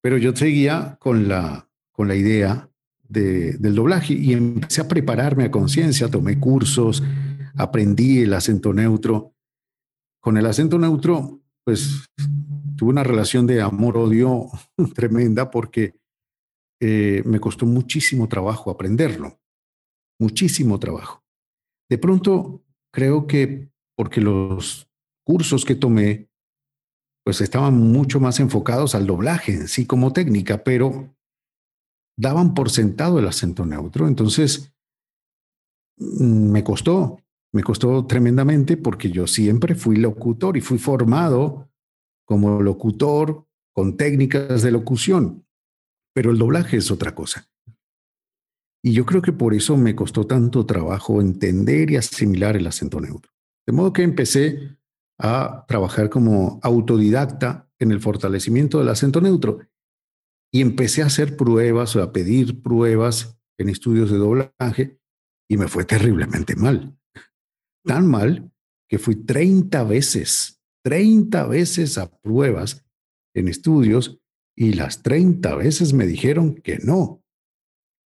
Pero 0.00 0.16
yo 0.16 0.34
seguía 0.34 0.96
con 0.98 1.28
la, 1.28 1.68
con 1.92 2.08
la 2.08 2.14
idea 2.16 2.70
del 3.06 3.74
doblaje 3.74 4.14
y 4.14 4.32
empecé 4.32 4.80
a 4.80 4.88
prepararme 4.88 5.44
a 5.44 5.50
conciencia, 5.50 6.08
tomé 6.08 6.40
cursos, 6.40 7.02
aprendí 7.54 8.20
el 8.22 8.32
acento 8.32 8.72
neutro. 8.72 9.34
Con 10.20 10.38
el 10.38 10.46
acento 10.46 10.78
neutro, 10.78 11.42
pues 11.64 12.06
tuve 12.76 12.88
una 12.88 13.04
relación 13.04 13.46
de 13.46 13.60
amor-odio 13.60 14.46
tremenda 14.94 15.50
porque 15.50 15.94
eh, 16.84 17.22
me 17.24 17.38
costó 17.38 17.64
muchísimo 17.64 18.28
trabajo 18.28 18.68
aprenderlo, 18.68 19.40
muchísimo 20.18 20.80
trabajo. 20.80 21.22
De 21.88 21.96
pronto, 21.96 22.64
creo 22.92 23.28
que 23.28 23.70
porque 23.96 24.20
los 24.20 24.90
cursos 25.24 25.64
que 25.64 25.76
tomé, 25.76 26.28
pues 27.24 27.40
estaban 27.40 27.74
mucho 27.78 28.18
más 28.18 28.40
enfocados 28.40 28.96
al 28.96 29.06
doblaje 29.06 29.52
en 29.52 29.68
sí 29.68 29.86
como 29.86 30.12
técnica, 30.12 30.64
pero 30.64 31.14
daban 32.18 32.52
por 32.52 32.68
sentado 32.68 33.20
el 33.20 33.28
acento 33.28 33.64
neutro. 33.64 34.08
Entonces, 34.08 34.74
me 35.96 36.64
costó, 36.64 37.20
me 37.52 37.62
costó 37.62 38.06
tremendamente 38.06 38.76
porque 38.76 39.08
yo 39.08 39.28
siempre 39.28 39.76
fui 39.76 39.98
locutor 39.98 40.56
y 40.56 40.60
fui 40.60 40.78
formado 40.78 41.70
como 42.26 42.60
locutor 42.60 43.46
con 43.72 43.96
técnicas 43.96 44.62
de 44.62 44.72
locución 44.72 45.46
pero 46.14 46.30
el 46.30 46.38
doblaje 46.38 46.76
es 46.76 46.90
otra 46.90 47.14
cosa. 47.14 47.48
Y 48.84 48.92
yo 48.92 49.06
creo 49.06 49.22
que 49.22 49.32
por 49.32 49.54
eso 49.54 49.76
me 49.76 49.94
costó 49.94 50.26
tanto 50.26 50.66
trabajo 50.66 51.20
entender 51.20 51.90
y 51.90 51.96
asimilar 51.96 52.56
el 52.56 52.66
acento 52.66 53.00
neutro. 53.00 53.32
De 53.66 53.72
modo 53.72 53.92
que 53.92 54.02
empecé 54.02 54.76
a 55.18 55.64
trabajar 55.68 56.10
como 56.10 56.58
autodidacta 56.62 57.70
en 57.78 57.92
el 57.92 58.00
fortalecimiento 58.00 58.78
del 58.78 58.88
acento 58.88 59.20
neutro 59.20 59.60
y 60.52 60.60
empecé 60.60 61.02
a 61.02 61.06
hacer 61.06 61.36
pruebas 61.36 61.94
o 61.94 62.02
a 62.02 62.12
pedir 62.12 62.60
pruebas 62.60 63.38
en 63.58 63.68
estudios 63.68 64.10
de 64.10 64.18
doblaje 64.18 64.98
y 65.48 65.56
me 65.56 65.68
fue 65.68 65.84
terriblemente 65.84 66.56
mal. 66.56 66.98
Tan 67.84 68.06
mal 68.06 68.52
que 68.88 68.98
fui 68.98 69.14
30 69.14 69.84
veces, 69.84 70.60
30 70.84 71.46
veces 71.46 71.98
a 71.98 72.10
pruebas 72.10 72.84
en 73.34 73.48
estudios 73.48 74.21
y 74.56 74.74
las 74.74 75.02
30 75.02 75.54
veces 75.56 75.92
me 75.92 76.06
dijeron 76.06 76.54
que 76.54 76.78
no, 76.78 77.22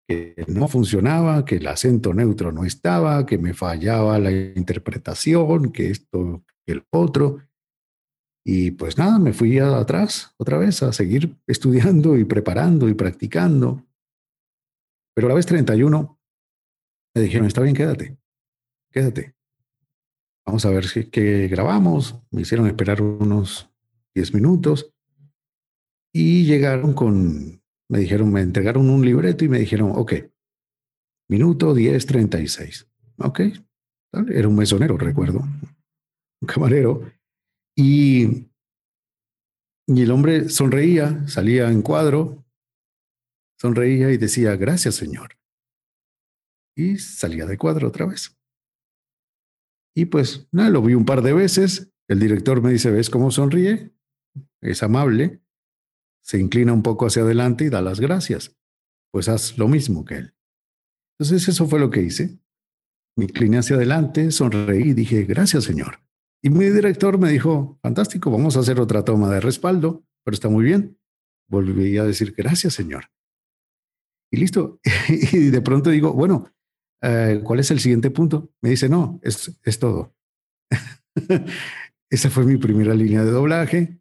que 0.09 0.45
no 0.47 0.69
funcionaba, 0.69 1.45
que 1.45 1.57
el 1.57 1.67
acento 1.67 2.15
neutro 2.15 2.53
no 2.53 2.65
estaba, 2.65 3.27
que 3.27 3.39
me 3.39 3.55
fallaba 3.55 4.19
la 4.19 4.31
interpretación, 4.31 5.73
que 5.73 5.91
esto, 5.91 6.45
que 6.65 6.75
el 6.75 6.87
otro. 6.91 7.43
Y 8.45 8.71
pues 8.73 8.97
nada, 8.97 9.19
me 9.19 9.33
fui 9.33 9.59
atrás 9.59 10.35
otra 10.39 10.59
vez 10.59 10.83
a 10.83 10.93
seguir 10.93 11.37
estudiando 11.47 12.17
y 12.17 12.25
preparando 12.25 12.89
y 12.89 12.95
practicando. 12.95 13.85
Pero 15.15 15.27
a 15.27 15.31
la 15.31 15.35
vez 15.35 15.47
31 15.47 16.21
me 17.15 17.23
dijeron, 17.23 17.47
está 17.47 17.63
bien, 17.63 17.75
quédate, 17.75 18.17
quédate. 18.93 19.35
Vamos 20.45 20.65
a 20.65 20.71
ver 20.71 20.87
si, 20.87 21.11
qué 21.11 21.49
grabamos. 21.49 22.21
Me 22.31 22.43
hicieron 22.43 22.69
esperar 22.69 23.03
unos 23.03 23.69
10 24.15 24.35
minutos 24.35 24.96
y 26.19 26.47
llegaron 26.47 26.95
con, 26.95 27.63
me 27.91 27.99
dijeron, 27.99 28.33
me 28.33 28.41
entregaron 28.41 28.89
un 28.89 29.05
libreto 29.05 29.45
y 29.45 29.51
me 29.51 29.59
dijeron, 29.59 29.93
ok, 29.95 30.15
minuto 31.29 31.75
10.36. 31.75 32.89
Ok, 33.19 33.41
era 34.31 34.49
un 34.49 34.57
mesonero, 34.57 34.97
recuerdo, 34.97 35.41
un 35.41 36.49
camarero. 36.49 37.03
Y, 37.77 38.49
y 39.87 40.03
el 40.03 40.11
hombre 40.11 40.49
sonreía, 40.49 41.29
salía 41.29 41.71
en 41.71 41.83
cuadro, 41.83 42.47
sonreía 43.61 44.11
y 44.11 44.17
decía, 44.17 44.57
gracias 44.57 44.95
Señor. 44.95 45.37
Y 46.75 46.97
salía 46.97 47.45
de 47.45 47.59
cuadro 47.59 47.89
otra 47.89 48.07
vez. 48.07 48.35
Y 49.95 50.07
pues 50.07 50.49
nada, 50.51 50.71
lo 50.71 50.81
vi 50.81 50.95
un 50.95 51.05
par 51.05 51.21
de 51.21 51.35
veces. 51.35 51.93
El 52.09 52.21
director 52.21 52.63
me 52.63 52.73
dice, 52.73 52.91
¿ves 52.91 53.11
cómo 53.11 53.31
sonríe? 53.31 53.93
Es 54.63 54.83
amable. 54.83 55.43
Se 56.27 56.39
inclina 56.39 56.73
un 56.73 56.83
poco 56.83 57.07
hacia 57.07 57.23
adelante 57.23 57.65
y 57.65 57.69
da 57.69 57.81
las 57.81 58.01
gracias. 58.01 58.57
Pues 59.13 59.29
haz 59.29 59.57
lo 59.59 59.69
mismo 59.69 60.05
que 60.05 60.17
él. 60.17 60.35
Entonces 61.19 61.49
eso 61.49 61.69
fue 61.69 61.79
lo 61.79 61.91
que 61.91 62.03
hice. 62.03 62.41
Me 63.17 63.27
incliné 63.27 63.59
hacia 63.59 63.77
adelante, 63.77 64.31
sonreí 64.33 64.91
y 64.91 64.95
dije, 64.95 65.23
gracias 65.25 65.65
Señor. 65.65 66.01
Y 66.43 66.51
mi 66.51 66.67
director 66.67 67.19
me 67.19 67.31
dijo, 67.31 67.79
fantástico, 67.81 68.31
vamos 68.31 68.57
a 68.57 68.61
hacer 68.61 68.81
otra 68.81 69.05
toma 69.05 69.31
de 69.31 69.41
respaldo, 69.41 70.05
pero 70.25 70.35
está 70.35 70.49
muy 70.49 70.65
bien. 70.65 70.99
Volví 71.49 71.97
a 71.99 72.05
decir, 72.05 72.35
gracias, 72.37 72.75
Señor. 72.75 73.05
Y 74.31 74.39
listo. 74.39 74.81
y 75.09 75.51
de 75.51 75.61
pronto 75.61 75.91
digo, 75.91 76.13
bueno, 76.13 76.53
eh, 77.03 77.41
¿cuál 77.45 77.61
es 77.61 77.71
el 77.71 77.81
siguiente 77.81 78.11
punto? 78.11 78.53
Me 78.61 78.71
dice, 78.71 78.89
no, 78.89 79.21
es, 79.23 79.59
es 79.63 79.79
todo. 79.79 80.15
Esa 82.11 82.31
fue 82.31 82.45
mi 82.45 82.57
primera 82.57 82.95
línea 82.95 83.25
de 83.25 83.31
doblaje 83.31 84.01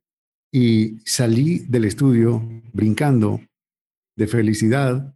y 0.55 1.01
salí 1.03 1.59
del 1.67 1.83
estudio 1.83 2.41
brincando 2.71 3.41
de 4.15 4.25
felicidad. 4.25 5.13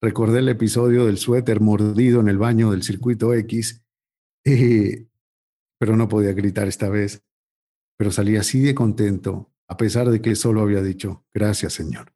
Recordé 0.00 0.38
el 0.38 0.48
episodio 0.48 1.04
del 1.04 1.18
suéter 1.18 1.60
mordido 1.60 2.18
en 2.22 2.28
el 2.28 2.38
baño 2.38 2.70
del 2.70 2.82
circuito 2.82 3.34
X 3.34 3.84
y 4.42 5.06
pero 5.78 5.98
no 5.98 6.08
podía 6.08 6.32
gritar 6.32 6.66
esta 6.66 6.88
vez. 6.88 7.22
Pero 7.98 8.10
salí 8.10 8.36
así 8.36 8.60
de 8.60 8.74
contento, 8.74 9.52
a 9.68 9.76
pesar 9.76 10.08
de 10.08 10.22
que 10.22 10.34
solo 10.34 10.62
había 10.62 10.82
dicho, 10.82 11.26
gracias 11.34 11.74
Señor. 11.74 12.14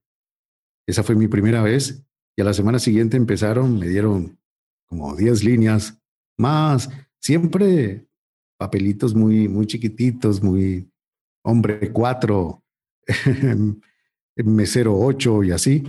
Esa 0.88 1.02
fue 1.02 1.16
mi 1.16 1.28
primera 1.28 1.62
vez 1.62 2.02
y 2.34 2.40
a 2.40 2.46
la 2.46 2.54
semana 2.54 2.78
siguiente 2.78 3.18
empezaron, 3.18 3.78
me 3.78 3.88
dieron 3.88 4.38
como 4.88 5.14
10 5.14 5.44
líneas 5.44 6.00
más, 6.38 6.88
siempre 7.20 8.08
papelitos 8.58 9.14
muy, 9.14 9.48
muy 9.48 9.66
chiquititos, 9.66 10.42
muy 10.42 10.90
hombre 11.44 11.92
cuatro, 11.92 12.64
mesero 14.36 14.98
ocho 14.98 15.44
y 15.44 15.52
así, 15.52 15.84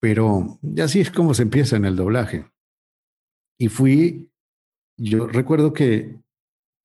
pero 0.00 0.58
así 0.82 1.00
es 1.00 1.10
como 1.10 1.34
se 1.34 1.42
empieza 1.42 1.76
en 1.76 1.84
el 1.84 1.96
doblaje. 1.96 2.46
Y 3.58 3.68
fui, 3.68 4.30
yo 4.96 5.26
recuerdo 5.26 5.72
que 5.72 6.20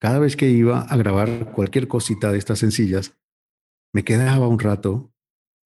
cada 0.00 0.18
vez 0.18 0.36
que 0.36 0.50
iba 0.50 0.80
a 0.80 0.96
grabar 0.96 1.52
cualquier 1.52 1.86
cosita 1.86 2.32
de 2.32 2.38
estas 2.38 2.58
sencillas, 2.58 3.16
me 3.94 4.04
quedaba 4.04 4.48
un 4.48 4.58
rato, 4.58 5.12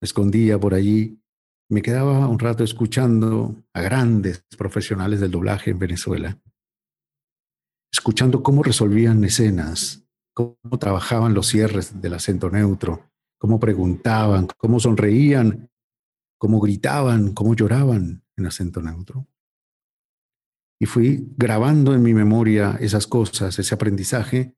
me 0.01 0.07
escondía 0.07 0.59
por 0.59 0.75
allí, 0.75 1.23
me 1.71 1.83
quedaba 1.83 2.29
un 2.29 2.39
rato 2.39 2.65
escuchando 2.65 3.57
a 3.73 3.81
grandes 3.81 4.45
profesionales 4.57 5.21
del 5.21 5.31
doblaje 5.31 5.71
en 5.71 5.79
Venezuela, 5.79 6.39
escuchando 7.93 8.43
cómo 8.43 8.63
resolvían 8.63 9.25
escenas, 9.25 10.08
cómo 10.39 10.79
trabajaban 10.79 11.35
los 11.35 11.49
cierres 11.49 12.01
del 12.01 12.15
acento 12.15 12.49
neutro, 12.49 13.11
cómo 13.41 13.59
preguntaban, 13.59 14.47
cómo 14.57 14.79
sonreían, 14.79 15.69
cómo 16.39 16.61
gritaban, 16.61 17.35
cómo 17.35 17.55
lloraban 17.55 18.23
en 18.37 18.47
acento 18.47 18.81
neutro 18.81 19.27
y 20.81 20.87
fui 20.87 21.27
grabando 21.37 21.95
en 21.95 22.03
mi 22.03 22.15
memoria 22.15 22.77
esas 22.81 23.07
cosas, 23.07 23.59
ese 23.59 23.75
aprendizaje, 23.75 24.55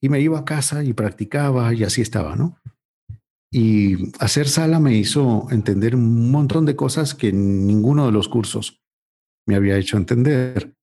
y 0.00 0.08
me 0.08 0.20
iba 0.20 0.38
a 0.38 0.44
casa 0.44 0.84
y 0.84 0.92
practicaba 0.92 1.74
y 1.74 1.84
así 1.84 2.00
estaba, 2.00 2.36
¿no? 2.36 2.56
Y 3.52 4.12
hacer 4.20 4.48
sala 4.48 4.78
me 4.78 4.94
hizo 4.94 5.48
entender 5.50 5.96
un 5.96 6.30
montón 6.30 6.66
de 6.66 6.76
cosas 6.76 7.14
que 7.14 7.32
ninguno 7.32 8.06
de 8.06 8.12
los 8.12 8.28
cursos 8.28 8.80
me 9.46 9.56
había 9.56 9.76
hecho 9.76 9.96
entender. 9.96 10.76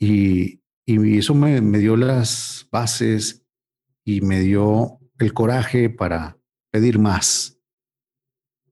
Y, 0.00 0.60
y 0.84 1.18
eso 1.18 1.34
me, 1.34 1.60
me 1.60 1.78
dio 1.78 1.96
las 1.96 2.66
bases 2.72 3.43
y 4.04 4.20
me 4.20 4.40
dio 4.40 4.98
el 5.18 5.32
coraje 5.32 5.90
para 5.90 6.38
pedir 6.70 6.98
más 6.98 7.58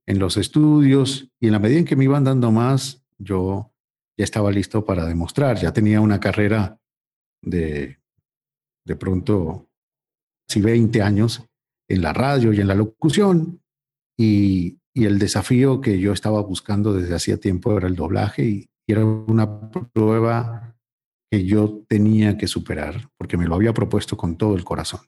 en 0.06 0.18
los 0.18 0.36
estudios 0.36 1.30
y 1.40 1.46
en 1.46 1.52
la 1.52 1.58
medida 1.58 1.78
en 1.78 1.84
que 1.84 1.96
me 1.96 2.04
iban 2.04 2.24
dando 2.24 2.50
más, 2.50 3.04
yo 3.18 3.72
ya 4.16 4.24
estaba 4.24 4.50
listo 4.50 4.84
para 4.84 5.06
demostrar, 5.06 5.58
ya 5.58 5.72
tenía 5.72 6.00
una 6.00 6.20
carrera 6.20 6.78
de, 7.42 7.98
de 8.84 8.96
pronto, 8.96 9.68
casi 10.46 10.60
20 10.60 11.02
años 11.02 11.44
en 11.88 12.02
la 12.02 12.12
radio 12.12 12.52
y 12.52 12.60
en 12.60 12.68
la 12.68 12.74
locución, 12.74 13.62
y, 14.18 14.78
y 14.94 15.04
el 15.04 15.18
desafío 15.18 15.80
que 15.80 15.98
yo 15.98 16.12
estaba 16.12 16.42
buscando 16.42 16.92
desde 16.92 17.14
hacía 17.14 17.38
tiempo 17.38 17.76
era 17.76 17.88
el 17.88 17.96
doblaje, 17.96 18.44
y, 18.44 18.68
era 18.86 19.04
una 19.04 19.70
prueba 19.70 20.76
que 21.30 21.44
yo 21.46 21.84
tenía 21.88 22.36
que 22.36 22.46
superar, 22.46 23.08
porque 23.16 23.36
me 23.36 23.46
lo 23.46 23.54
había 23.54 23.72
propuesto 23.72 24.16
con 24.16 24.36
todo 24.36 24.54
el 24.54 24.64
corazón. 24.64 25.00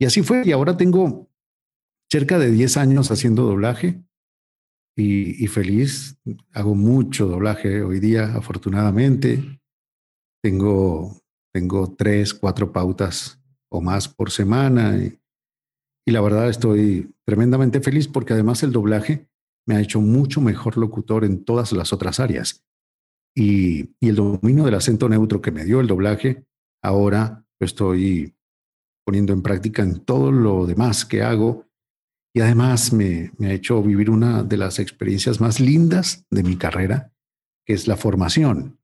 Y 0.00 0.06
así 0.06 0.22
fue, 0.22 0.42
y 0.44 0.52
ahora 0.52 0.76
tengo 0.76 1.28
cerca 2.10 2.38
de 2.38 2.50
10 2.50 2.76
años 2.78 3.10
haciendo 3.10 3.44
doblaje, 3.44 4.02
y, 5.00 5.46
feliz. 5.46 6.18
Hago 6.52 6.74
mucho 6.74 7.26
doblaje 7.26 7.82
hoy 7.82 8.00
día, 8.00 8.34
afortunadamente. 8.34 9.60
Tengo, 10.42 11.16
tengo 11.52 11.94
tres, 11.96 12.34
cuatro 12.34 12.72
pautas 12.72 13.40
o 13.70 13.80
más 13.80 14.08
por 14.08 14.30
semana 14.30 14.96
y, 14.96 15.16
la 16.06 16.20
verdad 16.20 16.48
estoy 16.48 17.14
tremendamente 17.24 17.80
feliz 17.80 18.08
porque 18.08 18.32
además 18.32 18.64
el 18.64 18.72
doblaje 18.72 19.28
me 19.64 19.76
ha 19.76 19.80
hecho 19.80 20.00
mucho 20.00 20.40
mejor 20.40 20.76
locutor 20.76 21.24
en 21.24 21.44
todas 21.44 21.70
las 21.72 21.92
otras 21.92 22.18
áreas. 22.18 22.64
Y, 23.32 23.94
y 24.00 24.08
el 24.08 24.16
dominio 24.16 24.64
del 24.64 24.74
acento 24.74 25.08
neutro 25.08 25.40
que 25.40 25.52
me 25.52 25.64
dio 25.64 25.78
el 25.78 25.86
doblaje, 25.86 26.44
ahora 26.82 27.46
estoy 27.60 28.34
poniendo 29.04 29.32
en 29.32 29.42
práctica 29.42 29.82
en 29.82 30.04
todo 30.04 30.30
lo 30.32 30.66
demás 30.66 31.04
que 31.04 31.22
hago 31.22 31.66
y 32.32 32.40
además 32.40 32.92
me, 32.92 33.32
ha 33.40 33.52
hecho 33.52 33.82
vivir 33.82 34.10
una 34.10 34.42
de 34.42 34.56
las 34.56 34.78
experiencias 34.78 35.40
más 35.40 35.58
lindas 35.58 36.26
de 36.30 36.42
mi 36.42 36.56
carrera, 36.56 37.12
que 37.66 37.72
es 37.72 37.88
la 37.88 37.96
formación. 37.96 38.78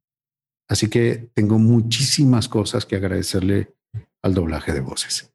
Así 0.68 0.90
que 0.90 1.30
tengo 1.32 1.58
muchísimas 1.58 2.48
cosas 2.48 2.84
que 2.84 2.96
agradecerle 2.96 3.74
al 4.22 4.34
doblaje 4.34 4.72
de 4.72 4.80
voces. 4.80 5.32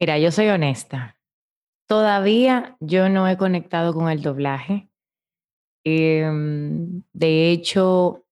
Mira, 0.00 0.18
yo 0.18 0.30
soy 0.30 0.48
honesta. 0.48 1.18
Todavía 1.86 2.76
yo 2.80 3.08
no 3.10 3.28
he 3.28 3.36
conectado 3.36 3.92
con 3.92 4.08
el 4.08 4.22
doblaje. 4.22 4.88
Em, 5.84 7.02
de 7.12 7.50
hecho, 7.50 8.24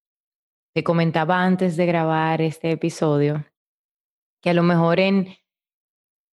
te 0.74 0.82
comentaba 0.82 1.44
antes 1.44 1.76
de 1.76 1.86
grabar 1.86 2.40
este 2.40 2.72
episodio 2.72 3.44
que 4.44 4.50
a 4.50 4.54
lo 4.54 4.62
mejor 4.62 5.00
en 5.00 5.34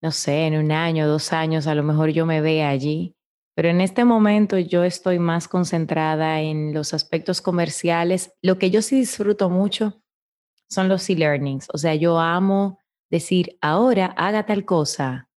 no 0.01 0.13
sé, 0.13 0.47
en 0.47 0.57
un 0.57 0.73
año, 0.73 1.09
dos 1.09 1.33
años, 1.33 1.67
a 1.67 1.75
lo 1.75 1.83
mejor 1.83 2.11
yo 2.11 2.27
me 2.27 2.41
vea 2.41 2.69
allí. 2.69 3.17
Pero 3.55 3.69
en 3.69 3.81
este 3.81 4.05
momento 4.05 4.57
yo 4.59 4.85
estoy 4.85 5.19
más 5.19 5.49
concentrada 5.49 6.41
en 6.41 6.73
los 6.73 6.95
aspectos 6.95 7.41
comerciales. 7.43 8.33
Lo 8.41 8.59
que 8.59 8.71
yo 8.71 8.83
sí 8.83 9.01
disfruto 9.01 9.51
mucho 9.51 10.01
son 10.69 10.89
los 10.89 11.09
e-learnings. 11.11 11.67
O 11.73 11.79
sea, 11.79 11.97
yo 11.97 12.21
amo 12.21 12.79
decir, 13.11 13.59
ahora 13.61 14.07
haga 14.17 14.47
tal 14.47 14.65
cosa. 14.65 15.29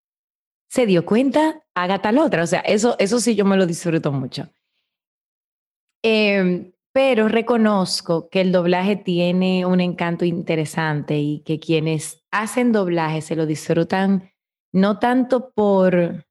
Se 0.69 0.85
dio 0.85 1.05
cuenta, 1.05 1.63
haga 1.73 1.99
tal 1.99 2.19
otra. 2.19 2.43
O 2.43 2.47
sea, 2.47 2.59
eso, 2.59 2.95
eso 2.99 3.19
sí 3.19 3.35
yo 3.35 3.45
me 3.45 3.57
lo 3.57 3.65
disfruto 3.65 4.11
mucho. 4.11 4.47
Em, 6.03 6.71
pero 6.93 7.27
reconozco 7.27 8.29
que 8.29 8.41
el 8.41 8.51
doblaje 8.51 8.95
tiene 8.95 9.65
un 9.65 9.79
encanto 9.79 10.25
interesante 10.25 11.17
y 11.17 11.39
que 11.39 11.59
quienes 11.59 12.23
hacen 12.31 12.71
doblaje 12.71 13.21
se 13.21 13.35
lo 13.35 13.45
disfrutan 13.45 14.31
no 14.73 14.99
tanto 14.99 15.51
por, 15.51 16.25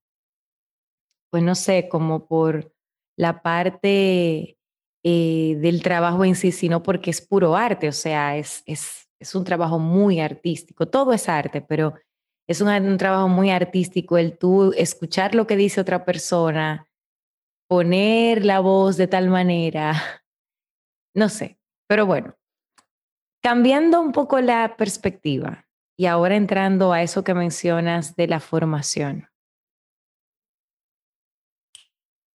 pues 1.30 1.42
no 1.42 1.54
sé, 1.54 1.88
como 1.88 2.26
por 2.26 2.72
la 3.16 3.42
parte 3.42 4.58
eh, 5.04 5.56
del 5.58 5.82
trabajo 5.82 6.24
en 6.24 6.34
sí, 6.34 6.52
sino 6.52 6.82
porque 6.82 7.10
es 7.10 7.20
puro 7.20 7.56
arte, 7.56 7.88
o 7.88 7.92
sea, 7.92 8.36
es, 8.36 8.62
es, 8.66 9.08
es 9.18 9.34
un 9.34 9.44
trabajo 9.44 9.78
muy 9.78 10.20
artístico, 10.20 10.88
todo 10.88 11.12
es 11.12 11.28
arte, 11.28 11.60
pero 11.60 11.94
es 12.48 12.60
un, 12.60 12.68
un, 12.68 12.98
trabajo 12.98 13.28
muy 13.28 13.50
artístico 13.50 14.18
el 14.18 14.36
tú 14.38 14.72
escuchar 14.76 15.34
lo 15.34 15.46
que 15.46 15.56
dice 15.56 15.80
otra 15.80 16.04
persona, 16.04 16.86
poner 17.68 18.44
la 18.44 18.60
voz 18.60 18.96
de 18.96 19.06
tal 19.06 19.28
manera, 19.28 20.19
no 21.14 21.28
sé, 21.28 21.58
pero 21.86 22.06
bueno, 22.06 22.36
cambiando 23.42 24.00
un 24.00 24.12
poco 24.12 24.40
la 24.40 24.76
perspectiva 24.76 25.66
y 25.96 26.06
ahora 26.06 26.36
entrando 26.36 26.92
a 26.92 27.02
eso 27.02 27.24
que 27.24 27.34
mencionas 27.34 28.16
de 28.16 28.26
la 28.26 28.40
formación. 28.40 29.28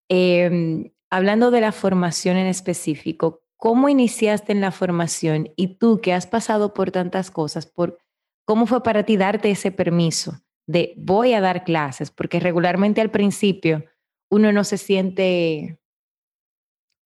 Eh, 0.10 0.92
hablando 1.10 1.50
de 1.52 1.62
la 1.62 1.72
formación 1.72 2.38
en 2.38 2.48
específico, 2.48 3.42
¿cómo 3.58 3.90
iniciaste 3.90 4.52
en 4.52 4.62
la 4.62 4.72
formación 4.72 5.50
y 5.56 5.78
tú 5.78 6.00
que 6.02 6.14
has 6.14 6.28
pasado 6.28 6.74
por 6.74 6.92
tantas 6.92 7.32
cosas, 7.32 7.66
por, 7.66 7.98
¿cómo 8.46 8.68
fue 8.68 8.84
para 8.84 9.04
ti 9.04 9.18
darte 9.18 9.50
ese 9.50 9.72
permiso 9.72 10.42
de 10.68 10.94
voy 10.98 11.34
a 11.34 11.42
dar 11.42 11.64
clases? 11.64 12.12
Porque 12.12 12.40
regularmente 12.40 13.02
al 13.02 13.12
principio 13.12 13.86
uno 14.30 14.52
no 14.52 14.64
se 14.64 14.78
siente 14.78 15.80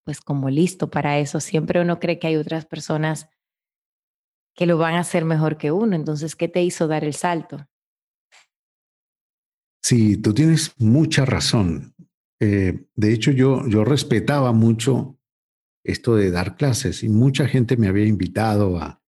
pues 0.04 0.20
como 0.20 0.50
listo 0.50 0.90
para 0.90 1.18
eso. 1.18 1.40
Siempre 1.40 1.80
uno 1.80 2.00
cree 2.00 2.18
que 2.18 2.28
hay 2.28 2.36
otras 2.36 2.66
personas 2.66 3.28
que 4.54 4.66
lo 4.66 4.78
van 4.78 4.94
a 4.94 5.00
hacer 5.00 5.24
mejor 5.24 5.56
que 5.56 5.72
uno. 5.72 5.96
Entonces, 5.96 6.36
¿qué 6.36 6.48
te 6.48 6.62
hizo 6.62 6.88
dar 6.88 7.04
el 7.04 7.14
salto? 7.14 7.66
Sí, 9.82 10.16
tú 10.16 10.34
tienes 10.34 10.74
mucha 10.78 11.24
razón. 11.24 11.94
Eh, 12.40 12.86
de 12.94 13.12
hecho, 13.12 13.30
yo, 13.30 13.66
yo 13.68 13.84
respetaba 13.84 14.52
mucho 14.52 15.18
esto 15.84 16.16
de 16.16 16.30
dar 16.30 16.56
clases 16.56 17.02
y 17.02 17.08
mucha 17.08 17.46
gente 17.46 17.76
me 17.76 17.88
había 17.88 18.06
invitado 18.06 18.78
a, 18.78 19.02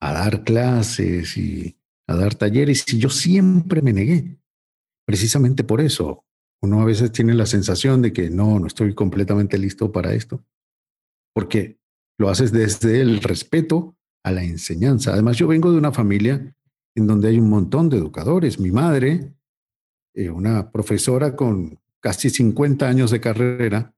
a 0.00 0.12
dar 0.12 0.44
clases 0.44 1.36
y 1.36 1.78
a 2.08 2.16
dar 2.16 2.34
talleres 2.34 2.84
y 2.92 2.98
yo 2.98 3.08
siempre 3.08 3.82
me 3.82 3.92
negué, 3.92 4.38
precisamente 5.06 5.64
por 5.64 5.80
eso. 5.80 6.24
Uno 6.62 6.80
a 6.80 6.84
veces 6.84 7.10
tiene 7.10 7.34
la 7.34 7.46
sensación 7.46 8.02
de 8.02 8.12
que 8.12 8.30
no, 8.30 8.58
no 8.58 8.66
estoy 8.66 8.94
completamente 8.94 9.58
listo 9.58 9.90
para 9.90 10.14
esto, 10.14 10.44
porque 11.34 11.80
lo 12.18 12.28
haces 12.28 12.52
desde 12.52 13.00
el 13.00 13.20
respeto 13.20 13.96
a 14.24 14.30
la 14.30 14.44
enseñanza. 14.44 15.12
Además, 15.12 15.36
yo 15.36 15.48
vengo 15.48 15.72
de 15.72 15.78
una 15.78 15.90
familia 15.90 16.54
en 16.94 17.06
donde 17.06 17.28
hay 17.28 17.38
un 17.38 17.50
montón 17.50 17.88
de 17.88 17.96
educadores. 17.96 18.60
Mi 18.60 18.70
madre, 18.70 19.34
eh, 20.14 20.30
una 20.30 20.70
profesora 20.70 21.34
con 21.34 21.80
casi 22.00 22.30
50 22.30 22.88
años 22.88 23.10
de 23.10 23.20
carrera, 23.20 23.94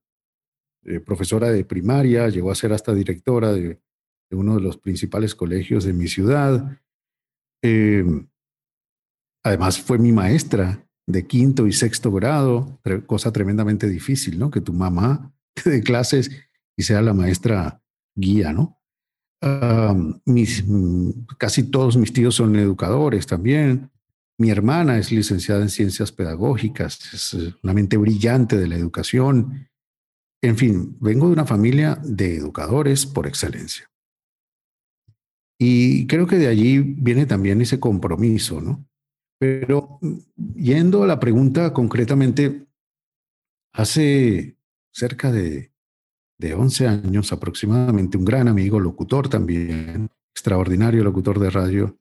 eh, 0.85 0.99
profesora 0.99 1.49
de 1.49 1.65
primaria, 1.65 2.29
llegó 2.29 2.51
a 2.51 2.55
ser 2.55 2.73
hasta 2.73 2.93
directora 2.93 3.53
de, 3.53 3.79
uno 4.31 4.55
de 4.55 4.61
los 4.61 4.77
principales 4.77 5.35
colegios 5.35 5.83
de 5.83 5.93
mi 5.93 6.07
ciudad. 6.07 6.79
Em, 7.61 8.27
además 9.43 9.79
fue 9.79 9.97
mi 9.97 10.11
maestra 10.11 10.84
de 11.07 11.27
quinto 11.27 11.67
y 11.67 11.73
sexto 11.73 12.11
grado, 12.11 12.79
cosa 13.05 13.31
tremendamente 13.31 13.87
difícil, 13.87 14.39
¿no? 14.39 14.49
Que 14.49 14.61
tu 14.61 14.73
mamá 14.73 15.33
te 15.53 15.69
dé 15.69 15.83
clases 15.83 16.31
y 16.77 16.83
sea 16.83 17.01
la 17.01 17.13
maestra 17.13 17.81
guía, 18.15 18.53
¿no? 18.53 18.79
mis, 20.25 20.63
casi 21.37 21.63
todos 21.69 21.97
mis 21.97 22.11
tíos 22.13 22.35
son 22.35 22.55
educadores 22.55 23.27
también. 23.27 23.91
Mi 24.39 24.49
hermana 24.49 24.97
es 24.97 25.11
licenciada 25.11 25.61
en 25.61 25.69
ciencias 25.69 26.11
pedagógicas, 26.11 27.13
es 27.13 27.33
eh, 27.35 27.53
una 27.63 27.73
mente 27.73 27.97
brillante 27.97 28.57
de 28.57 28.67
la 28.67 28.75
educación. 28.75 29.69
En 30.41 30.57
fin, 30.57 30.97
vengo 30.99 31.27
de 31.27 31.33
una 31.33 31.45
familia 31.45 31.99
de 32.03 32.37
educadores 32.37 33.05
por 33.05 33.27
excelencia. 33.27 33.89
Y 35.57 36.05
creo 36.07 36.27
que 36.27 36.37
de 36.37 36.47
allí 36.47 36.79
viene 36.79 37.25
también 37.25 37.61
ese 37.61 37.79
compromiso, 37.79 38.59
¿no? 38.59 38.85
Pero 39.39 39.99
yendo 40.55 41.03
a 41.03 41.07
la 41.07 41.19
pregunta 41.19 41.73
concretamente, 41.73 42.67
hace 43.73 44.57
cerca 44.91 45.31
de, 45.31 45.73
de 46.37 46.53
11 46.53 46.87
años 46.87 47.33
aproximadamente, 47.33 48.17
un 48.17 48.25
gran 48.25 48.47
amigo, 48.47 48.79
locutor 48.79 49.29
también, 49.29 50.09
extraordinario 50.33 51.03
locutor 51.03 51.39
de 51.39 51.49
radio, 51.49 51.97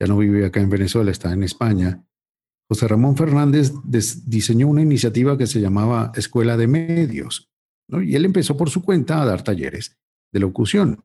ya 0.00 0.06
no 0.06 0.18
vive 0.18 0.46
acá 0.46 0.60
en 0.60 0.70
Venezuela, 0.70 1.10
está 1.10 1.32
en 1.32 1.42
España. 1.42 2.04
José 2.68 2.86
Ramón 2.86 3.16
Fernández 3.16 3.72
diseñó 4.26 4.68
una 4.68 4.82
iniciativa 4.82 5.38
que 5.38 5.46
se 5.46 5.60
llamaba 5.60 6.12
Escuela 6.14 6.56
de 6.56 6.66
Medios, 6.66 7.50
y 7.88 8.14
él 8.14 8.26
empezó 8.26 8.56
por 8.56 8.68
su 8.68 8.82
cuenta 8.82 9.22
a 9.22 9.24
dar 9.24 9.42
talleres 9.42 9.98
de 10.32 10.40
locución. 10.40 11.02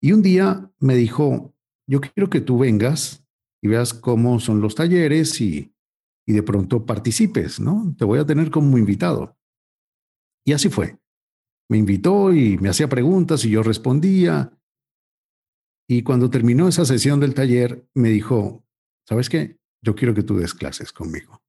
Y 0.00 0.12
un 0.12 0.22
día 0.22 0.70
me 0.78 0.94
dijo, 0.94 1.54
yo 1.88 2.00
quiero 2.00 2.30
que 2.30 2.40
tú 2.40 2.58
vengas 2.58 3.25
veas 3.66 3.94
cómo 3.94 4.40
son 4.40 4.60
los 4.60 4.74
talleres 4.74 5.40
y, 5.40 5.74
y 6.26 6.32
de 6.32 6.42
pronto 6.42 6.84
participes, 6.84 7.60
¿no? 7.60 7.94
Te 7.96 8.04
voy 8.04 8.18
a 8.18 8.26
tener 8.26 8.50
como 8.50 8.78
invitado. 8.78 9.36
Y 10.44 10.52
así 10.52 10.68
fue. 10.68 10.98
Me 11.68 11.78
invitó 11.78 12.32
y 12.32 12.58
me 12.58 12.68
hacía 12.68 12.88
preguntas 12.88 13.44
y 13.44 13.50
yo 13.50 13.62
respondía. 13.62 14.52
Y 15.88 16.02
cuando 16.02 16.30
terminó 16.30 16.68
esa 16.68 16.84
sesión 16.84 17.20
del 17.20 17.34
taller, 17.34 17.88
me 17.94 18.10
dijo, 18.10 18.64
¿sabes 19.08 19.28
qué? 19.28 19.58
Yo 19.82 19.94
quiero 19.94 20.14
que 20.14 20.22
tú 20.22 20.36
des 20.36 20.54
clases 20.54 20.92
conmigo. 20.92 21.42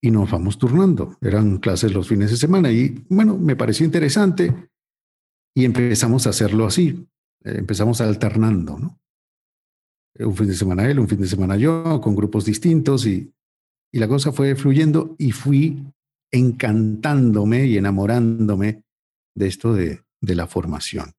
Y 0.00 0.10
nos 0.10 0.30
vamos 0.30 0.58
turnando. 0.58 1.16
Eran 1.20 1.58
clases 1.58 1.92
los 1.92 2.08
fines 2.08 2.30
de 2.30 2.36
semana 2.36 2.70
y 2.70 3.04
bueno, 3.08 3.36
me 3.36 3.56
pareció 3.56 3.84
interesante 3.84 4.70
y 5.54 5.64
empezamos 5.64 6.26
a 6.26 6.30
hacerlo 6.30 6.66
así. 6.66 7.08
Empezamos 7.42 8.00
alternando, 8.00 8.78
¿no? 8.78 9.00
Un 10.18 10.36
fin 10.36 10.46
de 10.46 10.54
semana 10.54 10.90
él, 10.90 10.98
un 10.98 11.08
fin 11.08 11.20
de 11.20 11.28
semana 11.28 11.56
yo, 11.56 12.00
con 12.00 12.16
grupos 12.16 12.44
distintos 12.44 13.06
y, 13.06 13.32
y 13.92 13.98
la 13.98 14.08
cosa 14.08 14.32
fue 14.32 14.54
fluyendo 14.56 15.14
y 15.18 15.32
fui 15.32 15.82
encantándome 16.30 17.66
y 17.66 17.78
enamorándome 17.78 18.82
de 19.34 19.46
esto 19.46 19.72
de, 19.72 20.02
de 20.20 20.34
la 20.34 20.46
formación. 20.46 21.12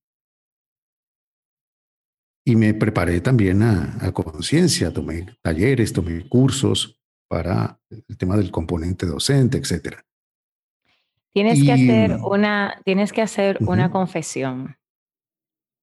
Y 2.46 2.56
me 2.56 2.74
preparé 2.74 3.22
también 3.22 3.62
a, 3.62 4.12
conciencia, 4.12 4.92
tomé 4.92 5.38
talleres, 5.42 5.94
tomé 5.94 6.28
cursos 6.28 7.00
para 7.28 7.80
el 7.90 8.18
tema 8.18 8.38
del 8.38 8.50
componente 8.50 9.06
docente, 9.06 9.58
etc. 9.58 9.98
Tienes 11.32 11.64
que 11.64 11.72
hacer 11.72 12.18
una, 12.24 12.82
tienes 12.86 13.14
que 13.14 13.22
hacer 13.22 13.60
una 13.62 13.92
confesión. 13.92 14.76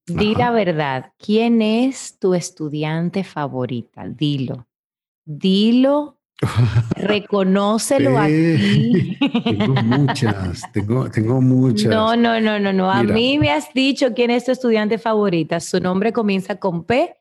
Di 0.07 0.35
la 0.35 0.51
verdad. 0.51 1.13
¿Quién 1.19 1.63
es 1.63 2.19
tu 2.19 2.35
estudiante 2.35 3.25
favorita? 3.25 4.07
Dilo. 4.07 4.67
Dilo 5.25 6.17
Reconócelo 6.97 8.19
aquí. 8.19 9.17
Tengo 9.45 9.75
muchas, 9.83 10.73
tengo, 10.73 11.11
tengo 11.11 11.41
muchas. 11.41 11.91
No, 11.91 12.15
no, 12.17 12.41
no, 12.41 12.59
no, 12.59 12.73
no. 12.73 12.91
A 12.91 13.03
mí 13.03 13.39
me 13.39 13.51
has 13.51 13.73
dicho 13.73 14.13
quién 14.15 14.31
es 14.31 14.45
tu 14.45 14.53
estudiante 14.53 14.99
favorita. 14.99 15.61
Su 15.61 15.81
nombre 15.81 16.13
comienza 16.13 16.57
con 16.57 16.85
P 16.85 17.17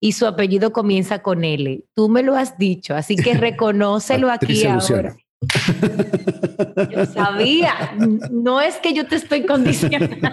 y 0.00 0.12
su 0.12 0.26
apellido 0.26 0.72
comienza 0.72 1.20
con 1.22 1.44
L. 1.44 1.84
Tú 1.94 2.08
me 2.08 2.22
lo 2.22 2.34
has 2.34 2.56
dicho, 2.56 2.94
así 2.94 3.16
que 3.16 3.34
reconócelo 3.34 4.30
aquí 4.30 4.64
ahora. 4.64 5.16
Yo 6.90 7.06
sabía, 7.06 7.96
no 8.30 8.60
es 8.60 8.76
que 8.76 8.92
yo 8.92 9.06
te 9.06 9.16
estoy 9.16 9.46
condicionando. 9.46 10.28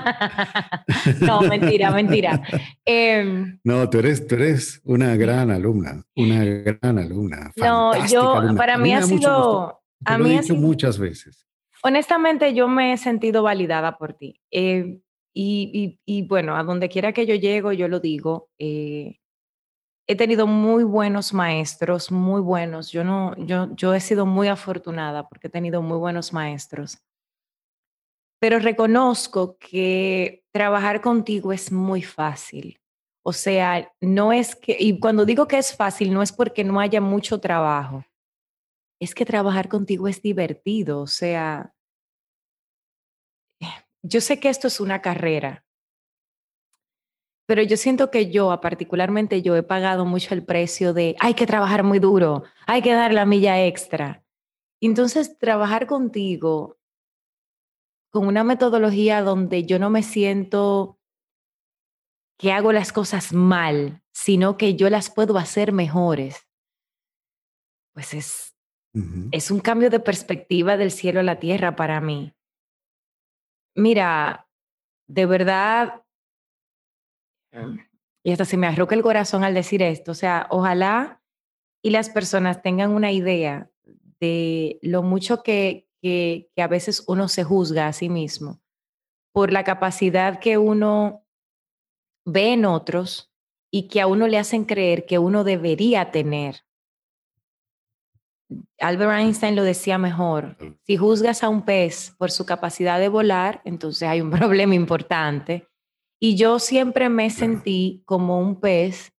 no, 1.21 1.41
mentira, 1.41 1.91
mentira. 1.91 2.41
Em, 2.83 3.59
no, 3.63 3.89
tú 3.89 3.99
eres, 3.99 4.27
tú 4.27 4.35
eres 4.35 4.81
una 4.83 5.15
gran 5.15 5.49
alumna, 5.51 6.03
una 6.15 6.43
gran 6.43 6.99
alumna. 6.99 7.51
No, 7.55 8.05
yo, 8.07 8.53
para 8.57 8.77
mí, 8.77 8.93
ha 8.93 9.01
sido, 9.01 9.81
a 10.03 10.17
mí 10.17 10.23
lo 10.25 10.29
he 10.29 10.41
dicho 10.41 10.55
muchas 10.55 10.99
veces. 10.99 11.47
Honestamente, 11.83 12.53
yo 12.53 12.67
me 12.67 12.93
he 12.93 12.97
sentido 12.97 13.43
validada 13.43 13.97
por 13.97 14.13
ti. 14.13 14.41
Eh, 14.51 14.99
y, 15.33 15.99
y, 16.03 16.27
bueno, 16.27 16.57
a 16.57 16.63
donde 16.63 16.89
quiera 16.89 17.13
que 17.13 17.27
yo 17.27 17.35
llego, 17.35 17.71
yo 17.71 17.87
lo 17.87 17.99
digo. 17.99 18.49
Eh, 18.57 19.19
he 20.07 20.15
tenido 20.15 20.47
muy 20.47 20.83
buenos 20.85 21.33
maestros, 21.33 22.11
muy 22.11 22.41
buenos. 22.41 22.91
Yo 22.91 23.03
no, 23.03 23.35
yo, 23.37 23.75
yo 23.75 23.93
he 23.93 23.99
sido 23.99 24.25
muy 24.25 24.47
afortunada 24.47 25.27
porque 25.27 25.47
he 25.47 25.51
tenido 25.51 25.81
muy 25.81 25.97
buenos 25.97 26.31
maestros. 26.31 26.99
Pero 28.39 28.59
reconozco 28.59 29.57
que 29.57 30.45
trabajar 30.53 31.01
contigo 31.01 31.51
es 31.51 31.71
muy 31.71 32.01
fácil. 32.01 32.79
O 33.23 33.33
sea, 33.33 33.91
no 33.99 34.31
es 34.31 34.55
que, 34.55 34.77
y 34.79 34.99
cuando 34.99 35.25
digo 35.25 35.47
que 35.47 35.57
es 35.57 35.75
fácil, 35.75 36.13
no 36.13 36.21
es 36.21 36.31
porque 36.31 36.63
no 36.63 36.79
haya 36.79 37.01
mucho 37.01 37.41
trabajo. 37.41 38.05
Es 39.01 39.13
que 39.13 39.25
trabajar 39.25 39.67
contigo 39.67 40.07
es 40.07 40.21
divertido. 40.21 41.01
O 41.01 41.07
sea, 41.07 41.73
yo 44.01 44.21
sé 44.21 44.39
que 44.39 44.47
esto 44.47 44.67
es 44.67 44.79
una 44.79 45.01
carrera, 45.01 45.65
pero 47.47 47.63
yo 47.63 47.77
siento 47.77 48.11
que 48.11 48.29
yo, 48.29 48.59
particularmente 48.61 49.41
yo, 49.41 49.55
he 49.55 49.63
pagado 49.63 50.05
mucho 50.05 50.35
el 50.35 50.43
precio 50.43 50.93
de 50.93 51.15
hay 51.19 51.33
que 51.33 51.47
trabajar 51.47 51.83
muy 51.83 51.97
duro, 51.97 52.43
hay 52.67 52.81
que 52.81 52.93
dar 52.93 53.13
la 53.13 53.25
milla 53.25 53.65
extra. 53.65 54.23
Entonces, 54.81 55.39
trabajar 55.39 55.87
contigo 55.87 56.77
con 58.11 58.27
una 58.27 58.43
metodología 58.43 59.21
donde 59.21 59.63
yo 59.63 59.79
no 59.79 59.89
me 59.89 60.03
siento 60.03 60.99
que 62.37 62.51
hago 62.51 62.73
las 62.73 62.91
cosas 62.91 63.31
mal, 63.31 64.03
sino 64.11 64.57
que 64.57 64.75
yo 64.75 64.89
las 64.89 65.09
puedo 65.09 65.37
hacer 65.37 65.71
mejores, 65.71 66.47
pues 67.93 68.13
es, 68.13 68.55
es 69.31 69.51
un 69.51 69.61
cambio 69.61 69.89
de 69.89 70.01
perspectiva 70.01 70.75
del 70.75 70.91
cielo 70.91 71.21
a 71.21 71.23
la 71.23 71.39
tierra 71.39 71.77
para 71.77 72.01
mí. 72.01 72.33
Mira, 73.73 74.47
de 75.07 75.25
verdad, 75.25 76.03
y 78.23 78.31
hasta 78.31 78.45
se 78.45 78.57
me 78.57 78.67
arroca 78.67 78.95
el 78.95 79.01
corazón 79.01 79.43
al 79.43 79.53
decir 79.53 79.81
esto, 79.81 80.11
o 80.11 80.15
sea, 80.15 80.47
ojalá 80.49 81.21
y 81.81 81.91
las 81.91 82.09
personas 82.09 82.61
tengan 82.61 82.91
una 82.91 83.11
idea 83.11 83.69
de 84.19 84.79
lo 84.81 85.03
mucho 85.03 85.43
que, 85.43 85.87
que, 86.01 86.49
que 86.55 86.61
a 86.61 86.67
veces 86.67 87.03
uno 87.07 87.27
se 87.27 87.43
juzga 87.43 87.87
a 87.87 87.93
sí 87.93 88.09
mismo 88.09 88.59
por 89.31 89.51
la 89.51 89.63
capacidad 89.63 90.39
que 90.39 90.57
uno 90.57 91.23
ve 92.25 92.53
en 92.53 92.65
otros 92.65 93.31
y 93.71 93.87
que 93.87 94.01
a 94.01 94.07
uno 94.07 94.27
le 94.27 94.39
hacen 94.39 94.65
creer 94.65 95.05
que 95.05 95.19
uno 95.19 95.43
debería 95.43 96.11
tener. 96.11 96.63
Albert 98.79 99.11
Einstein 99.11 99.55
lo 99.55 99.63
decía 99.63 99.97
mejor, 99.97 100.57
si 100.83 100.97
juzgas 100.97 101.43
a 101.43 101.49
un 101.49 101.63
pez 101.63 102.15
por 102.17 102.31
su 102.31 102.45
capacidad 102.45 102.99
de 102.99 103.09
volar, 103.09 103.61
entonces 103.65 104.07
hay 104.07 104.21
un 104.21 104.31
problema 104.31 104.75
importante. 104.75 105.67
Y 106.19 106.35
yo 106.35 106.59
siempre 106.59 107.09
me 107.09 107.29
sentí 107.29 108.01
como 108.05 108.39
un 108.39 108.59
pez, 108.59 109.13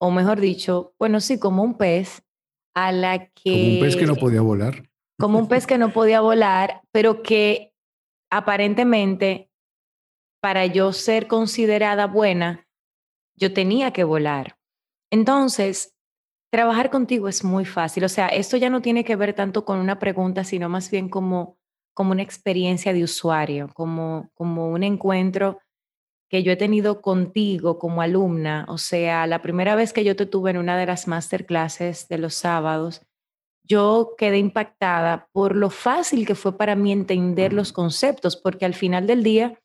o 0.00 0.10
mejor 0.10 0.40
dicho, 0.40 0.94
bueno, 0.98 1.20
sí, 1.20 1.38
como 1.38 1.62
un 1.62 1.76
pez 1.76 2.22
a 2.74 2.92
la 2.92 3.28
que... 3.30 3.50
Como 3.52 3.72
un 3.72 3.80
pez 3.80 3.96
que 3.96 4.06
no 4.06 4.16
podía 4.16 4.40
volar. 4.42 4.88
Como 5.18 5.38
un 5.38 5.48
pez 5.48 5.66
que 5.66 5.78
no 5.78 5.92
podía 5.92 6.20
volar, 6.20 6.82
pero 6.92 7.22
que 7.22 7.74
aparentemente 8.30 9.50
para 10.40 10.66
yo 10.66 10.92
ser 10.92 11.26
considerada 11.26 12.06
buena, 12.06 12.68
yo 13.36 13.52
tenía 13.52 13.92
que 13.92 14.04
volar. 14.04 14.56
Entonces, 15.10 15.96
trabajar 16.52 16.90
contigo 16.90 17.28
es 17.28 17.42
muy 17.42 17.64
fácil. 17.64 18.04
O 18.04 18.08
sea, 18.08 18.28
esto 18.28 18.56
ya 18.56 18.70
no 18.70 18.82
tiene 18.82 19.04
que 19.04 19.16
ver 19.16 19.34
tanto 19.34 19.64
con 19.64 19.78
una 19.78 19.98
pregunta, 19.98 20.44
sino 20.44 20.68
más 20.68 20.90
bien 20.90 21.08
como, 21.08 21.58
como 21.98 22.12
una 22.12 22.22
experiencia 22.22 22.92
de 22.92 23.02
usuario, 23.02 23.70
como, 23.74 24.30
como 24.34 24.68
un 24.68 24.84
encuentro 24.84 25.58
que 26.30 26.44
yo 26.44 26.52
he 26.52 26.56
tenido 26.56 27.02
contigo 27.02 27.80
como 27.80 28.02
alumna. 28.02 28.66
O 28.68 28.78
sea, 28.78 29.26
la 29.26 29.42
primera 29.42 29.74
vez 29.74 29.92
que 29.92 30.04
yo 30.04 30.14
te 30.14 30.24
tuve 30.24 30.52
en 30.52 30.58
una 30.58 30.78
de 30.78 30.86
las 30.86 31.08
masterclasses 31.08 32.06
de 32.06 32.18
los 32.18 32.34
sábados, 32.34 33.04
yo 33.64 34.14
quedé 34.16 34.38
impactada 34.38 35.28
por 35.32 35.56
lo 35.56 35.70
fácil 35.70 36.24
que 36.24 36.36
fue 36.36 36.56
para 36.56 36.76
mí 36.76 36.92
entender 36.92 37.52
los 37.52 37.72
conceptos, 37.72 38.36
porque 38.36 38.64
al 38.64 38.74
final 38.74 39.08
del 39.08 39.24
día, 39.24 39.60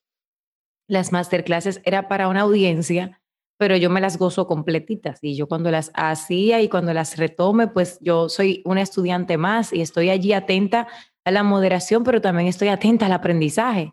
las 0.88 1.12
masterclasses 1.12 1.80
era 1.84 2.08
para 2.08 2.26
una 2.26 2.40
audiencia 2.40 3.22
pero 3.56 3.76
yo 3.76 3.88
me 3.88 4.00
las 4.00 4.18
gozo 4.18 4.46
completitas 4.46 5.20
y 5.22 5.36
yo 5.36 5.46
cuando 5.46 5.70
las 5.70 5.92
hacía 5.94 6.60
y 6.60 6.68
cuando 6.68 6.92
las 6.92 7.16
retome, 7.16 7.68
pues 7.68 7.98
yo 8.00 8.28
soy 8.28 8.62
una 8.64 8.82
estudiante 8.82 9.36
más 9.36 9.72
y 9.72 9.80
estoy 9.80 10.10
allí 10.10 10.32
atenta 10.32 10.88
a 11.24 11.30
la 11.30 11.42
moderación, 11.42 12.04
pero 12.04 12.20
también 12.20 12.48
estoy 12.48 12.68
atenta 12.68 13.06
al 13.06 13.12
aprendizaje. 13.12 13.92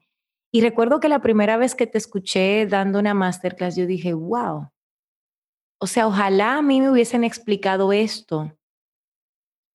Y 0.51 0.61
recuerdo 0.61 0.99
que 0.99 1.09
la 1.09 1.21
primera 1.21 1.57
vez 1.57 1.75
que 1.75 1.87
te 1.87 1.97
escuché 1.97 2.65
dando 2.67 2.99
una 2.99 3.13
masterclass, 3.13 3.75
yo 3.75 3.85
dije, 3.85 4.13
wow, 4.13 4.69
o 5.79 5.87
sea, 5.87 6.07
ojalá 6.07 6.57
a 6.57 6.61
mí 6.61 6.81
me 6.81 6.91
hubiesen 6.91 7.23
explicado 7.23 7.93
esto 7.93 8.55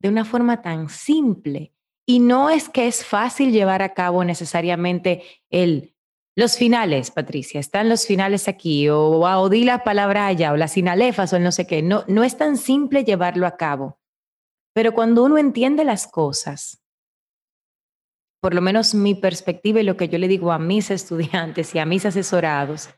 de 0.01 0.09
una 0.09 0.25
forma 0.25 0.63
tan 0.63 0.89
simple. 0.89 1.73
Y 2.07 2.21
no 2.21 2.51
es 2.51 2.69
que 2.69 2.87
es 2.87 3.05
fácil 3.05 3.51
llevar 3.51 3.83
a 3.83 3.95
cabo 3.95 4.23
necesariamente 4.23 5.23
el 5.51 5.97
los 6.39 6.59
finales, 6.59 7.11
Patricia, 7.11 7.59
están 7.59 7.89
los 7.89 8.07
finales 8.07 8.47
aquí, 8.47 8.91
o, 8.91 9.21
o 9.21 9.49
di 9.49 9.65
la 9.65 9.83
palabra 9.83 10.27
allá, 10.27 10.53
o 10.53 10.57
las 10.59 10.73
sinalefas, 10.73 11.33
o 11.33 11.39
no 11.39 11.51
sé 11.51 11.67
qué. 11.67 11.81
No, 11.81 12.05
no 12.09 12.25
es 12.25 12.37
tan 12.37 12.59
simple 12.59 13.05
llevarlo 13.05 13.47
a 13.47 13.57
cabo. 13.57 13.99
Pero 14.75 14.93
cuando 14.93 15.25
uno 15.25 15.39
entiende 15.39 15.83
las 15.83 16.07
cosas, 16.07 16.83
por 18.47 18.55
lo 18.55 18.63
menos 18.63 18.95
mi 18.95 19.17
perspectiva 19.17 19.81
y 19.81 19.83
lo 19.83 19.97
que 19.97 20.09
yo 20.09 20.19
le 20.19 20.29
digo 20.29 20.53
a 20.53 20.61
mis 20.61 20.89
estudiantes 20.93 21.75
y 21.75 21.81
a 21.81 21.85
mis 21.85 22.07
asesorados, 22.07 22.91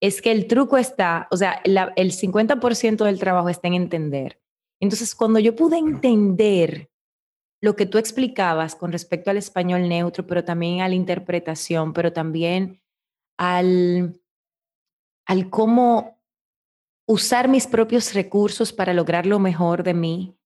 es 0.00 0.20
que 0.20 0.32
el 0.32 0.48
truco 0.48 0.76
está, 0.76 1.28
o 1.30 1.36
sea, 1.36 1.62
el 1.62 2.10
50% 2.10 3.04
del 3.04 3.20
trabajo 3.20 3.48
está 3.48 3.68
en 3.68 3.74
entender. 3.74 4.42
Entonces, 4.80 5.14
cuando 5.14 5.38
yo 5.38 5.54
pude 5.54 5.78
entender 5.78 6.90
lo 7.60 7.76
que 7.76 7.86
tú 7.86 7.96
explicabas 7.96 8.74
con 8.74 8.90
respecto 8.90 9.30
al 9.30 9.36
español 9.36 9.88
neutro, 9.88 10.26
pero 10.26 10.44
también 10.44 10.80
a 10.80 10.88
la 10.88 10.96
interpretación, 10.96 11.92
pero 11.92 12.12
también 12.12 12.82
al, 13.38 14.20
al 15.28 15.48
cómo 15.48 16.20
usar 17.06 17.46
mis 17.46 17.68
propios 17.68 18.14
recursos 18.14 18.72
para 18.72 18.94
lograr 18.94 19.26
lo 19.26 19.38
mejor 19.38 19.84
de 19.84 19.94
mí, 19.94 20.36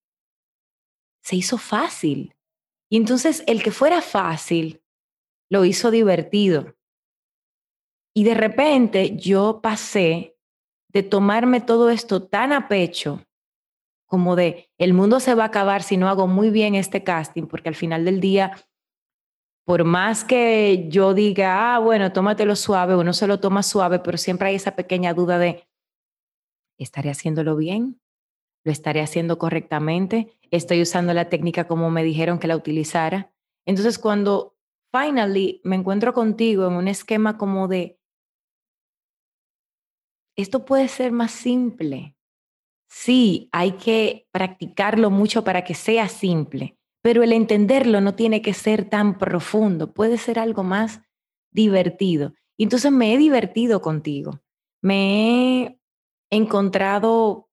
se 1.23 1.37
hizo 1.37 1.57
fácil. 1.57 2.36
Y 2.89 2.97
entonces 2.97 3.43
el 3.47 3.63
que 3.63 3.71
fuera 3.71 4.01
fácil 4.03 4.83
lo 5.51 5.65
hizo 5.65 5.91
divertido. 5.91 6.77
Y 8.15 8.25
de 8.25 8.35
repente 8.35 9.17
yo 9.17 9.61
pasé 9.63 10.37
de 10.89 11.03
tomarme 11.03 11.61
todo 11.61 11.91
esto 11.91 12.27
tan 12.27 12.53
a 12.53 12.69
pecho 12.69 13.27
como 14.07 14.37
de 14.37 14.71
el 14.79 14.95
mundo 14.95 15.21
se 15.21 15.35
va 15.35 15.45
a 15.45 15.47
acabar 15.49 15.83
si 15.83 15.97
no 15.97 16.09
hago 16.09 16.27
muy 16.27 16.51
bien 16.51 16.75
este 16.75 17.03
casting, 17.05 17.45
porque 17.45 17.69
al 17.69 17.75
final 17.75 18.05
del 18.05 18.21
día, 18.21 18.57
por 19.65 19.85
más 19.85 20.25
que 20.25 20.87
yo 20.89 21.13
diga, 21.13 21.75
ah, 21.75 21.79
bueno, 21.81 22.13
tómatelo 22.13 22.55
suave, 22.57 22.97
uno 22.97 23.13
se 23.13 23.27
lo 23.27 23.41
toma 23.41 23.63
suave, 23.63 23.99
pero 23.99 24.17
siempre 24.17 24.49
hay 24.49 24.55
esa 24.55 24.77
pequeña 24.77 25.13
duda 25.13 25.39
de, 25.39 25.67
¿estaré 26.79 27.11
haciéndolo 27.11 27.57
bien? 27.57 28.01
¿Lo 28.65 28.73
estaré 28.73 29.01
haciendo 29.01 29.39
correctamente? 29.39 30.36
¿Estoy 30.51 30.83
usando 30.83 31.13
la 31.15 31.29
técnica 31.29 31.67
como 31.67 31.91
me 31.91 32.05
dijeron 32.05 32.39
que 32.39 32.47
la 32.47 32.57
utilizara? 32.57 33.33
Entonces, 33.67 33.99
cuando 33.99 34.57
finally 34.93 35.61
me 35.65 35.77
encuentro 35.77 36.13
contigo 36.15 36.67
en 36.67 36.75
un 36.75 36.89
esquema 36.89 37.37
como 37.37 37.69
de, 37.69 37.99
esto 40.37 40.65
puede 40.65 40.89
ser 40.89 41.13
más 41.13 41.33
simple, 41.33 42.17
Sí, 42.89 43.49
hay 43.53 43.73
que 43.73 44.29
practicarlo 44.33 45.11
mucho 45.11 45.45
para 45.45 45.65
que 45.65 45.75
sea 45.75 46.09
simple, 46.09 46.79
pero 47.03 47.23
el 47.23 47.33
entenderlo 47.33 48.01
no 48.01 48.15
tiene 48.15 48.43
que 48.43 48.55
ser 48.55 48.89
tan 48.89 49.19
profundo, 49.19 49.93
puede 49.93 50.19
ser 50.19 50.39
algo 50.39 50.63
más 50.63 51.03
divertido. 51.51 52.35
Y 52.57 52.65
entonces 52.65 52.93
me 52.93 53.13
he 53.13 53.19
divertido 53.19 53.83
contigo, 53.83 54.41
me 54.83 55.63
he 55.63 55.81
encontrado 56.31 57.49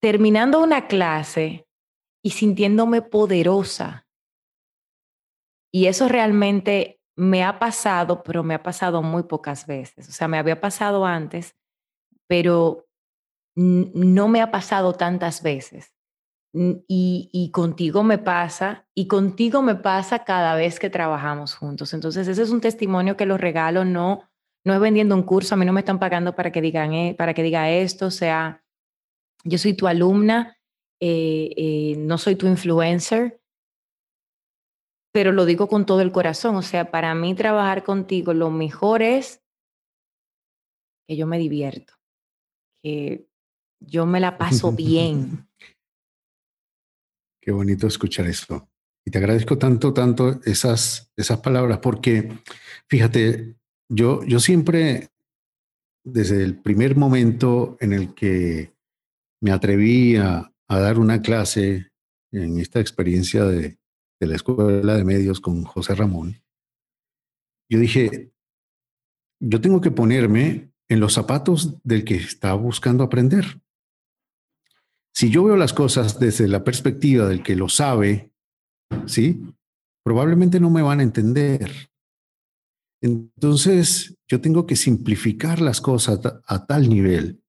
terminando 0.00 0.60
una 0.60 0.86
clase 0.86 1.66
y 2.22 2.30
sintiéndome 2.30 3.02
poderosa. 3.02 4.06
Y 5.72 5.86
eso 5.86 6.08
realmente 6.08 7.00
me 7.16 7.44
ha 7.44 7.58
pasado, 7.58 8.22
pero 8.22 8.42
me 8.42 8.54
ha 8.54 8.62
pasado 8.62 9.02
muy 9.02 9.24
pocas 9.24 9.66
veces. 9.66 10.08
O 10.08 10.12
sea, 10.12 10.26
me 10.26 10.38
había 10.38 10.60
pasado 10.60 11.04
antes, 11.04 11.54
pero 12.26 12.88
no 13.56 14.28
me 14.28 14.40
ha 14.40 14.50
pasado 14.50 14.94
tantas 14.94 15.42
veces. 15.42 15.94
Y, 16.52 17.50
contigo 17.52 18.02
me 18.02 18.18
pasa, 18.18 18.88
y 18.94 19.06
contigo 19.06 19.62
me 19.62 19.76
pasa 19.76 20.24
cada 20.24 20.54
vez 20.56 20.80
que 20.80 20.90
trabajamos 20.90 21.54
juntos. 21.54 21.94
Entonces, 21.94 22.26
ese 22.26 22.42
es 22.42 22.50
un 22.50 22.60
testimonio 22.60 23.16
que 23.16 23.26
lo 23.26 23.36
regalo, 23.38 23.84
no, 23.84 24.28
no 24.64 24.74
es 24.74 24.80
vendiendo 24.80 25.14
un 25.14 25.22
curso, 25.22 25.54
a 25.54 25.58
mí 25.58 25.64
no 25.64 25.72
me 25.72 25.80
están 25.80 26.00
pagando 26.00 26.34
para 26.34 26.50
que, 26.50 26.60
digan, 26.60 26.92
eh, 26.92 27.14
para 27.16 27.34
que 27.34 27.44
diga 27.44 27.70
esto, 27.70 28.06
o 28.06 28.10
sea, 28.10 28.64
yo 29.44 29.58
soy 29.58 29.74
tu 29.74 29.86
alumna, 29.86 30.58
eh, 31.00 31.52
eh, 31.56 31.94
no 31.96 32.18
soy 32.18 32.36
tu 32.36 32.46
influencer, 32.46 33.40
pero 35.12 35.32
lo 35.32 35.44
digo 35.44 35.68
con 35.68 35.86
todo 35.86 36.02
el 36.02 36.12
corazón, 36.12 36.56
o 36.56 36.62
sea, 36.62 36.90
para 36.90 37.14
mí 37.14 37.34
trabajar 37.34 37.82
contigo 37.82 38.32
lo 38.32 38.50
mejor 38.50 39.02
es 39.02 39.42
que 41.08 41.16
yo 41.16 41.26
me 41.26 41.38
divierto, 41.38 41.94
que 42.82 43.26
yo 43.80 44.06
me 44.06 44.20
la 44.20 44.38
paso 44.38 44.72
bien. 44.72 45.48
Qué 47.42 47.50
bonito 47.52 47.86
escuchar 47.86 48.26
esto. 48.26 48.68
Y 49.04 49.10
te 49.10 49.18
agradezco 49.18 49.56
tanto, 49.56 49.94
tanto 49.94 50.40
esas, 50.44 51.10
esas 51.16 51.40
palabras, 51.40 51.78
porque 51.78 52.38
fíjate, 52.86 53.56
yo, 53.88 54.22
yo 54.24 54.38
siempre, 54.38 55.08
desde 56.04 56.44
el 56.44 56.60
primer 56.60 56.96
momento 56.96 57.78
en 57.80 57.94
el 57.94 58.14
que 58.14 58.74
me 59.40 59.52
atreví 59.52 60.16
a, 60.16 60.46
dar 60.68 61.00
una 61.00 61.20
clase 61.20 61.88
en 62.30 62.60
esta 62.60 62.78
experiencia 62.78 63.44
de, 63.44 63.80
de 64.20 64.26
la 64.26 64.36
Escuela 64.36 64.94
de 64.94 65.04
Medios 65.04 65.40
con 65.40 65.64
José 65.64 65.96
Ramón, 65.96 66.40
yo 67.68 67.78
dije, 67.78 68.32
yo 69.40 69.60
tengo 69.60 69.80
que 69.80 69.90
ponerme 69.90 70.72
en 70.88 71.00
los 71.00 71.14
zapatos 71.14 71.80
del 71.82 72.04
que 72.04 72.16
está 72.16 72.54
buscando 72.54 73.04
aprender. 73.04 73.60
Si 75.14 75.30
yo 75.30 75.44
veo 75.44 75.56
las 75.56 75.72
cosas 75.72 76.18
desde 76.18 76.48
la 76.48 76.64
perspectiva 76.64 77.28
del 77.28 77.42
que 77.42 77.56
lo 77.56 77.68
sabe, 77.68 78.32
¿sí? 79.06 79.42
Probablemente 80.04 80.60
no 80.60 80.70
me 80.70 80.82
van 80.82 81.00
a 81.00 81.04
entender. 81.04 81.90
Entonces, 83.02 84.16
yo 84.28 84.40
tengo 84.40 84.66
que 84.66 84.76
simplificar 84.76 85.60
las 85.60 85.80
cosas 85.80 86.20
a 86.44 86.66
tal 86.66 86.88
nivel 86.88 87.39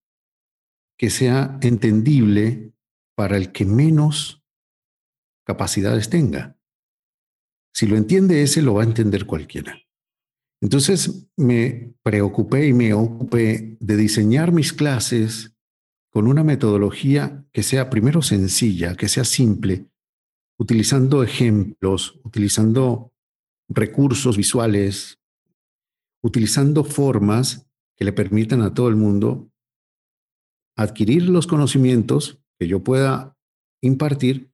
que 1.01 1.09
sea 1.09 1.57
entendible 1.61 2.75
para 3.15 3.35
el 3.35 3.51
que 3.51 3.65
menos 3.65 4.43
capacidades 5.43 6.11
tenga. 6.11 6.59
Si 7.73 7.87
lo 7.87 7.97
entiende 7.97 8.43
ese, 8.43 8.61
lo 8.61 8.75
va 8.75 8.83
a 8.83 8.85
entender 8.85 9.25
cualquiera. 9.25 9.81
Entonces 10.61 11.27
me 11.35 11.95
preocupé 12.03 12.67
y 12.67 12.73
me 12.73 12.93
ocupé 12.93 13.77
de 13.79 13.97
diseñar 13.97 14.51
mis 14.51 14.73
clases 14.73 15.55
con 16.11 16.27
una 16.27 16.43
metodología 16.43 17.47
que 17.51 17.63
sea 17.63 17.89
primero 17.89 18.21
sencilla, 18.21 18.95
que 18.95 19.07
sea 19.07 19.25
simple, 19.25 19.87
utilizando 20.59 21.23
ejemplos, 21.23 22.21
utilizando 22.23 23.11
recursos 23.69 24.37
visuales, 24.37 25.19
utilizando 26.21 26.83
formas 26.83 27.67
que 27.95 28.05
le 28.05 28.13
permitan 28.13 28.61
a 28.61 28.75
todo 28.75 28.87
el 28.87 28.97
mundo 28.97 29.50
adquirir 30.77 31.29
los 31.29 31.47
conocimientos 31.47 32.39
que 32.59 32.67
yo 32.67 32.83
pueda 32.83 33.37
impartir, 33.81 34.51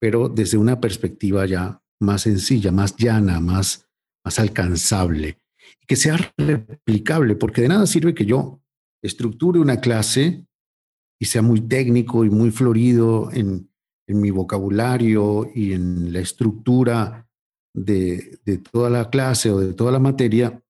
pero 0.00 0.28
desde 0.28 0.58
una 0.58 0.80
perspectiva 0.80 1.46
ya 1.46 1.82
más 2.00 2.22
sencilla, 2.22 2.72
más 2.72 2.96
llana, 2.96 3.40
más, 3.40 3.88
más 4.24 4.38
alcanzable 4.38 5.38
y 5.80 5.86
que 5.86 5.96
sea 5.96 6.18
replicable, 6.36 7.34
porque 7.36 7.62
de 7.62 7.68
nada 7.68 7.86
sirve 7.86 8.14
que 8.14 8.26
yo 8.26 8.60
estructure 9.02 9.58
una 9.58 9.80
clase 9.80 10.46
y 11.18 11.26
sea 11.26 11.42
muy 11.42 11.60
técnico 11.60 12.24
y 12.24 12.30
muy 12.30 12.50
florido 12.50 13.30
en, 13.32 13.70
en 14.06 14.20
mi 14.20 14.30
vocabulario 14.30 15.50
y 15.54 15.72
en 15.72 16.12
la 16.12 16.20
estructura 16.20 17.28
de, 17.74 18.38
de, 18.44 18.58
toda 18.58 18.90
la 18.90 19.10
clase 19.10 19.50
o 19.50 19.60
de 19.60 19.74
toda 19.74 19.92
la 19.92 19.98
materia, 19.98 20.62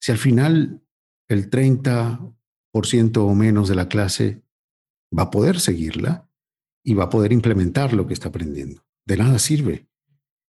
si 0.00 0.12
al 0.12 0.18
final 0.18 0.82
el 1.28 1.50
30% 1.50 2.34
o 2.74 3.34
menos 3.34 3.68
de 3.68 3.74
la 3.74 3.88
clase 3.88 4.42
va 5.16 5.24
a 5.24 5.30
poder 5.30 5.60
seguirla 5.60 6.28
y 6.84 6.94
va 6.94 7.04
a 7.04 7.10
poder 7.10 7.32
implementar 7.32 7.92
lo 7.92 8.06
que 8.06 8.14
está 8.14 8.28
aprendiendo. 8.28 8.82
De 9.06 9.16
nada 9.16 9.38
sirve. 9.38 9.88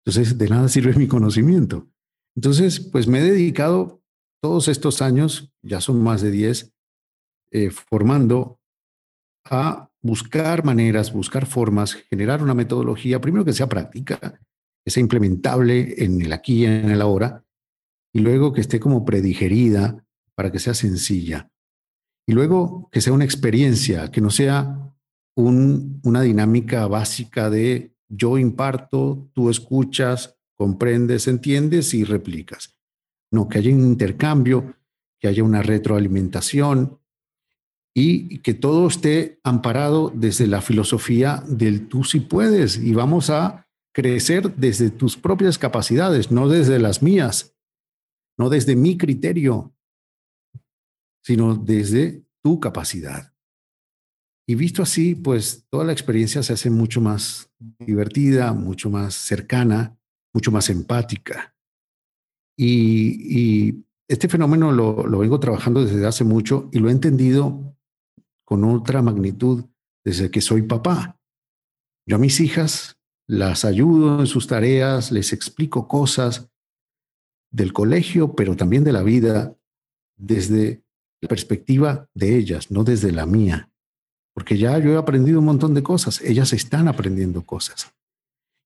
Entonces, 0.06 0.38
de 0.38 0.50
nada 0.50 0.68
sirve 0.70 0.94
mi 0.98 1.08
conocimiento. 1.08 1.90
Entonces, 2.36 2.80
pues 2.80 3.08
me 3.08 3.20
he 3.20 3.24
dedicado 3.24 4.02
todos 4.42 4.68
estos 4.68 5.02
años, 5.02 5.54
ya 5.62 5.82
son 5.82 6.02
más 6.02 6.22
de 6.22 6.32
10, 6.32 6.74
eh, 7.52 7.70
formando 7.70 8.60
a 9.46 9.92
buscar 10.02 10.64
maneras, 10.64 11.14
buscar 11.14 11.46
formas, 11.46 11.94
generar 11.94 12.42
una 12.42 12.54
metodología, 12.54 13.22
primero 13.22 13.46
que 13.46 13.54
sea 13.54 13.68
práctica, 13.68 14.40
que 14.84 14.92
sea 14.92 15.02
implementable 15.02 16.04
en 16.04 16.22
el 16.22 16.34
aquí 16.34 16.62
y 16.62 16.66
en 16.66 16.90
el 16.90 17.02
ahora, 17.02 17.46
y 18.14 18.20
luego 18.20 18.54
que 18.54 18.62
esté 18.62 18.80
como 18.80 19.06
predigerida 19.06 20.06
para 20.36 20.52
que 20.52 20.60
sea 20.60 20.74
sencilla. 20.74 21.51
Y 22.28 22.34
luego 22.34 22.90
que 22.92 23.02
sea 23.02 23.14
una 23.14 23.26
experiencia, 23.26 24.12
que 24.12 24.22
no 24.22 24.30
sea 24.30 24.94
una 25.36 26.22
dinámica 26.22 26.88
básica 26.88 27.50
de 27.50 27.96
yo 28.10 28.38
imparto, 28.38 29.30
tú 29.34 29.50
escuchas, 29.50 30.38
comprendes, 30.56 31.28
entiendes 31.28 31.94
y 31.94 32.04
replicas. 32.04 32.78
No, 33.32 33.48
que 33.48 33.60
haya 33.60 33.74
un 33.74 33.86
intercambio, 33.86 34.76
que 35.20 35.28
haya 35.28 35.44
una 35.44 35.62
retroalimentación 35.62 37.00
y 37.94 38.40
que 38.40 38.54
todo 38.54 38.88
esté 38.88 39.40
amparado 39.44 40.12
desde 40.14 40.48
la 40.48 40.62
filosofía 40.62 41.44
del 41.48 41.88
tú 41.88 42.04
si 42.04 42.20
puedes 42.20 42.78
y 42.78 42.94
vamos 42.94 43.30
a 43.30 43.68
crecer 43.94 44.56
desde 44.56 44.90
tus 44.90 45.18
propias 45.18 45.58
capacidades, 45.58 46.32
no 46.32 46.48
desde 46.48 46.80
las 46.80 47.02
mías, 47.02 47.56
no 48.38 48.50
desde 48.50 48.76
mi 48.76 48.98
criterio, 48.98 49.74
sino 51.24 51.56
desde 51.56 52.24
tu 52.44 52.60
capacidad. 52.60 53.34
Y 54.48 54.56
visto 54.56 54.84
así, 54.84 55.16
pues 55.16 55.66
toda 55.70 55.86
la 55.86 55.94
experiencia 55.94 56.44
se 56.44 56.54
hace 56.54 56.70
mucho 56.70 57.00
más 57.00 57.52
divertida, 57.80 58.54
mucho 58.54 58.90
más 58.90 59.14
cercana 59.14 59.98
mucho 60.34 60.52
más 60.52 60.70
empática. 60.70 61.56
Y, 62.58 63.86
este 64.08 64.28
fenómeno 64.28 64.74
lo, 64.74 65.08
lo, 65.08 65.20
vengo 65.20 65.40
trabajando 65.40 65.86
desde 65.86 66.06
hace 66.06 66.26
mucho 66.26 66.70
y 66.74 66.80
lo 66.80 66.90
he 66.90 66.92
entendido 66.92 67.78
con 68.44 68.66
otra 68.66 69.02
magnitud 69.02 69.64
desde 70.04 70.30
que 70.30 70.42
soy 70.42 70.64
papá. 70.64 71.18
Yo 72.06 72.18
a 72.18 72.20
mis 72.20 72.42
hijas 72.42 72.98
las 73.26 73.64
ayudo 73.64 74.20
en 74.20 74.28
sus 74.28 74.48
tareas, 74.48 75.14
les 75.14 75.32
explico 75.32 75.88
cosas 75.88 76.50
del 77.54 77.72
colegio, 77.72 78.36
pero 78.36 78.58
también 78.58 78.84
de 78.84 78.92
la 78.92 79.02
vida, 79.02 79.56
desde 80.18 80.84
perspectiva 81.28 82.08
de 82.14 82.38
ellas, 82.38 82.72
no 82.72 82.84
desde 82.84 83.12
la 83.12 83.26
mía. 83.26 83.70
Porque 84.34 84.58
ya 84.58 84.78
yo 84.80 84.94
he 84.94 84.98
aprendido 84.98 85.40
un 85.40 85.46
montón 85.46 85.74
de 85.74 85.84
cosas, 85.84 86.22
ellas 86.22 86.54
están 86.54 86.88
aprendiendo 86.88 87.46
cosas. 87.46 87.94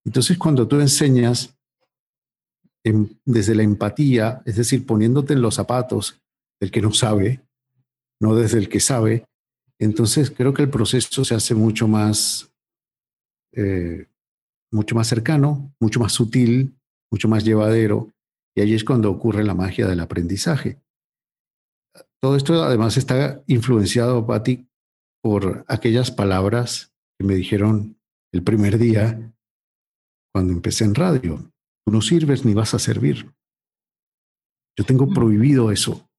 Entonces, 0.05 0.37
cuando 0.37 0.67
tú 0.67 0.79
enseñas 0.79 1.57
desde 3.25 3.55
la 3.55 3.63
empatía, 3.63 4.43
es 4.45 4.57
decir, 4.57 4.85
poniéndote 4.85 5.33
en 5.33 5.41
los 5.41 5.55
zapatos 5.55 6.21
del 6.61 6.69
que 6.69 6.81
no 6.81 6.93
sabe, 6.93 7.41
no 8.21 8.35
desde 8.35 8.59
el 8.59 8.69
que 8.69 8.79
sabe, 8.79 9.25
entonces 9.79 10.31
creo 10.31 10.53
que 10.53 10.61
el 10.61 10.69
proceso 10.69 11.25
se 11.25 11.35
hace 11.35 11.55
mucho 11.55 11.87
más, 11.87 12.53
eh, 13.53 14.07
mucho 14.71 14.95
más 14.95 15.07
cercano, 15.07 15.73
mucho 15.79 15.99
más 15.99 16.13
sutil, 16.13 16.77
mucho 17.11 17.27
más 17.27 17.43
llevadero, 17.43 18.11
y 18.55 18.61
ahí 18.61 18.73
es 18.73 18.83
cuando 18.83 19.11
ocurre 19.11 19.43
la 19.43 19.55
magia 19.55 19.87
del 19.87 19.99
aprendizaje. 19.99 20.79
Todo 22.25 22.37
esto 22.37 22.63
además 22.63 22.97
está 22.97 23.43
influenciado, 23.45 24.25
Patti, 24.25 24.67
por 25.21 25.63
aquellas 25.67 26.09
palabras 26.09 26.91
que 27.19 27.23
me 27.23 27.35
dijeron 27.35 28.01
el 28.33 28.41
primer 28.41 28.79
día 28.79 29.31
cuando 30.33 30.51
empecé 30.51 30.85
en 30.85 30.95
radio. 30.95 31.51
Tú 31.85 31.91
no 31.91 32.01
sirves 32.01 32.43
ni 32.43 32.55
vas 32.55 32.73
a 32.73 32.79
servir. 32.79 33.31
Yo 34.75 34.85
tengo 34.85 35.07
prohibido 35.07 35.71
eso. 35.71 36.09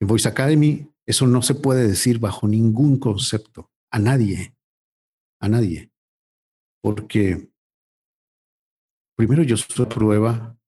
En 0.00 0.08
Voice 0.08 0.28
Academy 0.28 0.92
eso 1.06 1.28
no 1.28 1.42
se 1.42 1.54
puede 1.54 1.86
decir 1.86 2.18
bajo 2.18 2.48
ningún 2.48 2.98
concepto, 2.98 3.70
a 3.92 4.00
nadie, 4.00 4.56
a 5.40 5.48
nadie. 5.48 5.92
Porque 6.82 7.52
primero 9.16 9.44
yo 9.44 9.56
soy 9.56 9.86
prueba 9.86 10.58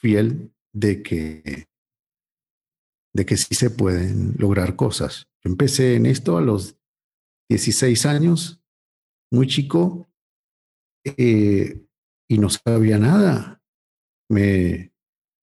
fiel 0.00 0.52
de 0.72 1.00
que 1.04 1.68
de 3.14 3.26
que 3.26 3.36
sí 3.36 3.54
se 3.54 3.70
pueden 3.70 4.34
lograr 4.38 4.76
cosas. 4.76 5.28
Empecé 5.44 5.96
en 5.96 6.06
esto 6.06 6.38
a 6.38 6.40
los 6.40 6.78
16 7.48 8.06
años, 8.06 8.62
muy 9.30 9.46
chico, 9.46 10.10
eh, 11.04 11.84
y 12.28 12.38
no 12.38 12.48
sabía 12.48 12.98
nada. 12.98 13.62
Me, 14.30 14.94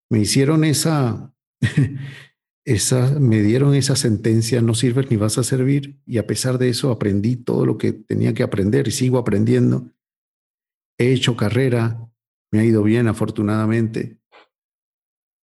me 0.09 0.19
hicieron 0.19 0.63
esa, 0.63 1.35
esa, 2.65 3.19
me 3.19 3.41
dieron 3.41 3.75
esa 3.75 3.95
sentencia, 3.95 4.61
no 4.61 4.73
sirves 4.73 5.11
ni 5.11 5.17
vas 5.17 5.37
a 5.37 5.43
servir, 5.43 5.99
y 6.05 6.17
a 6.17 6.25
pesar 6.25 6.57
de 6.57 6.69
eso 6.69 6.91
aprendí 6.91 7.35
todo 7.35 7.65
lo 7.65 7.77
que 7.77 7.93
tenía 7.93 8.33
que 8.33 8.43
aprender 8.43 8.87
y 8.87 8.91
sigo 8.91 9.17
aprendiendo. 9.17 9.91
He 10.97 11.13
hecho 11.13 11.35
carrera, 11.35 12.09
me 12.51 12.59
ha 12.59 12.65
ido 12.65 12.81
bien 12.81 13.07
afortunadamente, 13.07 14.19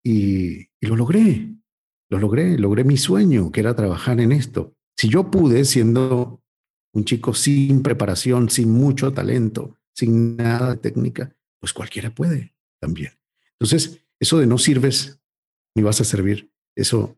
y, 0.04 0.70
y 0.80 0.88
lo 0.88 0.96
logré, 0.96 1.56
lo 2.10 2.20
logré, 2.20 2.58
logré 2.58 2.84
mi 2.84 2.98
sueño, 2.98 3.52
que 3.52 3.62
era 3.62 3.76
trabajar 3.76 4.20
en 4.20 4.32
esto. 4.32 4.76
Si 4.98 5.10
yo 5.10 5.30
pude, 5.32 5.66
siendo 5.66 6.42
un 6.94 7.06
chico 7.06 7.34
sin 7.34 7.82
preparación, 7.82 8.50
sin 8.50 8.72
mucho 8.72 9.14
talento, 9.14 9.78
sin 9.94 10.38
nada 10.38 10.72
de 10.72 10.78
técnica, 10.78 11.36
pues 11.60 11.74
cualquiera 11.74 12.14
puede 12.14 12.56
también. 12.80 13.14
Entonces, 13.60 14.06
eso 14.20 14.38
de 14.38 14.48
no 14.48 14.58
sirves 14.58 15.20
ni 15.76 15.84
vas 15.84 16.00
a 16.00 16.06
servir, 16.06 16.52
eso 16.76 17.18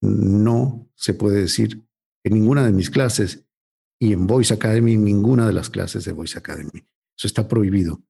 no 0.00 0.88
se 0.94 1.14
puede 1.14 1.40
decir 1.40 1.84
en 2.24 2.34
ninguna 2.34 2.64
de 2.64 2.72
mis 2.72 2.90
clases 2.90 3.44
y 3.98 4.12
en 4.12 4.26
Voice 4.26 4.52
Academy, 4.52 4.92
en 4.92 5.04
ninguna 5.04 5.46
de 5.46 5.52
las 5.52 5.70
clases 5.70 6.04
de 6.04 6.12
Voice 6.12 6.38
Academy. 6.38 6.84
Eso 7.16 7.26
está 7.26 7.48
prohibido. 7.48 8.02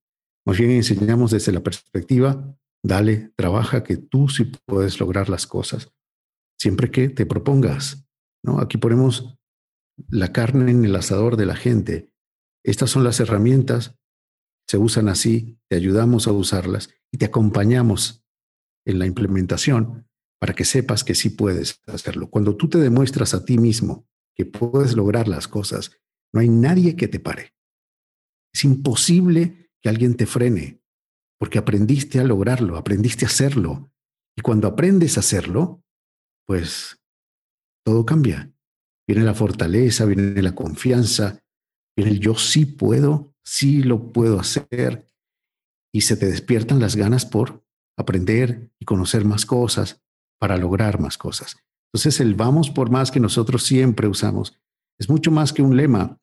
Más 0.45 0.59
bien 0.59 0.71
enseñamos 0.71 1.31
desde 1.31 1.53
la 1.53 1.63
perspectiva, 1.63 2.57
dale, 2.83 3.33
trabaja, 3.37 3.83
que 3.83 3.97
tú 3.97 4.29
sí 4.29 4.51
puedes 4.67 5.01
lograr 5.01 5.29
las 5.29 5.47
cosas, 5.47 5.93
siempre 6.59 6.91
que 6.91 7.09
te 7.09 7.27
propongas. 7.27 8.07
¿no? 8.43 8.61
Aquí 8.61 8.79
ponemos 8.79 9.39
la 10.09 10.33
carne 10.33 10.71
en 10.71 10.85
el 10.85 10.97
asador 10.97 11.37
de 11.37 11.47
la 11.47 11.57
gente. 11.57 12.13
Estas 12.65 12.91
son 12.91 13.05
las 13.05 13.21
herramientas 13.21 13.97
se 14.69 14.79
usan 14.79 15.09
así, 15.09 15.59
te 15.69 15.77
ayudamos 15.77 16.27
a 16.27 16.33
usarlas 16.33 16.91
y 17.13 17.19
te 17.19 17.27
acompañamos 17.27 18.25
en 18.85 18.99
la 18.99 19.07
implementación 19.07 20.09
para 20.41 20.55
que 20.55 20.65
sepas 20.65 21.05
que 21.05 21.15
sí 21.15 21.31
puedes 21.31 21.81
hacerlo. 21.87 22.29
Cuando 22.29 22.57
tú 22.57 22.69
te 22.69 22.79
demuestras 22.79 23.33
a 23.35 23.45
ti 23.45 23.59
mismo 23.59 24.09
que 24.35 24.45
puedes 24.45 24.95
lograr 24.95 25.29
las 25.29 25.49
cosas, 25.49 25.93
no 26.33 26.41
hay 26.41 26.49
nadie 26.49 26.97
que 26.97 27.09
te 27.09 27.21
pare. 27.21 27.55
Es 28.53 28.65
imposible 28.65 29.71
que 29.81 29.89
alguien 29.89 30.17
te 30.17 30.27
frene, 30.27 30.83
porque 31.39 31.59
aprendiste 31.59 32.19
a 32.19 32.25
lograrlo, 32.25 32.77
aprendiste 32.77 33.25
a 33.25 33.29
hacerlo. 33.29 33.93
Y 34.37 34.43
cuando 34.43 34.69
aprendes 34.69 35.17
a 35.17 35.21
hacerlo, 35.21 35.85
pues 36.47 37.01
todo 37.85 38.07
cambia. 38.07 38.53
Viene 39.09 39.25
la 39.25 39.35
fortaleza, 39.35 40.05
viene 40.05 40.43
la 40.43 40.55
confianza, 40.55 41.43
viene 41.97 42.13
el 42.13 42.21
yo 42.21 42.35
sí 42.35 42.67
puedo, 42.67 43.35
sí 43.45 43.83
lo 43.83 44.13
puedo 44.13 44.41
hacer. 44.41 45.11
Y 45.95 46.03
se 46.03 46.17
te 46.17 46.27
despiertan 46.27 46.81
las 46.81 46.97
ganas 46.97 47.25
por 47.25 47.65
aprender 47.97 48.71
y 48.79 48.85
conocer 48.85 49.25
más 49.25 49.47
cosas 49.47 50.03
para 50.39 50.57
lograr 50.57 51.01
más 51.01 51.17
cosas. 51.17 51.57
Entonces 51.93 52.21
el 52.21 52.35
vamos 52.35 52.71
por 52.71 52.91
más 52.91 53.11
que 53.11 53.21
nosotros 53.21 53.63
siempre 53.63 54.09
usamos 54.09 54.59
es 54.99 55.09
mucho 55.09 55.31
más 55.31 55.53
que 55.53 55.63
un 55.63 55.77
lema, 55.77 56.19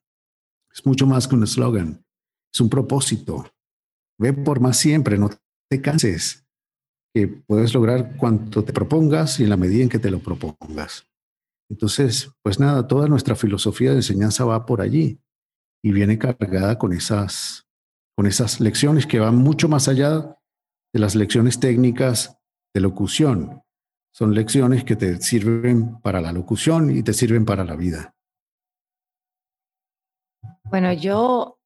es 0.72 0.84
mucho 0.84 1.06
más 1.06 1.28
que 1.28 1.34
un 1.34 1.44
eslogan, 1.44 2.04
es 2.52 2.60
un 2.60 2.68
propósito. 2.68 3.50
Ve 4.18 4.32
por 4.32 4.60
más 4.60 4.76
siempre, 4.76 5.18
no 5.18 5.30
te 5.70 5.80
canses, 5.80 6.43
que 7.14 7.28
puedes 7.28 7.72
lograr 7.72 8.16
cuanto 8.16 8.64
te 8.64 8.72
propongas 8.72 9.38
y 9.38 9.44
en 9.44 9.50
la 9.50 9.56
medida 9.56 9.84
en 9.84 9.88
que 9.88 10.00
te 10.00 10.10
lo 10.10 10.18
propongas. 10.18 11.06
Entonces, 11.70 12.32
pues 12.42 12.58
nada, 12.58 12.86
toda 12.86 13.06
nuestra 13.06 13.36
filosofía 13.36 13.90
de 13.90 13.96
enseñanza 13.96 14.44
va 14.44 14.66
por 14.66 14.80
allí 14.80 15.20
y 15.82 15.92
viene 15.92 16.18
cargada 16.18 16.76
con 16.76 16.92
esas, 16.92 17.66
con 18.16 18.26
esas 18.26 18.60
lecciones 18.60 19.06
que 19.06 19.20
van 19.20 19.36
mucho 19.36 19.68
más 19.68 19.86
allá 19.86 20.38
de 20.92 21.00
las 21.00 21.14
lecciones 21.14 21.60
técnicas 21.60 22.36
de 22.74 22.80
locución. 22.80 23.62
Son 24.12 24.34
lecciones 24.34 24.84
que 24.84 24.96
te 24.96 25.20
sirven 25.20 26.00
para 26.00 26.20
la 26.20 26.32
locución 26.32 26.90
y 26.90 27.02
te 27.02 27.12
sirven 27.12 27.44
para 27.44 27.64
la 27.64 27.76
vida. 27.76 28.14
Bueno, 30.64 30.92
yo, 30.92 31.58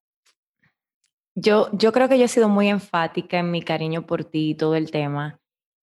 yo, 1.41 1.69
yo 1.73 1.93
creo 1.93 2.09
que 2.09 2.19
yo 2.19 2.25
he 2.25 2.29
sido 2.29 2.49
muy 2.49 2.69
enfática 2.69 3.39
en 3.39 3.51
mi 3.51 3.63
cariño 3.63 4.07
por 4.07 4.25
ti 4.25 4.51
y 4.51 4.55
todo 4.55 4.75
el 4.75 4.91
tema, 4.91 5.41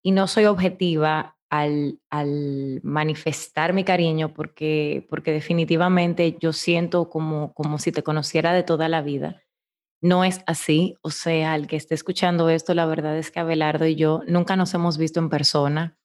y 0.04 0.12
no 0.12 0.28
soy 0.28 0.46
objetiva 0.46 1.38
al, 1.50 2.00
al 2.10 2.80
manifestar 2.84 3.74
mi 3.74 3.84
cariño 3.84 4.34
porque, 4.34 5.06
porque 5.10 5.32
definitivamente 5.32 6.38
yo 6.40 6.54
siento 6.54 7.10
como, 7.10 7.54
como 7.54 7.78
si 7.78 7.92
te 7.92 8.04
conociera 8.04 8.54
de 8.54 8.64
toda 8.64 8.88
la 8.88 9.02
vida. 9.02 9.44
No 10.02 10.24
es 10.24 10.42
así, 10.48 10.96
o 11.02 11.12
sea, 11.12 11.56
el 11.56 11.68
que 11.68 11.76
esté 11.76 11.94
escuchando 11.94 12.50
esto, 12.50 12.74
la 12.74 12.86
verdad 12.86 13.18
es 13.18 13.30
que 13.30 13.40
Abelardo 13.40 13.86
y 13.86 13.96
yo 13.96 14.22
nunca 14.28 14.56
nos 14.56 14.74
hemos 14.74 14.98
visto 14.98 15.20
en 15.20 15.30
persona. 15.30 15.98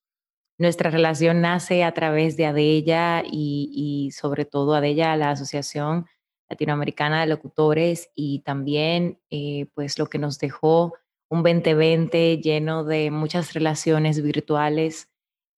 Nuestra 0.59 0.91
relación 0.91 1.41
nace 1.41 1.85
a 1.85 1.93
través 1.93 2.37
de 2.37 2.47
Adella 2.47 3.23
y, 3.25 3.71
y 3.73 4.11
sobre 4.11 4.45
todo 4.45 4.75
Adella, 4.75 5.17
la 5.17 5.31
asociación 5.31 6.07
latinoamericana 6.49 7.21
de 7.21 7.27
locutores 7.27 8.11
y 8.15 8.41
también 8.41 9.19
eh, 9.31 9.67
pues 9.75 9.99
lo 9.99 10.07
que 10.07 10.19
nos 10.19 10.39
dejó 10.39 10.95
un 11.29 11.43
2020 11.43 12.39
lleno 12.39 12.85
de 12.85 13.11
muchas 13.11 13.53
relaciones 13.53 14.23
virtuales, 14.23 15.09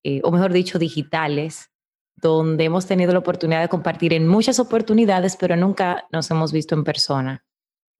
eh, 0.02 0.20
o 0.24 0.30
mejor 0.30 0.52
dicho, 0.52 0.78
digitales, 0.78 1.70
donde 2.16 2.64
hemos 2.64 2.86
tenido 2.86 3.12
la 3.12 3.18
oportunidad 3.18 3.60
de 3.60 3.68
compartir 3.68 4.12
en 4.12 4.26
muchas 4.26 4.58
oportunidades, 4.58 5.36
pero 5.36 5.56
nunca 5.56 6.06
nos 6.10 6.30
hemos 6.30 6.52
visto 6.52 6.74
en 6.74 6.84
persona. 6.84 7.44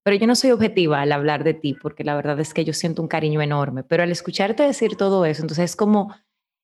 Pero 0.03 0.17
yo 0.17 0.27
no 0.27 0.35
soy 0.35 0.51
objetiva 0.53 1.03
al 1.03 1.13
hablar 1.13 1.45
de 1.45 1.55
ti, 1.55 1.75
porque 1.75 2.05
la 2.05 2.17
verdad 2.17 2.41
es 2.41 2.55
que 2.55 2.65
yo 2.65 2.73
siento 2.73 3.03
un 3.03 3.09
cariño 3.09 3.43
enorme, 3.43 3.85
pero 3.85 4.03
al 4.03 4.11
escucharte 4.11 4.63
decir 4.63 4.97
todo 4.97 5.25
eso, 5.27 5.43
entonces 5.43 5.71
es 5.71 5.77
como, 5.77 6.15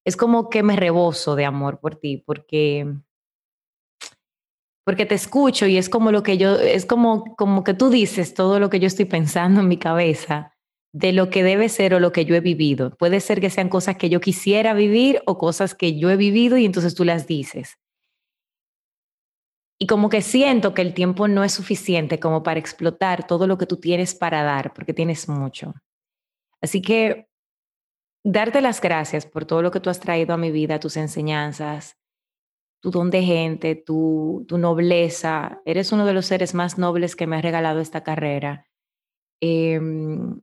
es 0.04 0.16
como 0.16 0.48
que 0.48 0.62
me 0.62 0.76
rebozo 0.76 1.36
de 1.36 1.44
amor 1.44 1.78
por 1.78 1.96
ti, 1.96 2.22
porque 2.24 2.86
porque 4.84 5.06
te 5.06 5.14
escucho 5.14 5.66
y 5.66 5.78
es 5.78 5.88
como 5.88 6.12
lo 6.12 6.22
que 6.22 6.36
yo, 6.36 6.56
es 6.56 6.86
como, 6.86 7.34
como 7.36 7.64
que 7.64 7.74
tú 7.74 7.88
dices 7.90 8.34
todo 8.34 8.60
lo 8.60 8.68
que 8.70 8.80
yo 8.80 8.86
estoy 8.86 9.06
pensando 9.06 9.60
en 9.60 9.68
mi 9.68 9.78
cabeza 9.78 10.52
de 10.92 11.12
lo 11.12 11.30
que 11.30 11.42
debe 11.42 11.68
ser 11.68 11.94
o 11.94 12.00
lo 12.00 12.12
que 12.12 12.24
yo 12.24 12.36
he 12.36 12.40
vivido. 12.40 12.94
Puede 12.96 13.20
ser 13.20 13.40
que 13.40 13.50
sean 13.50 13.68
cosas 13.68 13.96
que 13.96 14.10
yo 14.10 14.20
quisiera 14.20 14.74
vivir 14.74 15.22
o 15.26 15.38
cosas 15.38 15.74
que 15.74 15.98
yo 15.98 16.10
he 16.10 16.16
vivido 16.16 16.56
y 16.56 16.66
entonces 16.66 16.94
tú 16.94 17.04
las 17.04 17.26
dices. 17.26 17.78
Y 19.80 19.86
como 19.86 20.08
que 20.08 20.22
siento 20.22 20.72
que 20.72 20.82
el 20.82 20.94
tiempo 20.94 21.26
no 21.26 21.42
es 21.42 21.52
suficiente 21.52 22.20
como 22.20 22.42
para 22.42 22.60
explotar 22.60 23.26
todo 23.26 23.46
lo 23.46 23.58
que 23.58 23.66
tú 23.66 23.78
tienes 23.78 24.14
para 24.14 24.42
dar, 24.44 24.72
porque 24.72 24.94
tienes 24.94 25.28
mucho. 25.28 25.74
Así 26.60 26.80
que 26.80 27.26
darte 28.24 28.60
las 28.60 28.80
gracias 28.80 29.26
por 29.26 29.46
todo 29.46 29.62
lo 29.62 29.70
que 29.72 29.80
tú 29.80 29.90
has 29.90 29.98
traído 29.98 30.32
a 30.32 30.38
mi 30.38 30.52
vida, 30.52 30.78
tus 30.78 30.96
enseñanzas, 30.96 31.96
tu 32.84 32.90
don 32.90 33.08
de 33.08 33.22
gente, 33.22 33.76
tu, 33.76 34.44
tu 34.46 34.58
nobleza. 34.58 35.62
Eres 35.64 35.90
uno 35.90 36.04
de 36.04 36.12
los 36.12 36.26
seres 36.26 36.52
más 36.52 36.76
nobles 36.76 37.16
que 37.16 37.26
me 37.26 37.36
ha 37.36 37.40
regalado 37.40 37.80
esta 37.80 38.04
carrera. 38.04 38.68
Em, 39.40 40.42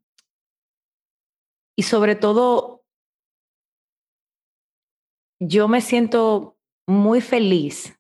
y 1.77 1.83
sobre 1.83 2.15
todo, 2.15 2.83
yo 5.39 5.67
me 5.67 5.81
siento 5.81 6.57
muy 6.87 7.21
feliz 7.21 7.95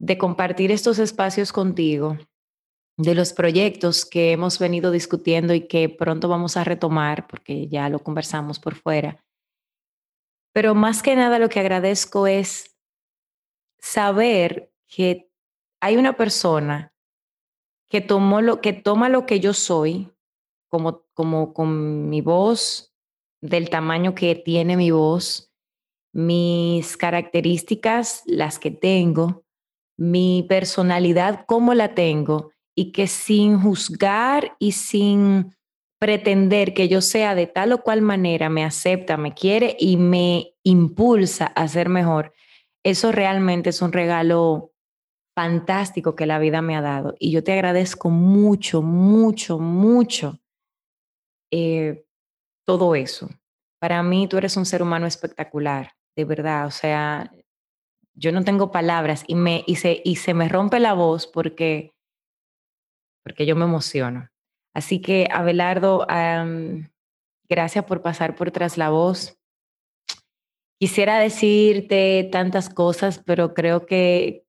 de 0.00 0.18
compartir 0.18 0.72
estos 0.72 0.98
espacios 0.98 1.52
contigo, 1.52 2.18
de 2.98 3.14
los 3.14 3.32
proyectos 3.32 4.04
que 4.04 4.32
hemos 4.32 4.58
venido 4.58 4.90
discutiendo 4.90 5.54
y 5.54 5.68
que 5.68 5.88
pronto 5.88 6.28
vamos 6.28 6.56
a 6.56 6.64
retomar, 6.64 7.28
porque 7.28 7.68
ya 7.68 7.88
lo 7.88 8.00
conversamos 8.00 8.58
por 8.58 8.74
fuera. 8.74 9.24
Pero 10.52 10.74
más 10.74 11.04
que 11.04 11.14
nada 11.14 11.38
lo 11.38 11.48
que 11.48 11.60
agradezco 11.60 12.26
es 12.26 12.69
saber 13.80 14.72
que 14.88 15.30
hay 15.80 15.96
una 15.96 16.16
persona 16.16 16.92
que, 17.88 18.06
lo, 18.08 18.60
que 18.60 18.72
toma 18.72 19.08
lo 19.08 19.26
que 19.26 19.40
yo 19.40 19.52
soy, 19.52 20.10
como, 20.68 21.04
como 21.14 21.52
con 21.52 22.08
mi 22.08 22.20
voz, 22.20 22.94
del 23.42 23.70
tamaño 23.70 24.14
que 24.14 24.34
tiene 24.34 24.76
mi 24.76 24.90
voz, 24.90 25.50
mis 26.12 26.96
características, 26.96 28.22
las 28.26 28.58
que 28.58 28.70
tengo, 28.70 29.44
mi 29.96 30.44
personalidad, 30.48 31.44
cómo 31.46 31.74
la 31.74 31.94
tengo, 31.94 32.52
y 32.74 32.92
que 32.92 33.06
sin 33.06 33.60
juzgar 33.60 34.56
y 34.58 34.72
sin 34.72 35.54
pretender 35.98 36.72
que 36.74 36.88
yo 36.88 37.00
sea 37.00 37.34
de 37.34 37.46
tal 37.46 37.72
o 37.72 37.82
cual 37.82 38.00
manera, 38.00 38.48
me 38.48 38.64
acepta, 38.64 39.16
me 39.16 39.34
quiere 39.34 39.76
y 39.78 39.96
me 39.96 40.54
impulsa 40.62 41.46
a 41.46 41.68
ser 41.68 41.88
mejor 41.88 42.32
eso 42.84 43.12
realmente 43.12 43.70
es 43.70 43.82
un 43.82 43.92
regalo 43.92 44.72
fantástico 45.36 46.14
que 46.14 46.26
la 46.26 46.38
vida 46.38 46.62
me 46.62 46.76
ha 46.76 46.80
dado. 46.80 47.14
Y 47.18 47.30
yo 47.30 47.44
te 47.44 47.52
agradezco 47.52 48.10
mucho, 48.10 48.82
mucho, 48.82 49.58
mucho 49.58 50.38
eh, 51.50 52.04
todo 52.66 52.94
eso. 52.94 53.28
Para 53.80 54.02
mí 54.02 54.28
tú 54.28 54.36
eres 54.36 54.56
un 54.56 54.66
ser 54.66 54.82
humano 54.82 55.06
espectacular, 55.06 55.94
de 56.16 56.24
verdad. 56.24 56.66
O 56.66 56.70
sea, 56.70 57.32
yo 58.14 58.32
no 58.32 58.44
tengo 58.44 58.70
palabras 58.70 59.24
y, 59.26 59.34
me, 59.34 59.64
y, 59.66 59.76
se, 59.76 60.02
y 60.04 60.16
se 60.16 60.34
me 60.34 60.48
rompe 60.48 60.78
la 60.78 60.92
voz 60.92 61.26
porque, 61.26 61.94
porque 63.24 63.46
yo 63.46 63.56
me 63.56 63.64
emociono. 63.64 64.28
Así 64.74 65.00
que, 65.00 65.26
Abelardo, 65.32 66.06
gracias 67.48 67.84
por 67.84 68.02
pasar 68.02 68.36
por 68.36 68.50
tras 68.50 68.76
la 68.78 68.90
voz. 68.90 69.39
Quisiera 70.80 71.18
decirte 71.18 72.26
tantas 72.32 72.70
cosas, 72.70 73.22
pero 73.22 73.52
creo 73.52 73.84
que 73.84 74.46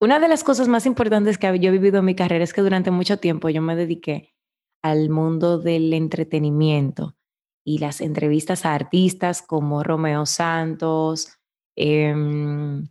una 0.00 0.18
de 0.18 0.28
las 0.28 0.42
cosas 0.42 0.68
más 0.68 0.86
importantes 0.86 1.36
que 1.36 1.58
yo 1.58 1.68
he 1.68 1.72
vivido 1.72 1.98
en 1.98 2.06
mi 2.06 2.14
carrera 2.14 2.42
es 2.42 2.54
que 2.54 2.62
durante 2.62 2.90
mucho 2.90 3.18
tiempo 3.18 3.50
yo 3.50 3.60
me 3.60 3.76
dediqué 3.76 4.34
al 4.82 5.10
mundo 5.10 5.58
del 5.58 5.92
entretenimiento 5.92 7.14
y 7.62 7.76
las 7.76 8.00
entrevistas 8.00 8.64
a 8.64 8.74
artistas 8.74 9.42
como 9.42 9.82
Romeo 9.82 10.24
Santos, 10.24 11.38
em, 11.76 12.88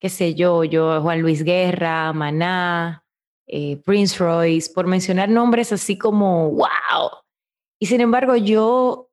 qué 0.00 0.08
sé 0.08 0.34
yo, 0.34 0.64
yo, 0.64 1.00
Juan 1.02 1.22
Luis 1.22 1.44
Guerra, 1.44 2.12
Maná, 2.12 3.04
eh, 3.46 3.76
Prince 3.84 4.18
Royce, 4.18 4.72
por 4.74 4.88
mencionar 4.88 5.28
nombres 5.28 5.72
así 5.72 5.96
como, 5.96 6.50
wow. 6.50 7.10
Y 7.78 7.86
sin 7.86 8.00
embargo, 8.00 8.34
yo 8.34 9.11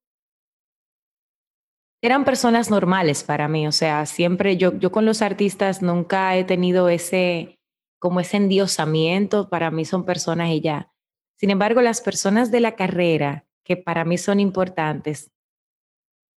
eran 2.02 2.24
personas 2.24 2.70
normales 2.70 3.24
para 3.24 3.48
mí, 3.48 3.68
o 3.68 3.72
sea, 3.72 4.06
siempre 4.06 4.58
yo, 4.58 4.78
yo 4.78 4.92
con 4.92 5.06
los 5.06 5.22
artistas 5.22 5.82
nunca 5.82 6.36
he 6.38 6.46
tenido 6.46 6.88
ese, 6.88 7.60
como 8.00 8.20
ese 8.22 8.38
endiosamiento, 8.38 9.50
para 9.50 9.70
mí 9.70 9.84
son 9.86 10.06
personas 10.06 10.50
y 10.50 10.62
ya. 10.62 10.92
Sin 11.36 11.50
embargo, 11.50 11.82
las 11.82 12.02
personas 12.02 12.52
de 12.52 12.62
la 12.62 12.76
carrera 12.76 13.46
que 13.64 13.78
para 13.78 14.06
mí 14.06 14.18
son 14.18 14.40
importantes, 14.40 15.32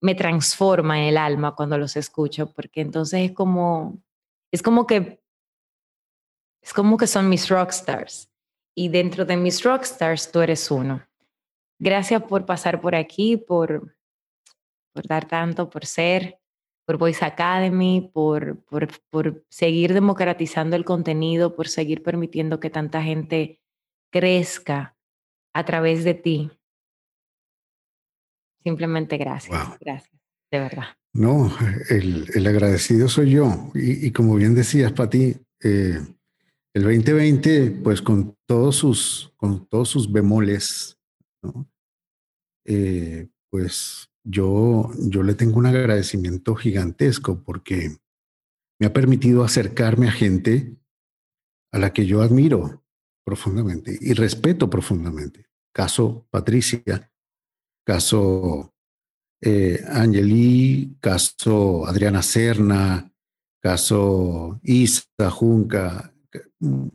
me 0.01 0.15
transforman 0.15 0.97
el 0.97 1.17
alma 1.17 1.55
cuando 1.55 1.77
los 1.77 1.95
escucho, 1.95 2.51
porque 2.51 2.81
entonces 2.81 3.29
es 3.29 3.31
como, 3.31 4.01
es 4.51 4.61
como 4.61 4.87
que, 4.87 5.23
es 6.61 6.73
como 6.73 6.97
que 6.97 7.07
son 7.07 7.29
mis 7.29 7.49
rockstars. 7.49 8.29
Y 8.75 8.89
dentro 8.89 9.25
de 9.25 9.37
mis 9.37 9.63
rockstars 9.63 10.31
tú 10.31 10.41
eres 10.41 10.71
uno. 10.71 11.05
Gracias 11.79 12.23
por 12.23 12.45
pasar 12.45 12.81
por 12.81 12.95
aquí, 12.95 13.37
por, 13.37 13.95
por 14.93 15.07
dar 15.07 15.27
tanto, 15.27 15.69
por 15.69 15.85
ser, 15.85 16.39
por 16.85 16.97
Voice 16.97 17.23
Academy, 17.23 18.09
por, 18.13 18.63
por, 18.65 18.87
por 19.09 19.45
seguir 19.49 19.93
democratizando 19.93 20.75
el 20.75 20.85
contenido, 20.85 21.55
por 21.55 21.67
seguir 21.67 22.03
permitiendo 22.03 22.59
que 22.59 22.69
tanta 22.69 23.01
gente 23.01 23.61
crezca 24.11 24.97
a 25.53 25.65
través 25.65 26.03
de 26.03 26.13
ti. 26.13 26.51
Simplemente 28.63 29.17
gracias. 29.17 29.79
Gracias, 29.79 30.19
de 30.51 30.59
verdad. 30.59 30.85
No, 31.13 31.51
el, 31.89 32.29
el 32.33 32.47
agradecido 32.47 33.09
soy 33.09 33.31
yo. 33.31 33.71
Y, 33.73 34.07
y, 34.07 34.11
como 34.11 34.35
bien 34.35 34.55
decías, 34.55 34.93
Pati, 34.93 35.35
eh, 35.63 35.99
el 36.73 36.83
2020, 36.83 37.71
pues 37.83 38.01
con 38.01 38.37
todos 38.47 38.77
sus, 38.77 39.33
con 39.35 39.65
todos 39.67 39.89
sus 39.89 40.11
bemoles, 40.11 40.97
¿no? 41.41 41.67
Eh, 42.65 43.27
pues 43.49 44.10
yo, 44.23 44.91
yo 44.97 45.23
le 45.23 45.35
tengo 45.35 45.57
un 45.57 45.65
agradecimiento 45.65 46.55
gigantesco 46.55 47.43
porque 47.43 47.97
me 48.79 48.87
ha 48.87 48.93
permitido 48.93 49.43
acercarme 49.43 50.07
a 50.07 50.11
gente 50.11 50.75
a 51.71 51.79
la 51.79 51.93
que 51.93 52.05
yo 52.05 52.21
admiro 52.21 52.83
profundamente 53.23 53.97
y 53.99 54.13
respeto 54.13 54.69
profundamente. 54.69 55.47
Caso 55.73 56.27
Patricia, 56.29 57.11
caso 57.85 58.73
eh, 59.41 59.83
Angeli, 59.87 60.97
caso 60.99 61.85
Adriana 61.87 62.21
Serna, 62.21 63.11
caso 63.61 64.59
Isa 64.63 65.29
Junca, 65.29 66.13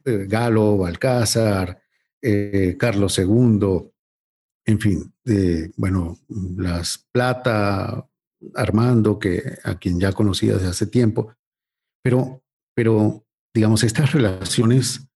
eh, 0.05 0.27
Galo, 0.29 0.79
Balcázar, 0.79 1.81
eh, 2.21 2.77
Carlos 2.79 3.19
II, 3.19 3.91
en 4.67 4.81
fin, 4.81 5.15
bueno, 5.77 6.19
las 6.29 7.07
Plata, 7.13 8.09
Armando, 8.55 9.19
que 9.19 9.59
a 9.65 9.79
quien 9.79 9.99
ya 9.99 10.13
conocía 10.13 10.55
desde 10.55 10.69
hace 10.69 10.87
tiempo, 10.87 11.35
pero, 12.03 12.45
pero 12.75 13.27
digamos, 13.55 13.83
estas 13.83 14.13
relaciones 14.13 15.09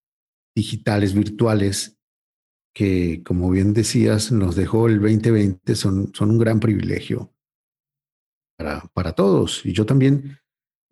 digitales, 0.57 1.15
virtuales, 1.15 1.99
que 2.75 3.23
como 3.25 3.51
bien 3.51 3.73
decías, 3.73 4.33
nos 4.33 4.57
dejó 4.57 4.89
el 4.89 5.01
2020, 5.01 5.75
son, 5.75 6.13
son 6.15 6.31
un 6.31 6.39
gran 6.39 6.61
privilegio 6.61 7.33
para, 8.59 8.81
para 8.93 9.13
todos. 9.13 9.65
Y 9.65 9.73
yo 9.73 9.87
también, 9.87 10.39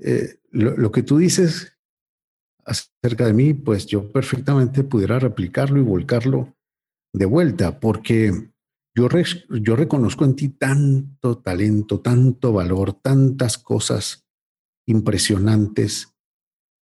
eh, 0.01 0.41
lo, 0.51 0.77
lo 0.77 0.93
que 0.93 1.03
tú 1.03 1.19
dices 1.19 1.77
acerca 2.65 3.27
de 3.27 3.33
mí, 3.33 3.55
pues 3.55 3.87
yo 3.87 4.13
perfectamente 4.13 4.85
pudiera 4.85 5.19
replicarlo 5.19 5.81
y 5.81 5.85
volcarlo 5.85 6.55
de 7.15 7.25
vuelta, 7.25 7.81
porque 7.81 8.53
yo, 8.99 9.77
reconozco 9.77 10.25
en 10.25 10.35
ti 10.35 10.49
tanto 10.49 11.39
talento, 11.39 12.01
tanto 12.01 12.53
valor, 12.53 12.95
tantas 12.95 13.59
cosas 13.59 14.27
impresionantes 14.87 16.15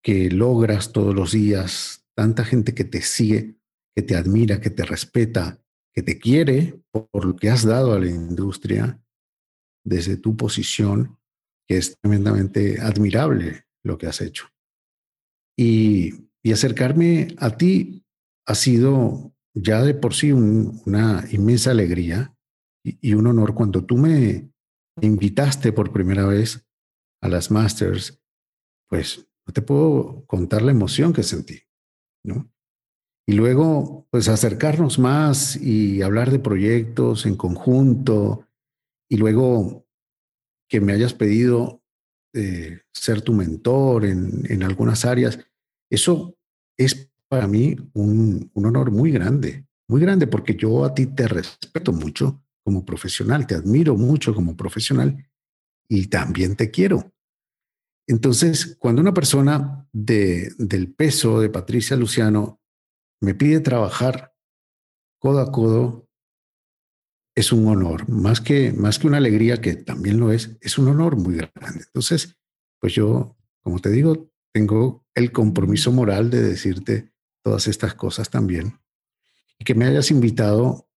que 0.02 0.30
logras 0.30 0.92
todos 0.92 1.14
los 1.14 1.32
días, 1.32 2.06
tanta 2.14 2.44
gente 2.44 2.74
que 2.74 2.84
te 2.84 3.02
sigue, 3.02 3.58
que 3.94 4.02
te 4.02 4.16
admira, 4.16 4.60
que 4.60 4.70
te 4.70 4.84
respeta, 4.84 5.60
que 5.92 6.02
te 6.02 6.18
quiere 6.18 6.80
por 6.90 7.24
lo 7.24 7.36
que 7.36 7.50
has 7.50 7.64
dado 7.64 7.92
a 7.92 7.98
la 7.98 8.06
industria 8.06 9.02
desde 9.84 10.16
tu 10.16 10.36
posición, 10.36 11.18
que 11.68 11.76
es 11.76 11.98
tremendamente 12.00 12.80
admirable 12.80 13.66
lo 13.82 13.98
que 13.98 14.06
has 14.06 14.20
hecho. 14.20 14.48
Y 15.58 16.30
acercarme 16.50 17.34
a 17.38 17.56
ti 17.56 18.04
ha 18.46 18.54
sido 18.54 19.35
ya 19.56 19.82
de 19.82 19.94
por 19.94 20.14
sí 20.14 20.32
una 20.32 21.24
inmensa 21.32 21.70
alegría 21.70 22.36
y, 22.84 23.14
un 23.14 23.26
honor 23.26 23.54
cuando 23.54 23.84
tú 23.84 23.96
me 23.96 24.52
invitaste 25.00 25.72
por 25.72 25.92
primera 25.92 26.26
vez 26.26 26.64
a 27.22 27.28
las 27.28 27.50
Masters, 27.50 28.22
pues 28.88 29.26
no 29.46 29.52
te 29.52 29.62
puedo 29.62 30.24
contar 30.26 30.62
la 30.62 30.70
emoción 30.72 31.12
que 31.12 31.22
sentí, 31.22 31.62
¿no? 32.24 32.52
Y 33.28 33.32
luego, 33.32 34.06
pues 34.10 34.28
acercarnos 34.28 35.00
más 35.00 35.56
y 35.56 36.02
hablar 36.02 36.30
de 36.30 36.38
proyectos 36.38 37.26
en 37.26 37.36
conjunto 37.36 38.46
y 39.10 39.16
luego 39.16 39.88
que 40.68 40.80
me 40.80 40.92
hayas 40.92 41.14
pedido 41.14 41.82
eh, 42.34 42.82
ser 42.92 43.22
tu 43.22 43.32
mentor 43.32 44.04
en, 44.04 44.42
en 44.48 44.62
algunas 44.62 45.04
áreas, 45.04 45.40
eso 45.90 46.36
es 46.78 47.10
para 47.28 47.46
mí 47.46 47.76
un, 47.94 48.50
honor 48.54 48.90
muy 48.90 49.10
grande, 49.10 49.66
muy 49.88 50.00
grande, 50.00 50.26
porque 50.26 50.54
yo 50.54 50.84
a 50.84 50.94
ti 50.94 51.06
te 51.06 51.28
respeto 51.28 51.92
mucho 51.92 52.42
como 52.64 52.84
profesional, 52.84 53.46
te 53.46 53.54
admiro 53.54 53.96
mucho 53.96 54.34
como 54.34 54.56
profesional 54.56 55.28
y 55.88 56.06
también 56.08 56.56
te 56.56 56.70
quiero. 56.70 57.12
Entonces, 58.08 58.76
cuando 58.78 59.00
una 59.00 59.14
persona 59.14 59.88
de, 59.92 60.52
del 60.58 60.92
peso 60.92 61.40
de 61.40 61.50
Patricia 61.50 61.96
Luciano 61.96 62.60
me 63.20 63.34
pide 63.34 63.60
trabajar 63.60 64.34
codo 65.18 65.40
a 65.40 65.50
codo, 65.50 66.08
es 67.36 67.52
un 67.52 67.66
honor, 67.66 68.08
más 68.08 68.40
que, 68.40 68.72
más 68.72 68.98
que 68.98 69.06
una 69.06 69.18
alegría, 69.18 69.60
que 69.60 69.74
también 69.74 70.18
lo 70.18 70.32
es, 70.32 70.56
es 70.60 70.78
un 70.78 70.88
honor 70.88 71.16
muy 71.16 71.34
grande. 71.34 71.84
Entonces, 71.86 72.36
pues 72.80 72.94
yo, 72.94 73.36
como 73.62 73.78
te 73.78 73.90
digo, 73.90 74.30
tengo 74.54 75.04
el 75.14 75.32
compromiso 75.32 75.92
moral 75.92 76.30
de 76.30 76.42
decirte 76.42 77.12
todas 77.46 77.68
estas 77.68 77.94
cosas 77.94 78.28
también. 78.28 78.80
Y 79.56 79.64
que 79.64 79.76
me 79.76 79.84
hayas 79.84 80.10
invitado 80.10 80.90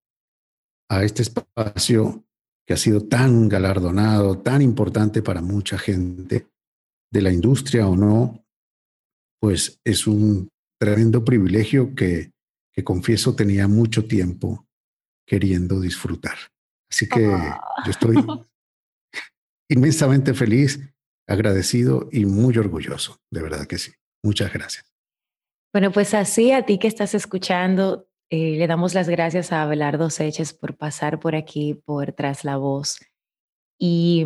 a 0.89 1.03
este 1.03 1.21
espacio 1.21 2.25
que 2.65 2.73
ha 2.73 2.77
sido 2.77 3.07
tan 3.07 3.47
galardonado, 3.47 4.39
tan 4.39 4.63
importante 4.63 5.21
para 5.21 5.43
mucha 5.43 5.77
gente 5.77 6.47
de 7.11 7.21
la 7.21 7.31
industria 7.31 7.85
o 7.85 7.95
no, 7.95 8.43
pues 9.39 9.79
es 9.83 10.07
un 10.07 10.49
tremendo 10.79 11.23
privilegio 11.23 11.93
que, 11.93 12.31
que 12.73 12.83
confieso 12.83 13.35
tenía 13.35 13.67
mucho 13.67 14.07
tiempo 14.07 14.67
queriendo 15.27 15.79
disfrutar. 15.79 16.39
Así 16.89 17.07
que 17.07 17.27
ah. 17.27 17.61
yo 17.85 17.91
estoy 17.91 18.15
inmensamente 19.69 20.33
feliz, 20.33 20.79
agradecido 21.27 22.09
y 22.11 22.25
muy 22.25 22.57
orgulloso, 22.57 23.19
de 23.29 23.43
verdad 23.43 23.67
que 23.67 23.77
sí. 23.77 23.91
Muchas 24.23 24.51
gracias. 24.51 24.88
Bueno, 25.71 25.91
pues 25.91 26.15
así 26.15 26.51
a 26.51 26.65
ti 26.65 26.79
que 26.79 26.87
estás 26.87 27.13
escuchando, 27.13 28.07
eh, 28.31 28.55
le 28.57 28.65
damos 28.65 28.95
las 28.95 29.07
gracias 29.07 29.51
a 29.51 29.61
Abelardo 29.61 30.09
Seches 30.09 30.51
por 30.53 30.75
pasar 30.75 31.19
por 31.19 31.35
aquí, 31.35 31.75
por 31.75 32.11
Tras 32.13 32.43
la 32.43 32.57
Voz. 32.57 32.99
Y, 33.77 34.25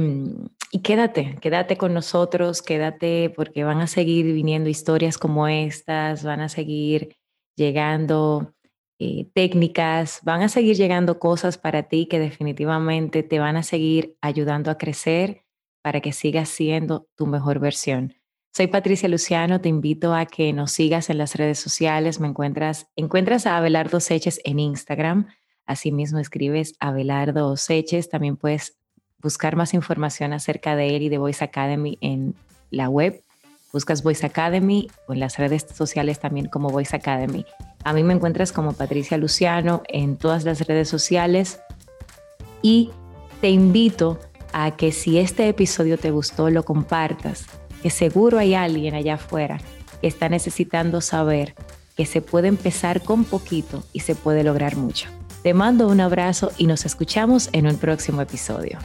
y, 0.71 0.79
quédate, 0.81 1.37
quédate 1.41 1.77
con 1.77 1.93
nosotros, 1.93 2.61
quédate 2.61 3.29
porque 3.35 3.63
van 3.65 3.81
a 3.81 3.87
seguir 3.87 4.25
viniendo 4.33 4.69
historias 4.69 5.17
como 5.17 5.47
estas, 5.47 6.23
van 6.23 6.39
a 6.39 6.49
seguir 6.49 7.17
llegando 7.57 8.53
eh, 8.99 9.29
técnicas, 9.33 10.21
van 10.23 10.43
a 10.43 10.49
seguir 10.49 10.77
llegando 10.77 11.19
cosas 11.19 11.57
para 11.57 11.83
ti 11.83 12.07
que 12.07 12.19
definitivamente 12.19 13.21
te 13.21 13.39
van 13.39 13.57
a 13.57 13.63
seguir 13.63 14.17
ayudando 14.21 14.71
a 14.71 14.77
crecer 14.77 15.43
para 15.83 15.99
que 15.99 16.13
sigas 16.13 16.47
siendo 16.47 17.07
tu 17.15 17.27
mejor 17.27 17.59
versión. 17.59 18.15
Soy 18.55 18.67
Patricia 18.67 19.09
Luciano, 19.09 19.61
te 19.61 19.69
invito 19.69 20.13
a 20.13 20.27
que 20.27 20.53
nos 20.53 20.71
sigas 20.73 21.09
en 21.09 21.17
las 21.17 21.33
redes 21.33 21.57
sociales. 21.57 22.19
Me 22.19 22.27
encuentras, 22.27 22.85
encuentras 22.95 23.47
a 23.47 23.57
Abelardo 23.57 23.99
Seches 23.99 24.39
en 24.43 24.59
Instagram. 24.59 25.25
Asimismo 25.65 26.19
escribes 26.19 26.75
Abelardo 26.79 27.57
Seches. 27.57 28.09
También 28.09 28.37
puedes 28.37 28.77
buscar 29.17 29.55
más 29.55 29.73
información 29.73 30.33
acerca 30.33 30.75
de 30.75 30.95
él 30.95 31.01
y 31.01 31.09
de 31.09 31.17
Voice 31.17 31.43
Academy 31.43 31.97
en 31.99 32.35
la 32.69 32.89
web. 32.89 33.23
Buscas 33.71 34.03
Voice 34.03 34.23
Academy 34.23 34.87
o 35.07 35.13
en 35.13 35.19
las 35.19 35.39
redes 35.39 35.65
sociales 35.73 36.19
también 36.19 36.45
como 36.45 36.69
Voice 36.69 36.95
Academy. 36.95 37.47
A 37.83 37.91
mí 37.91 38.03
me 38.03 38.13
encuentras 38.13 38.51
como 38.51 38.73
Patricia 38.73 39.17
Luciano 39.17 39.81
en 39.87 40.15
todas 40.15 40.43
las 40.43 40.61
redes 40.67 40.89
sociales 40.89 41.59
y 42.61 42.91
te 43.41 43.49
invito 43.49 44.19
a 44.51 44.77
que 44.77 44.91
si 44.91 45.17
este 45.17 45.49
episodio 45.49 45.97
te 45.97 46.11
gustó, 46.11 46.51
lo 46.51 46.61
compartas 46.61 47.47
que 47.83 47.89
seguro 47.89 48.39
hay 48.39 48.55
alguien 48.55 48.95
allá 48.95 49.15
afuera 49.15 49.59
que 49.99 50.07
está 50.07 50.29
necesitando 50.29 51.01
saber 51.01 51.53
que 51.97 52.05
se 52.05 52.21
puede 52.21 52.47
empezar 52.47 53.01
con 53.01 53.25
poquito 53.25 53.83
y 53.91 53.99
se 53.99 54.15
puede 54.15 54.45
lograr 54.45 54.77
mucho. 54.77 55.09
Te 55.43 55.53
mando 55.53 55.89
un 55.89 55.99
abrazo 55.99 56.53
y 56.57 56.65
nos 56.65 56.85
escuchamos 56.85 57.49
en 57.51 57.67
un 57.67 57.75
próximo 57.75 58.21
episodio. 58.21 58.79